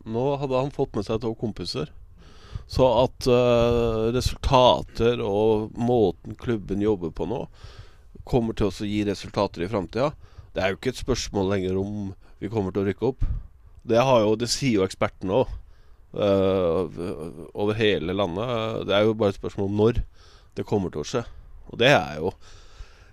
Nå 0.03 0.25
hadde 0.41 0.59
han 0.59 0.75
fått 0.75 0.99
med 0.99 1.07
seg 1.07 1.23
to 1.23 1.31
kompiser. 1.39 1.93
Så 2.66 2.89
at 3.05 3.31
uh, 3.31 4.11
resultater 4.12 5.23
og 5.23 5.70
måten 5.79 6.37
klubben 6.41 6.83
jobber 6.83 7.14
på 7.14 7.29
nå, 7.31 7.45
kommer 8.29 8.59
til 8.59 8.68
å 8.68 8.91
gi 8.91 9.01
resultater 9.07 9.64
i 9.64 9.70
framtida. 9.70 10.11
Det 10.53 10.62
er 10.62 10.73
jo 10.73 10.81
ikke 10.81 10.93
et 10.93 11.01
spørsmål 11.01 11.55
lenger 11.55 11.79
om 11.81 12.12
vi 12.43 12.51
kommer 12.53 12.75
til 12.75 12.83
å 12.83 12.91
rykke 12.91 13.09
opp. 13.14 13.25
Det, 13.89 13.99
jo, 13.99 14.35
det 14.39 14.51
sier 14.51 14.81
jo 14.81 14.87
ekspertene 14.87 15.43
òg. 15.43 15.57
Over 16.13 17.79
hele 17.79 18.13
landet. 18.13 18.83
Det 18.89 18.97
er 18.97 19.07
jo 19.07 19.15
bare 19.17 19.33
et 19.33 19.39
spørsmål 19.39 19.71
om 19.71 19.79
når 19.81 20.03
det 20.59 20.67
kommer 20.69 20.93
til 20.93 21.03
å 21.03 21.09
skje. 21.09 21.23
Og 21.73 21.79
det 21.81 21.93
er 21.95 22.19
jo 22.21 22.33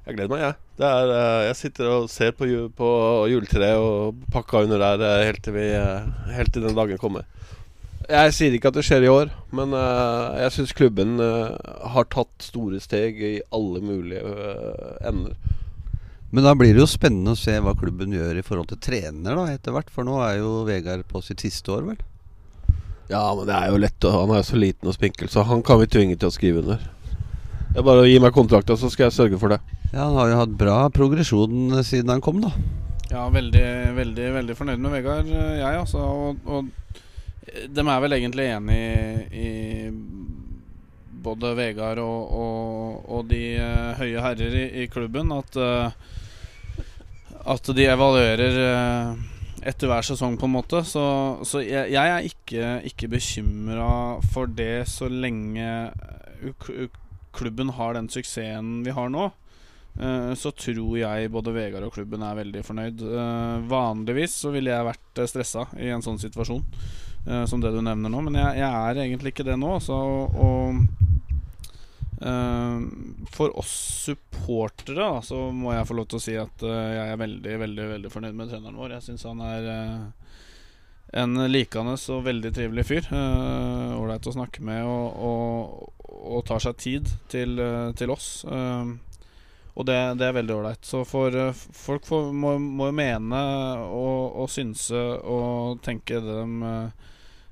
Jeg 0.08 0.16
gleder 0.16 0.32
meg, 0.32 0.42
jeg. 0.42 0.56
Er, 0.88 1.12
eh, 1.14 1.42
jeg 1.50 1.56
sitter 1.60 1.90
og 1.92 2.06
ser 2.10 2.32
på, 2.34 2.48
på 2.74 2.88
juletreet 3.30 3.78
og 3.78 4.24
pakka 4.34 4.64
under 4.66 4.80
der 4.82 5.04
eh, 5.06 5.26
helt 5.28 5.44
til, 5.46 5.54
vi, 5.54 5.68
eh, 5.76 6.08
helt 6.34 6.50
til 6.56 6.64
den 6.66 6.74
dagen 6.74 6.98
kommer. 6.98 7.28
Jeg 8.10 8.34
sier 8.34 8.56
ikke 8.56 8.72
at 8.72 8.80
det 8.80 8.86
skjer 8.88 9.06
i 9.06 9.12
år, 9.12 9.30
men 9.54 9.76
eh, 9.78 10.40
jeg 10.48 10.56
syns 10.56 10.74
klubben 10.74 11.20
eh, 11.22 11.76
har 11.94 12.08
tatt 12.10 12.48
store 12.48 12.80
steg 12.82 13.22
i 13.22 13.36
alle 13.54 13.84
mulige 13.86 14.24
eh, 14.24 14.96
ender. 15.12 15.36
Men 16.32 16.48
da 16.48 16.56
blir 16.58 16.74
det 16.74 16.82
jo 16.82 16.90
spennende 16.90 17.36
å 17.36 17.38
se 17.38 17.60
hva 17.62 17.76
klubben 17.78 18.16
gjør 18.16 18.40
i 18.40 18.46
forhold 18.46 18.72
til 18.72 18.82
trener 18.82 19.38
da 19.38 19.46
etter 19.52 19.76
hvert. 19.76 19.94
For 19.94 20.08
nå 20.08 20.18
er 20.26 20.40
jo 20.40 20.64
Vegard 20.66 21.06
på 21.12 21.22
sitt 21.26 21.46
siste 21.46 21.76
år, 21.76 21.86
vel. 21.92 22.02
Ja, 23.10 23.24
men 23.36 23.48
det 23.50 23.56
er 23.58 23.72
jo 23.72 23.82
lett. 23.82 24.06
Han 24.06 24.32
er 24.34 24.42
jo 24.44 24.48
så 24.52 24.60
liten 24.62 24.90
og 24.90 24.96
spinkel, 24.96 25.30
så 25.34 25.44
han 25.50 25.64
kan 25.66 25.82
vi 25.82 25.90
tvinge 25.90 26.18
til 26.20 26.30
å 26.30 26.34
skrive 26.34 26.62
under. 26.62 26.84
Det 27.70 27.82
er 27.82 27.86
bare 27.86 28.04
å 28.04 28.10
gi 28.10 28.20
meg 28.22 28.34
kontrakta, 28.34 28.78
så 28.78 28.90
skal 28.94 29.08
jeg 29.08 29.18
sørge 29.18 29.40
for 29.42 29.54
det. 29.54 29.60
Ja, 29.92 30.06
Han 30.06 30.18
har 30.20 30.30
jo 30.30 30.40
hatt 30.44 30.58
bra 30.58 30.78
progresjon 30.94 31.74
siden 31.86 32.14
han 32.14 32.22
kom, 32.22 32.42
da. 32.44 32.54
Ja, 33.10 33.26
veldig, 33.34 33.66
veldig 33.98 34.28
veldig 34.36 34.56
fornøyd 34.58 34.82
med 34.84 34.94
Vegard, 34.94 35.30
jeg, 35.34 35.80
altså. 35.82 36.04
Og, 36.06 36.44
og 36.46 36.70
de 37.74 37.82
er 37.82 38.04
vel 38.04 38.16
egentlig 38.20 38.46
enig 38.54 38.78
i, 38.78 39.42
i 39.42 39.50
både 41.26 41.56
Vegard 41.58 42.02
og, 42.04 42.36
og, 42.44 43.10
og 43.10 43.26
de 43.32 43.42
eh, 43.58 43.98
høye 43.98 44.24
herrer 44.24 44.58
i, 44.62 44.66
i 44.84 44.88
klubben 44.92 45.34
at 45.36 45.58
eh, 45.60 45.92
At 47.50 47.72
de 47.76 47.88
evaluerer 47.90 48.60
eh, 48.66 49.39
etter 49.68 49.90
hver 49.90 50.06
sesong, 50.06 50.38
på 50.40 50.48
en 50.48 50.56
måte. 50.56 50.82
Så, 50.88 51.04
så 51.48 51.62
jeg, 51.64 51.92
jeg 51.94 52.14
er 52.14 52.28
ikke, 52.28 52.72
ikke 52.90 53.12
bekymra 53.16 53.92
for 54.34 54.50
det 54.52 54.88
så 54.92 55.10
lenge 55.12 55.68
eh, 55.92 56.88
klubben 57.36 57.74
har 57.78 57.96
den 57.98 58.10
suksessen 58.12 58.80
vi 58.86 58.96
har 58.96 59.12
nå. 59.14 59.30
Eh, 60.00 60.32
så 60.40 60.54
tror 60.56 60.96
jeg 61.00 61.32
både 61.34 61.54
Vegard 61.56 61.88
og 61.88 61.94
klubben 61.98 62.24
er 62.26 62.40
veldig 62.40 62.64
fornøyd. 62.66 63.04
Eh, 63.04 63.68
vanligvis 63.72 64.40
så 64.46 64.54
ville 64.56 64.74
jeg 64.74 64.90
vært 64.92 65.24
stressa 65.32 65.68
i 65.80 65.92
en 65.94 66.06
sånn 66.06 66.22
situasjon. 66.22 66.66
som 67.52 67.62
det 67.62 67.70
du 67.76 67.82
nevner 67.84 68.10
nå. 68.10 68.22
Men 68.26 68.38
jeg, 68.40 68.62
jeg 68.62 68.70
er 68.90 69.02
egentlig 69.04 69.34
ikke 69.34 69.46
det 69.46 69.58
nå. 69.60 69.74
Så, 69.84 69.94
og 69.94 70.80
for 73.32 73.54
oss 73.60 73.72
supportere 74.06 75.00
da, 75.00 75.22
så 75.24 75.50
må 75.56 75.72
jeg 75.72 75.88
få 75.88 75.96
lov 75.96 76.10
til 76.12 76.20
å 76.20 76.24
si 76.24 76.36
at 76.40 76.64
eh, 76.68 76.90
jeg 76.98 77.14
er 77.14 77.22
veldig 77.22 77.60
veldig, 77.62 77.86
veldig 77.94 78.12
fornøyd 78.12 78.36
med 78.36 78.52
treneren 78.52 78.80
vår. 78.80 78.98
Jeg 78.98 79.06
syns 79.08 79.28
han 79.30 79.44
er 79.46 79.70
eh, 79.72 80.34
en 81.24 81.44
likende 81.48 81.96
og 81.96 82.26
veldig 82.28 82.52
trivelig 82.56 82.86
fyr. 82.90 83.08
eh, 83.16 83.94
Ålreit 83.96 84.28
å 84.28 84.36
snakke 84.36 84.66
med 84.68 84.84
og, 84.84 85.22
og, 85.30 86.10
og 86.20 86.44
tar 86.50 86.64
seg 86.66 86.82
tid 86.82 87.14
til, 87.32 87.56
til 87.96 88.12
oss. 88.16 88.44
eh, 88.50 88.98
og 89.80 89.86
det, 89.88 89.96
det 90.20 90.26
er 90.28 90.36
veldig 90.36 90.56
ålreit. 90.58 90.84
Så 90.84 91.06
for 91.08 91.32
folk 91.56 92.04
får, 92.04 92.34
må, 92.36 92.58
jo 92.60 92.92
mene 92.92 93.40
og, 93.88 94.42
og 94.44 94.50
synse 94.52 95.00
og 95.24 95.80
tenke 95.86 96.20
det 96.20 96.36
de, 96.42 96.74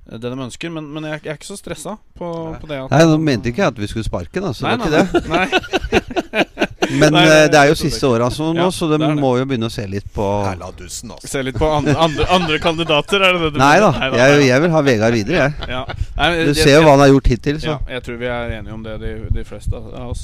det 0.10 0.22
de 0.32 0.38
ønsker. 0.48 0.72
Men, 0.74 0.88
men 0.94 1.04
jeg, 1.12 1.24
jeg 1.26 1.34
er 1.34 1.40
ikke 1.40 1.50
så 1.52 1.58
stressa 1.60 1.98
på, 2.18 2.32
på 2.62 2.70
det. 2.70 2.82
At, 2.86 2.92
Nei, 2.96 3.04
nå 3.12 3.18
mente 3.20 3.52
ikke 3.52 3.66
jeg 3.66 3.74
at 3.76 3.82
vi 3.84 3.90
skulle 3.92 4.08
sparke, 4.08 4.44
da. 4.44 4.54
Så 4.56 4.68
Nei, 4.68 4.78
det 4.78 4.92
var 4.92 5.08
ikke 5.08 5.22
det. 5.22 5.30
nei. 5.34 6.46
Men 6.88 7.12
Nei, 7.12 7.24
eh, 7.26 7.30
nei, 7.34 7.48
det 7.52 7.58
er 7.60 7.68
jo 7.72 7.76
siste 7.76 8.08
året 8.08 8.24
altså, 8.30 8.52
nå, 8.56 8.62
Ja, 8.62 8.72
så 8.72 8.88
de 8.88 8.98
det 9.02 9.10
må 9.20 9.34
jo 9.40 9.46
begynne 9.50 9.68
å 9.68 9.74
se 9.74 9.84
litt 9.90 10.08
på 10.16 10.24
Herla 10.46 10.70
dussen, 10.78 11.12
altså. 11.12 11.28
Se 11.28 11.42
litt 11.44 11.58
på 11.60 11.68
andre, 11.68 11.96
andre, 12.00 12.28
andre 12.32 12.60
kandidater, 12.64 13.24
er 13.28 13.36
det 13.36 13.42
det 13.44 13.50
du 13.56 13.60
Nei 13.60 13.74
da, 13.84 13.90
jeg, 14.16 14.46
jeg 14.48 14.64
vil 14.64 14.72
ha 14.76 14.82
Vegard 14.88 15.18
videre, 15.18 15.48
jeg. 15.48 15.70
Ja. 15.74 15.82
Nei, 16.16 16.30
men 16.32 16.48
Du 16.48 16.54
ser 16.56 16.72
jo 16.72 16.78
jeg- 16.78 16.86
hva 16.86 16.94
han 16.96 17.04
har 17.04 17.12
gjort 17.12 17.32
hittil, 17.34 17.60
så. 17.64 17.74
Ja, 17.74 17.78
jeg 17.98 18.06
tror 18.08 18.20
vi 18.22 18.30
er 18.32 18.54
enige 18.60 18.78
om 18.78 18.86
det, 18.86 18.96
de, 19.04 19.12
de 19.36 19.44
fleste 19.48 19.76
av 19.82 20.06
oss. 20.14 20.24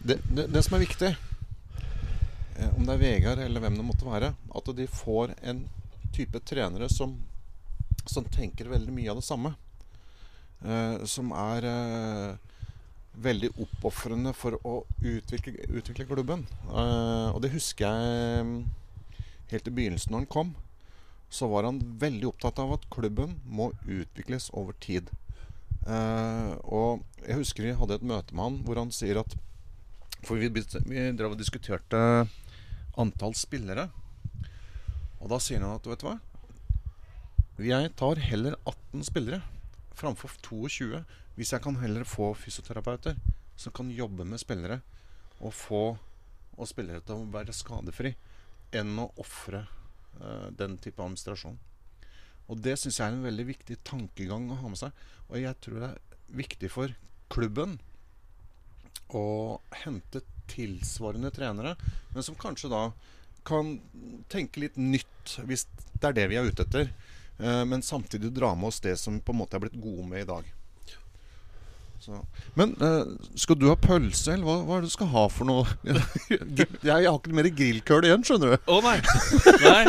Det, 0.00 0.16
det, 0.30 0.46
det 0.54 0.62
som 0.64 0.78
er 0.78 0.84
viktig, 0.86 1.10
eh, 1.12 2.70
om 2.76 2.86
det 2.88 2.96
er 2.96 3.02
Vegard 3.04 3.44
eller 3.44 3.66
hvem 3.66 3.76
det 3.76 3.84
måtte 3.90 4.08
være, 4.08 4.32
at 4.56 4.72
de 4.80 4.88
får 5.02 5.34
en 5.52 5.66
type 6.16 6.40
trenere 6.48 6.88
som, 6.92 7.12
som 8.10 8.26
tenker 8.26 8.70
veldig 8.70 8.94
mye 8.94 9.10
av 9.12 9.20
det 9.20 9.26
samme. 9.26 9.54
Eh, 10.60 11.04
som 11.08 11.30
er 11.32 11.66
eh, 11.68 12.50
veldig 13.24 13.52
oppofrende 13.64 14.32
for 14.36 14.56
å 14.66 14.74
utvikle, 15.02 15.54
utvikle 15.68 16.08
klubben. 16.08 16.44
Eh, 16.68 17.28
og 17.32 17.40
det 17.44 17.52
husker 17.54 17.86
jeg 17.86 18.44
mm, 18.46 18.58
helt 19.52 19.70
i 19.70 19.74
begynnelsen 19.76 20.14
når 20.14 20.24
han 20.24 20.34
kom. 20.36 20.52
Så 21.30 21.48
var 21.50 21.68
han 21.68 21.80
veldig 22.02 22.28
opptatt 22.32 22.58
av 22.62 22.74
at 22.76 22.88
klubben 22.92 23.38
må 23.46 23.70
utvikles 23.86 24.50
over 24.56 24.76
tid. 24.82 25.10
Eh, 25.86 26.52
og 26.66 27.04
jeg 27.24 27.40
husker 27.40 27.66
vi 27.66 27.76
hadde 27.78 28.00
et 28.00 28.06
møte 28.06 28.34
med 28.34 28.44
han 28.44 28.58
hvor 28.66 28.82
han 28.82 28.90
sier 28.92 29.22
at 29.22 29.32
For 30.20 30.36
vi, 30.36 30.50
vi 30.52 31.04
drev 31.16 31.32
og 31.32 31.38
diskuterte 31.40 31.96
antall 33.00 33.32
spillere. 33.38 33.86
Og 35.20 35.30
da 35.32 35.38
sier 35.40 35.62
han 35.64 35.78
at 35.78 35.86
vet 35.88 36.02
du 36.02 36.10
hva 36.10 36.18
Jeg 37.60 37.90
tar 37.98 38.16
heller 38.24 38.54
18 38.64 39.02
spillere 39.04 39.42
framfor 39.98 40.32
22 40.46 41.02
hvis 41.36 41.50
jeg 41.52 41.62
kan 41.64 41.76
heller 41.80 42.06
få 42.08 42.30
fysioterapeuter 42.38 43.18
som 43.60 43.74
kan 43.76 43.90
jobbe 43.92 44.24
med 44.24 44.40
spillere 44.40 44.78
og 45.40 45.52
få 45.52 45.82
og 46.60 46.68
spillere 46.68 47.02
til 47.04 47.20
å 47.20 47.28
være 47.32 47.54
skadefri, 47.56 48.12
enn 48.76 48.98
å 49.00 49.10
ofre 49.20 49.62
uh, 50.20 50.48
den 50.52 50.76
type 50.82 51.00
administrasjon. 51.00 51.56
Og 52.50 52.60
det 52.64 52.76
syns 52.80 52.98
jeg 53.00 53.06
er 53.06 53.16
en 53.16 53.24
veldig 53.24 53.46
viktig 53.48 53.78
tankegang 53.86 54.50
å 54.50 54.58
ha 54.60 54.72
med 54.72 54.80
seg. 54.80 54.96
Og 55.30 55.38
jeg 55.40 55.56
tror 55.64 55.78
det 55.80 55.90
er 55.92 56.18
viktig 56.40 56.70
for 56.72 56.92
klubben 57.32 57.78
å 59.16 59.24
hente 59.82 60.22
tilsvarende 60.50 61.30
trenere, 61.34 61.76
men 62.14 62.26
som 62.26 62.38
kanskje 62.38 62.72
da 62.72 62.82
kan 63.46 63.78
tenke 64.30 64.66
litt 64.66 64.76
nytt, 64.76 65.38
hvis 65.46 65.64
det 66.00 66.10
er 66.10 66.18
det 66.18 66.28
vi 66.32 66.40
er 66.40 66.50
ute 66.50 66.66
etter. 66.66 66.90
Eh, 67.42 67.64
men 67.64 67.82
samtidig 67.82 68.32
dra 68.36 68.54
med 68.54 68.68
oss 68.68 68.80
det 68.84 68.96
som 69.00 69.20
på 69.20 69.32
en 69.32 69.40
måte 69.42 69.56
er 69.56 69.64
blitt 69.64 69.80
gode 69.80 70.06
med 70.08 70.24
i 70.24 70.28
dag. 70.28 70.48
Så. 72.00 72.26
Men 72.54 72.76
eh, 72.80 73.02
skal 73.34 73.58
du 73.60 73.66
ha 73.68 73.76
pølse, 73.76 74.32
eller 74.32 74.46
hva, 74.46 74.54
hva 74.64 74.76
er 74.78 74.84
det 74.84 74.88
du 74.88 74.94
skal 74.94 75.10
ha 75.12 75.24
for 75.28 75.48
noe? 75.48 75.66
jeg, 76.32 76.68
jeg 76.80 76.94
har 76.94 77.16
ikke 77.18 77.34
mer 77.36 77.48
grillkøl 77.52 78.06
igjen, 78.08 78.22
skjønner 78.24 78.54
du. 78.54 78.70
Å 78.72 78.78
nei! 78.86 78.94
nei. 79.66 79.82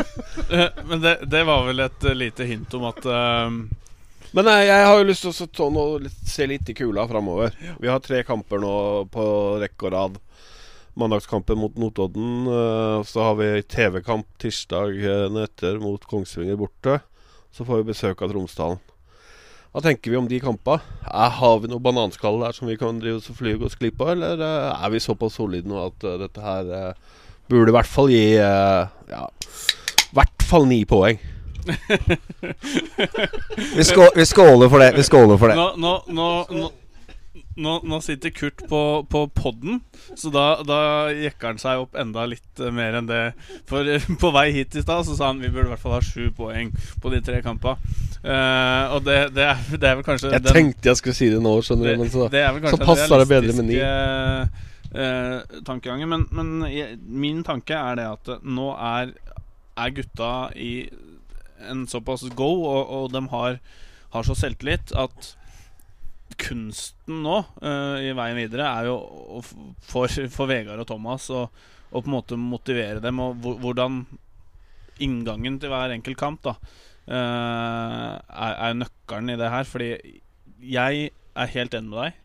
Eh, 0.52 0.82
Men 0.90 1.06
det, 1.06 1.14
det 1.32 1.44
var 1.48 1.64
vel 1.70 1.86
et 1.86 2.10
lite 2.18 2.48
hint 2.50 2.76
om 2.76 2.90
at 2.90 3.00
eh, 3.08 3.56
Men 4.36 4.48
nei, 4.50 4.58
jeg 4.68 4.90
har 4.90 5.00
jo 5.00 5.08
lyst 5.08 5.24
til 5.24 5.70
å 5.72 5.86
se 6.34 6.50
litt 6.52 6.74
i 6.74 6.76
kula 6.76 7.08
framover. 7.08 7.56
Vi 7.80 7.88
har 7.88 8.04
tre 8.04 8.26
kamper 8.28 8.60
nå 8.64 8.74
på 9.12 9.28
rekke 9.64 9.88
og 9.88 9.96
rad. 9.96 10.20
Mandagskampen 11.00 11.60
mot 11.60 11.80
Notodden. 11.80 12.48
Så 13.08 13.24
har 13.24 13.38
vi 13.40 13.50
TV-kamp 13.64 14.28
tirsdagen 14.44 15.40
etter 15.40 15.80
mot 15.80 16.04
Kongsvinger 16.08 16.60
borte. 16.60 17.00
Så 17.52 17.66
får 17.68 17.82
vi 17.82 17.90
besøk 17.92 18.22
av 18.24 18.32
Tromsdalen. 18.32 18.80
Hva 19.72 19.80
tenker 19.84 20.12
vi 20.12 20.18
om 20.20 20.28
de 20.28 20.40
kampene? 20.44 20.84
Eh, 21.08 21.32
Har 21.40 21.60
vi 21.64 21.70
noe 21.72 21.80
bananskall 21.84 22.42
der 22.44 22.56
som 22.56 22.68
vi 22.68 22.78
kan 22.80 23.00
drive 23.00 23.22
oss 23.22 23.30
og 23.32 23.38
fly 23.40 23.54
oss 23.64 23.78
glipp 23.80 24.02
av, 24.04 24.14
eller 24.18 24.42
eh, 24.44 24.84
er 24.86 24.92
vi 24.92 25.00
såpass 25.04 25.38
solide 25.40 25.68
nå 25.72 25.80
at 25.86 26.04
eh, 26.08 26.18
dette 26.26 26.44
her 26.44 26.72
burde 27.52 27.72
i 27.72 27.76
hvert 27.76 27.88
fall 27.92 28.12
gi 28.12 28.24
Ja, 28.36 29.26
i 29.28 30.16
hvert 30.18 30.44
fall 30.48 30.68
ni 30.68 30.82
poeng. 30.88 31.20
Vi, 33.76 33.84
skå, 33.86 34.08
vi 34.16 34.26
skåler 34.26 34.70
for 34.70 34.82
det. 34.82 34.88
Vi 34.98 35.04
skåler 35.06 35.38
for 35.38 35.52
det. 35.52 35.56
Nå, 35.56 35.68
nå, 35.78 36.30
nå, 36.50 36.70
nå, 37.56 37.74
nå, 37.84 37.98
sitter 38.04 38.32
Kurt 38.36 38.62
på, 38.70 38.82
på 39.12 39.26
podden, 39.36 39.82
så 40.16 40.32
da, 40.34 40.46
da 40.68 40.80
jekker 41.12 41.52
han 41.52 41.60
seg 41.62 41.82
opp 41.84 41.98
enda 42.00 42.24
litt 42.30 42.62
eh, 42.62 42.72
mer 42.74 42.96
enn 43.00 43.10
det. 43.10 43.22
For 43.70 43.88
eh, 43.88 44.06
på 44.22 44.32
vei 44.36 44.48
hit 44.56 44.78
i 44.80 44.84
stad 44.86 45.08
så 45.08 45.18
sa 45.18 45.32
han 45.32 45.42
vi 45.44 45.52
burde 45.52 45.68
i 45.70 45.74
hvert 45.74 45.84
fall 45.84 45.98
ha 45.98 46.02
sju 46.06 46.30
poeng 46.38 46.72
på 47.04 47.12
de 47.14 47.22
tre 47.26 47.42
kampene. 47.46 47.76
Uh, 48.22 48.94
og 48.94 49.06
det, 49.08 49.18
det, 49.34 49.48
er, 49.50 49.62
det 49.82 49.88
er 49.90 49.96
vel 49.98 50.06
kanskje 50.06 50.30
Jeg 50.30 50.44
den- 50.46 50.54
tenkte 50.54 50.92
jeg 50.92 51.00
skulle 51.00 51.18
si 51.18 51.32
det 51.34 51.40
nå, 51.42 51.56
skjønner 51.66 51.90
du. 51.90 52.04
Men 52.04 52.12
så 52.14 52.28
det 52.30 52.44
så 52.70 52.78
passer 52.84 53.24
det 53.24 53.30
bedre 53.32 53.56
med 53.58 53.70
ni. 53.72 53.80
uh, 53.82 55.62
tankegangen. 55.66 56.10
Men, 56.12 56.28
men 56.30 56.68
jeg, 56.70 57.00
min 57.02 57.42
tanke 57.48 57.74
er 57.74 57.98
det 57.98 58.06
at 58.12 58.34
nå 58.46 58.72
er, 58.78 59.16
er 59.74 59.96
gutta 59.98 60.32
i 60.54 60.74
en 61.72 61.86
såpass 61.90 62.28
go, 62.38 62.52
og, 62.70 62.94
og 62.98 63.12
de 63.14 63.26
har, 63.34 63.58
har 64.14 64.26
så 64.28 64.38
selvtillit 64.38 64.94
at 64.98 65.34
kunsten 66.42 67.22
nå 67.24 67.38
uh, 67.62 67.98
i 68.02 68.12
veien 68.18 68.40
videre 68.40 68.68
er 68.68 68.90
jo 68.90 69.42
for, 69.86 70.12
for 70.34 70.50
Vegard 70.50 70.82
og 70.82 70.90
Thomas 70.90 71.30
å 71.34 71.46
på 71.92 72.06
en 72.06 72.14
måte 72.14 72.38
motivere 72.40 73.02
dem, 73.04 73.20
og 73.20 73.42
hvordan 73.60 74.06
inngangen 75.04 75.58
til 75.60 75.72
hver 75.74 75.92
enkelt 75.92 76.20
kamp 76.20 76.44
da 76.46 76.54
uh, 76.56 78.16
er, 78.16 78.54
er 78.54 78.78
nøkkelen 78.78 79.34
i 79.34 79.38
det 79.40 79.50
her. 79.52 79.68
Fordi 79.68 79.90
jeg 80.64 81.10
er 81.12 81.54
helt 81.56 81.76
enig 81.76 81.92
med 81.92 82.00
deg. 82.00 82.20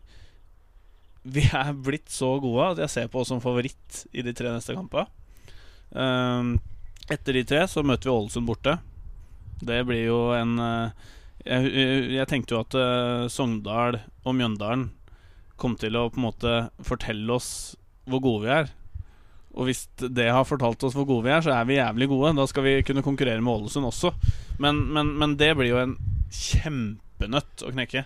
Vi 1.27 1.43
er 1.51 1.73
blitt 1.75 2.07
så 2.13 2.37
gode 2.39 2.71
at 2.71 2.83
jeg 2.85 2.93
ser 2.93 3.11
på 3.11 3.19
oss 3.23 3.33
som 3.33 3.43
favoritt 3.43 4.05
i 4.15 4.23
de 4.23 4.31
tre 4.37 4.53
neste 4.53 4.77
kampene. 4.77 5.09
Uh, 5.91 6.55
etter 7.11 7.35
de 7.35 7.43
tre 7.47 7.65
så 7.71 7.83
møter 7.83 8.09
vi 8.09 8.15
Ålesund 8.15 8.47
borte. 8.47 8.77
Det 9.63 9.81
blir 9.87 10.03
jo 10.05 10.17
en 10.37 10.57
eh, 10.61 11.05
jeg, 11.47 12.07
jeg 12.17 12.29
tenkte 12.29 12.55
jo 12.55 12.63
at 12.63 12.77
uh, 12.77 13.27
Sogndal 13.31 14.01
og 14.23 14.37
Mjøndalen 14.37 14.89
kom 15.57 15.75
til 15.79 15.97
å 15.97 16.07
på 16.11 16.19
en 16.19 16.27
måte 16.27 16.57
fortelle 16.85 17.33
oss 17.33 17.49
hvor 18.07 18.21
gode 18.23 18.45
vi 18.45 18.53
er. 18.53 18.69
Og 19.57 19.69
hvis 19.69 19.87
det 19.97 20.27
har 20.29 20.45
fortalt 20.45 20.83
oss 20.85 20.95
hvor 20.95 21.07
gode 21.09 21.25
vi 21.25 21.33
er, 21.33 21.41
så 21.41 21.55
er 21.55 21.65
vi 21.65 21.79
jævlig 21.79 22.07
gode. 22.11 22.35
Da 22.37 22.45
skal 22.49 22.67
vi 22.67 22.75
kunne 22.85 23.05
konkurrere 23.05 23.41
med 23.41 23.53
Ålesund 23.55 23.89
også. 23.89 24.13
Men, 24.61 24.83
men, 24.93 25.15
men 25.17 25.33
det 25.39 25.55
blir 25.57 25.73
jo 25.73 25.81
en 25.81 25.97
kjempenøtt 26.33 27.65
å 27.65 27.73
knekke. 27.73 28.05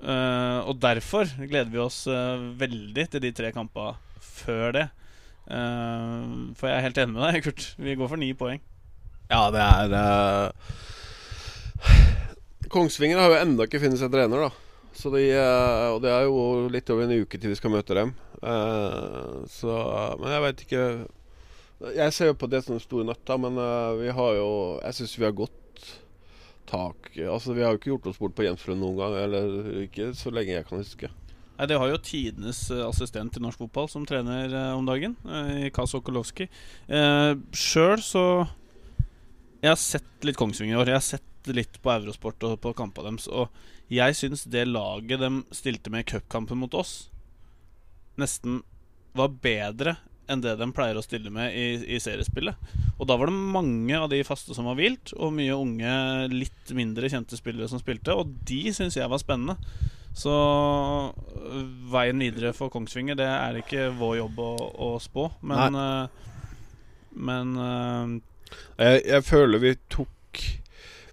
Uh, 0.00 0.64
og 0.64 0.80
derfor 0.80 1.28
gleder 1.42 1.68
vi 1.68 1.82
oss 1.82 2.06
uh, 2.08 2.40
veldig 2.56 3.04
til 3.12 3.24
de 3.26 3.34
tre 3.36 3.52
kampene 3.52 3.98
før 4.24 4.72
det. 4.78 4.86
Uh, 5.50 6.48
for 6.56 6.70
jeg 6.70 6.78
er 6.78 6.86
helt 6.88 7.02
enig 7.02 7.18
med 7.18 7.26
deg, 7.26 7.44
Kurt. 7.44 7.74
Vi 7.76 7.98
går 8.00 8.08
for 8.08 8.20
ni 8.20 8.32
poeng. 8.38 8.64
Ja, 9.30 9.44
det 9.52 9.60
er 9.60 9.92
Kongsvinger 12.70 13.18
har 13.18 13.32
jo 13.32 13.38
ennå 13.40 13.66
ikke 13.66 13.80
funnet 13.82 13.98
seg 14.00 14.12
trener, 14.14 14.46
da. 14.46 14.50
Så 14.94 15.10
de, 15.14 15.24
eh, 15.34 15.86
og 15.90 16.00
det 16.02 16.10
er 16.10 16.26
jo 16.26 16.68
litt 16.70 16.90
over 16.90 17.06
en 17.06 17.22
uke 17.22 17.38
til 17.38 17.52
vi 17.52 17.58
skal 17.58 17.72
møte 17.74 17.96
dem. 17.96 18.12
Eh, 18.42 19.40
så 19.50 19.74
Men 20.18 20.32
jeg 20.32 20.42
veit 20.44 20.62
ikke 20.64 20.84
Jeg 21.92 22.14
ser 22.16 22.30
jo 22.30 22.36
på 22.40 22.48
det 22.48 22.62
som 22.64 22.72
den 22.72 22.82
store 22.82 23.04
nøtta, 23.04 23.36
men 23.36 23.58
eh, 23.60 23.98
vi 24.00 24.14
har 24.16 24.36
jo 24.38 24.50
Jeg 24.80 24.96
syns 24.96 25.18
vi 25.18 25.26
har 25.28 25.36
godt 25.36 25.56
tak 26.70 27.10
Altså, 27.18 27.52
vi 27.52 27.62
har 27.62 27.74
jo 27.74 27.80
ikke 27.80 27.90
gjort 27.92 28.06
oss 28.10 28.20
bort 28.22 28.36
på 28.38 28.46
Hjemslund 28.46 28.80
noen 28.80 28.98
gang, 28.98 29.16
eller 29.18 29.82
ikke 29.84 30.12
så 30.16 30.32
lenge 30.34 30.54
jeg 30.54 30.66
kan 30.68 30.80
huske. 30.80 31.10
Nei, 31.58 31.66
Det 31.68 31.78
har 31.82 31.90
jo 31.90 32.00
tidenes 32.00 32.62
eh, 32.72 32.84
assistent 32.86 33.36
i 33.36 33.42
norsk 33.44 33.60
fotball 33.66 33.90
som 33.92 34.06
trener 34.08 34.48
eh, 34.48 34.76
om 34.76 34.86
dagen, 34.88 35.16
i 35.60 35.68
Kaz 35.74 35.92
Okolowski. 35.98 36.46
Uh, 36.88 37.36
Sjøl 37.52 38.00
så 38.04 38.24
Jeg 39.60 39.68
har 39.74 39.80
sett 39.80 40.24
litt 40.24 40.38
Kongsvinger 40.40 40.78
i 40.78 40.80
år. 40.80 40.94
Jeg 40.94 41.00
har 41.00 41.04
sett 41.04 41.29
litt 41.48 41.80
på 41.82 41.92
Eurosport 41.94 42.42
og 42.48 42.58
på 42.64 42.74
kampene 42.76 43.12
deres. 43.12 43.28
Og 43.28 43.48
jeg 43.92 44.16
syns 44.18 44.44
det 44.50 44.68
laget 44.68 45.22
de 45.22 45.30
stilte 45.56 45.92
med 45.92 46.04
i 46.04 46.10
cupkampen 46.12 46.60
mot 46.60 46.74
oss, 46.78 47.10
nesten 48.20 48.60
var 49.16 49.32
bedre 49.42 49.96
enn 50.30 50.42
det 50.44 50.52
de 50.60 50.68
pleier 50.70 50.98
å 50.98 51.02
stille 51.02 51.32
med 51.34 51.56
i, 51.58 51.96
i 51.96 51.98
seriespillet. 52.02 52.54
Og 53.00 53.08
da 53.10 53.16
var 53.18 53.30
det 53.30 53.34
mange 53.56 53.96
av 53.98 54.10
de 54.12 54.20
faste 54.26 54.54
som 54.54 54.68
var 54.70 54.78
vilt, 54.78 55.10
og 55.18 55.32
mye 55.34 55.56
unge, 55.56 55.94
litt 56.30 56.70
mindre 56.76 57.10
kjente 57.10 57.38
spillere 57.38 57.66
som 57.70 57.82
spilte, 57.82 58.14
og 58.14 58.30
de 58.46 58.60
syns 58.76 58.98
jeg 59.00 59.10
var 59.10 59.22
spennende. 59.22 59.58
Så 60.14 60.30
øh, 60.30 61.66
veien 61.90 62.22
videre 62.22 62.52
for 62.54 62.70
Kongsvinger, 62.70 63.18
det 63.18 63.26
er 63.26 63.58
ikke 63.58 63.90
vår 63.98 64.20
jobb 64.20 64.40
å, 64.42 64.52
å 64.86 64.90
spå, 65.02 65.30
men 65.42 65.78
Nei. 65.78 66.26
Men 67.10 67.56
uh, 67.58 68.20
Jeg, 68.78 69.02
jeg 69.06 69.24
føler 69.26 69.62
vi 69.62 69.74
tok 69.90 70.10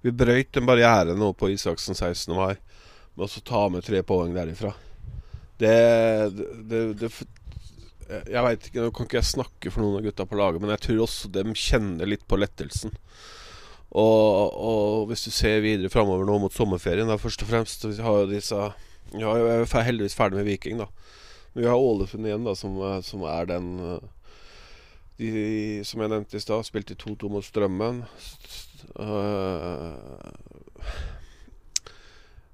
Vi 0.05 0.11
brøyt 0.13 0.57
en 0.59 0.67
barriere 0.69 1.15
nå 1.17 1.31
på 1.37 1.49
Isaksen 1.53 1.97
16. 1.97 2.33
mai 2.37 2.55
med 3.17 3.25
å 3.25 3.41
ta 3.47 3.63
med 3.73 3.85
tre 3.87 4.03
poeng 4.05 4.35
derifra. 4.35 4.73
Det, 5.57 5.73
det, 6.69 6.81
det, 7.01 7.09
Jeg 8.29 8.43
veit 8.45 8.67
ikke, 8.69 8.83
nå 8.85 8.91
kan 8.93 9.07
ikke 9.07 9.17
jeg 9.17 9.29
snakke 9.31 9.71
for 9.73 9.81
noen 9.81 9.97
av 9.99 10.05
gutta 10.05 10.27
på 10.29 10.37
laget, 10.37 10.61
men 10.61 10.69
jeg 10.75 10.83
tror 10.85 11.01
også 11.07 11.31
de 11.33 11.43
kjenner 11.57 12.09
litt 12.11 12.27
på 12.29 12.37
lettelsen. 12.37 12.93
Og, 13.97 14.53
og 14.53 15.07
hvis 15.09 15.23
du 15.25 15.31
ser 15.33 15.63
videre 15.63 15.89
framover 15.89 16.27
nå 16.27 16.37
mot 16.43 16.53
sommerferien, 16.53 17.07
da 17.09 17.15
først 17.17 17.45
og 17.45 17.49
fremst 17.49 17.85
Vi 17.87 17.95
har 18.03 18.17
jo 18.19 18.27
disse 18.29 18.57
Ja, 19.15 19.31
jeg 19.39 19.63
er 19.63 19.85
heldigvis 19.87 20.17
ferdig 20.19 20.41
med 20.41 20.49
Viking, 20.49 20.81
da. 20.83 20.89
Men 21.53 21.63
vi 21.63 21.69
har 21.71 21.79
Ålesund 21.79 22.27
igjen, 22.27 22.43
da, 22.45 22.53
som, 22.59 22.75
er- 22.83 23.01
som 23.07 23.23
er 23.25 23.47
den 23.49 23.69
eh, 23.79 24.09
de, 25.17 25.29
som 25.87 26.03
jeg 26.03 26.11
nevnte 26.11 26.37
i 26.37 26.43
stad, 26.43 26.67
spilte 26.67 26.93
2-2 26.99 27.31
mot 27.33 27.45
Strømmen. 27.47 28.03
Øh, 28.99 29.91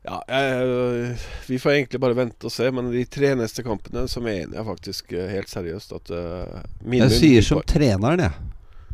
ja, 0.04 0.18
jeg, 0.28 1.18
vi 1.48 1.60
får 1.60 1.78
egentlig 1.78 2.00
bare 2.04 2.18
vente 2.18 2.50
og 2.50 2.52
se, 2.52 2.68
men 2.76 2.90
de 2.92 3.06
tre 3.08 3.34
neste 3.40 3.64
kampene 3.64 4.04
så 4.12 4.24
mener 4.24 4.58
jeg 4.60 4.68
faktisk 4.68 5.14
eh, 5.16 5.30
helt 5.32 5.52
seriøst 5.52 5.96
at 5.96 6.12
uh, 6.12 6.58
Jeg 6.92 7.14
sier 7.16 7.46
som 7.46 7.64
treneren, 7.68 8.26
jeg. 8.26 8.50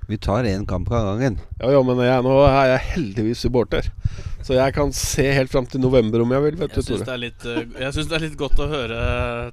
Vi 0.10 0.18
tar 0.18 0.46
én 0.50 0.66
kamp 0.70 0.90
av 0.90 1.06
gangen. 1.06 1.36
Ja, 1.60 1.72
ja, 1.74 1.82
men 1.86 2.00
jeg, 2.02 2.22
nå 2.26 2.36
er 2.48 2.72
jeg 2.72 2.86
heldigvis 2.94 3.42
supporter. 3.46 3.90
Så 4.42 4.56
jeg 4.58 4.74
kan 4.74 4.94
se 4.96 5.26
helt 5.34 5.52
fram 5.54 5.68
til 5.70 5.84
november 5.84 6.24
om 6.24 6.32
jeg 6.34 6.46
vil, 6.48 6.56
vet 6.62 6.78
jeg 6.78 6.86
du, 6.86 6.94
Tore. 6.94 7.06
det, 7.06 7.14
er 7.14 7.22
litt, 7.22 7.46
øh, 7.46 7.60
jeg 7.84 7.94
synes 7.94 8.10
det 8.10 8.18
er 8.18 8.24
litt 8.26 8.40
godt 8.40 8.64
å 8.64 8.70
høre 8.72 9.02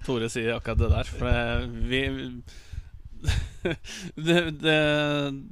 Tore 0.06 0.30
si 0.32 0.46
akkurat 0.48 0.80
det 0.80 0.92
der. 0.94 1.10
For 1.18 1.66
vi 1.90 2.02
det, 4.26 4.40
det, 4.62 4.78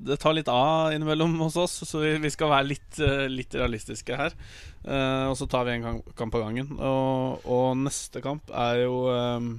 det 0.09 0.19
tar 0.23 0.37
litt 0.37 0.51
av 0.53 0.95
innimellom 0.95 1.37
hos 1.43 1.57
oss, 1.61 1.77
så 1.89 2.03
vi, 2.03 2.15
vi 2.23 2.33
skal 2.33 2.53
være 2.53 2.71
litt, 2.71 2.99
øh, 3.03 3.27
litt 3.33 3.55
realistiske 3.59 4.19
her. 4.19 4.37
Uh, 4.85 5.31
og 5.31 5.39
så 5.41 5.49
tar 5.49 5.65
vi 5.67 5.79
en 5.79 5.87
kamp, 5.87 6.11
kamp 6.19 6.35
av 6.37 6.45
gangen. 6.47 6.75
Og, 6.77 7.47
og 7.49 7.71
neste 7.81 8.21
kamp 8.25 8.53
er 8.53 8.85
jo 8.85 8.99
um, 9.09 9.55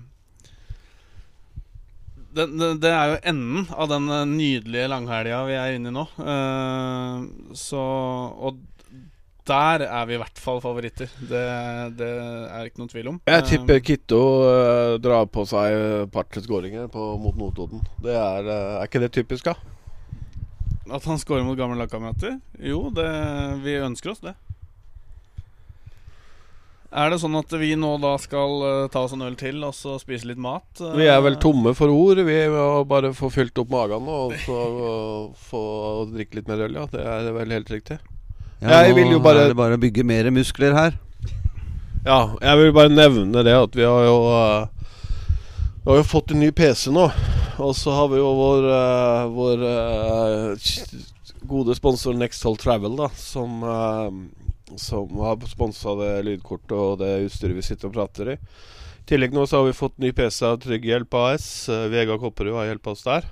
det, 2.36 2.46
det, 2.52 2.70
det 2.84 2.92
er 2.92 3.14
jo 3.14 3.20
enden 3.32 3.68
av 3.72 3.90
den 3.90 4.10
eh, 4.12 4.26
nydelige 4.28 4.90
langhelga 4.92 5.44
vi 5.48 5.56
er 5.56 5.78
inne 5.78 5.92
i 5.92 5.96
nå. 5.96 6.04
Uh, 6.20 7.54
så 7.56 7.84
Og 8.36 8.60
der 9.46 9.86
er 9.86 10.08
vi 10.10 10.16
i 10.16 10.20
hvert 10.22 10.42
fall 10.42 10.62
favoritter. 10.64 11.12
Det, 11.20 11.44
det 12.00 12.10
er 12.10 12.68
ikke 12.68 12.82
noen 12.82 12.92
tvil 12.92 13.12
om. 13.14 13.20
Jeg 13.30 13.46
tipper 13.52 13.84
Kitto 13.86 14.22
uh, 14.42 14.96
drar 15.02 15.28
på 15.30 15.46
seg 15.50 15.76
et 15.76 16.14
par-tre 16.14 16.44
skåringer 16.46 16.90
mot 16.92 17.38
Notodden. 17.38 17.84
Det 18.02 18.16
er, 18.16 18.50
uh, 18.50 18.80
er 18.80 18.90
ikke 18.90 19.04
det 19.06 19.14
typisk, 19.16 19.52
da? 19.52 19.56
At 20.86 21.06
han 21.10 21.22
skårer 21.22 21.46
mot 21.46 21.58
gamle 21.58 21.78
lagkamerater? 21.82 22.40
Jo, 22.62 22.88
det, 22.94 23.08
vi 23.66 23.80
ønsker 23.82 24.14
oss 24.14 24.22
det. 24.26 24.36
Er 26.96 27.10
det 27.12 27.18
sånn 27.20 27.36
at 27.36 27.52
vi 27.60 27.74
nå 27.76 27.90
da 28.00 28.14
skal 28.22 28.62
eh, 28.64 28.82
ta 28.94 29.02
oss 29.04 29.16
en 29.18 29.26
øl 29.26 29.34
til 29.36 29.58
og 29.68 29.74
så 29.76 29.98
spise 30.00 30.30
litt 30.30 30.40
mat? 30.40 30.80
Vi 30.96 31.10
er 31.12 31.20
vel 31.26 31.36
tomme 31.44 31.74
for 31.76 31.92
ord. 31.92 32.22
Vi 32.24 32.38
må 32.54 32.86
bare 32.88 33.12
få 33.18 33.28
fylt 33.34 33.58
opp 33.60 33.74
magen 33.74 34.08
og 34.08 34.36
så 34.46 34.60
få 35.50 35.64
drikke 36.14 36.40
litt 36.40 36.52
mer 36.52 36.68
øl, 36.70 36.78
ja. 36.80 36.86
Det 36.94 37.04
er 37.04 37.34
vel 37.36 37.56
helt 37.58 37.74
riktig. 37.74 38.00
Ja, 38.62 38.84
Jeg 38.86 38.96
vil 38.96 39.12
jo 39.12 39.20
bare- 39.20 39.44
er 39.46 39.48
det 39.50 39.58
bare 39.58 39.78
å 39.78 39.82
bygge 39.82 40.04
mer 40.06 40.30
muskler 40.32 40.74
her. 40.74 40.94
Ja, 42.06 42.36
jeg 42.42 42.58
vil 42.58 42.72
bare 42.74 42.90
nevne 42.90 43.44
det 43.44 43.54
at 43.54 43.74
vi 43.76 43.82
har 43.84 44.04
jo 44.06 44.18
eh, 44.30 44.68
Vi 45.86 45.92
har 45.92 45.98
jo 45.98 46.04
fått 46.04 46.32
en 46.32 46.40
ny 46.40 46.52
PC 46.52 46.92
nå. 46.92 47.12
Og 47.60 47.74
så 47.76 47.92
har 47.94 48.08
vi 48.10 48.18
jo 48.18 48.30
vår, 48.36 48.66
eh, 48.70 49.28
vår 49.30 49.66
eh, 49.70 50.56
gode 51.48 51.76
sponsor 51.76 52.14
Nexthold 52.14 52.58
Travel, 52.60 52.96
da, 52.98 53.08
som, 53.10 53.62
som 54.76 55.18
har 55.22 55.38
sponsa 55.48 55.94
det 56.00 56.26
lydkortet 56.26 56.72
og 56.74 56.98
det 57.00 57.12
utstyret 57.28 57.56
vi 57.56 57.62
sitter 57.62 57.88
og 57.88 57.94
prater 57.94 58.32
i. 58.34 58.36
I 58.36 59.06
tillegg 59.06 59.32
nå 59.34 59.46
så 59.46 59.60
har 59.62 59.66
vi 59.68 59.78
fått 59.78 60.00
ny 60.02 60.10
PC 60.12 60.42
av 60.50 60.58
Trygg 60.64 60.84
Hjelp 60.90 61.14
AS. 61.14 61.68
Vega 61.94 62.18
Kopperud 62.18 62.56
har 62.58 62.66
hjulpet 62.72 62.96
oss 62.96 63.04
der. 63.06 63.28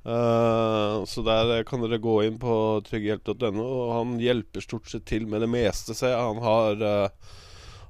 Eh, 0.00 0.94
så 1.04 1.24
der 1.26 1.64
kan 1.68 1.84
dere 1.84 2.00
gå 2.00 2.16
inn 2.24 2.38
på 2.40 2.54
trygghjelp.no, 2.86 3.66
og 3.66 3.92
han 3.98 4.16
hjelper 4.22 4.64
stort 4.64 4.88
sett 4.92 5.04
til 5.10 5.28
med 5.28 5.44
det 5.44 5.50
meste, 5.52 5.96
ser 5.96 6.14
jeg. 6.14 6.24
Han 6.30 6.42
har 6.44 6.84
uh, 6.84 7.36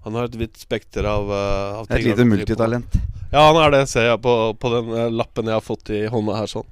han 0.04 0.16
har 0.16 0.30
et 0.30 0.36
vidt 0.40 0.56
spekter 0.56 1.04
av, 1.04 1.28
uh, 1.28 1.80
av 1.80 1.90
Et 1.92 2.04
lite 2.04 2.24
multitalent. 2.24 3.00
Ja, 3.30 3.44
han 3.46 3.58
er 3.60 3.74
det, 3.74 3.86
ser 3.90 4.08
jeg 4.08 4.20
på, 4.24 4.34
på 4.58 4.70
den 4.72 4.90
eh, 4.96 5.10
lappen 5.14 5.46
jeg 5.46 5.54
har 5.54 5.62
fått 5.62 5.92
i 5.94 6.02
hånda 6.10 6.34
her. 6.34 6.48
sånn 6.50 6.66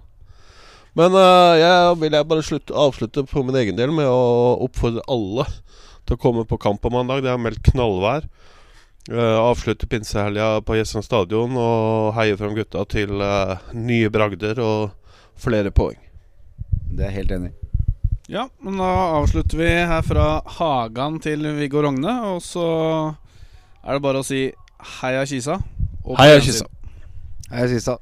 Men 0.99 1.14
eh, 1.14 1.61
jeg 1.61 1.93
vil 2.01 2.16
jeg 2.18 2.28
bare 2.32 2.47
slutte, 2.47 2.74
avslutte 2.74 3.22
på 3.30 3.45
min 3.47 3.59
egen 3.61 3.78
del 3.78 3.93
med 3.95 4.09
å 4.11 4.57
oppfordre 4.66 5.05
alle 5.07 5.47
til 6.09 6.16
å 6.16 6.22
komme 6.24 6.43
på 6.49 6.59
kamp 6.59 6.82
på 6.82 6.91
mandag. 6.91 7.22
Det 7.22 7.30
er 7.30 7.39
meldt 7.39 7.62
knallvær. 7.70 8.26
Uh, 9.09 9.39
avslutte 9.41 9.86
pinsehelga 9.89 10.59
på 10.68 10.74
Jessheim 10.76 11.01
stadion 11.01 11.55
og 11.57 12.11
heie 12.18 12.34
fram 12.36 12.53
gutta 12.59 12.82
til 12.93 13.22
eh, 13.24 13.55
nye 13.72 14.11
bragder 14.12 14.59
og 14.61 14.97
flere 15.39 15.70
poeng. 15.74 15.99
Det 16.91 17.05
er 17.05 17.11
jeg 17.11 17.18
helt 17.22 17.32
enig 17.36 17.51
i. 17.53 17.68
Ja, 18.28 18.45
men 18.61 18.76
da 18.76 18.89
avslutter 19.16 19.57
vi 19.57 19.68
her 19.89 20.03
fra 20.05 20.26
Hagan 20.59 21.16
til 21.24 21.47
Viggo 21.57 21.80
Rogne. 21.84 22.12
Og 22.34 22.43
så 22.45 22.66
er 23.84 23.97
det 23.97 24.03
bare 24.05 24.20
å 24.20 24.26
si 24.26 24.51
heia 24.99 25.24
Kisa. 25.28 25.57
og 26.05 26.18
Kisa. 26.18 26.66
Heia. 27.51 27.68
Kisa. 27.72 27.97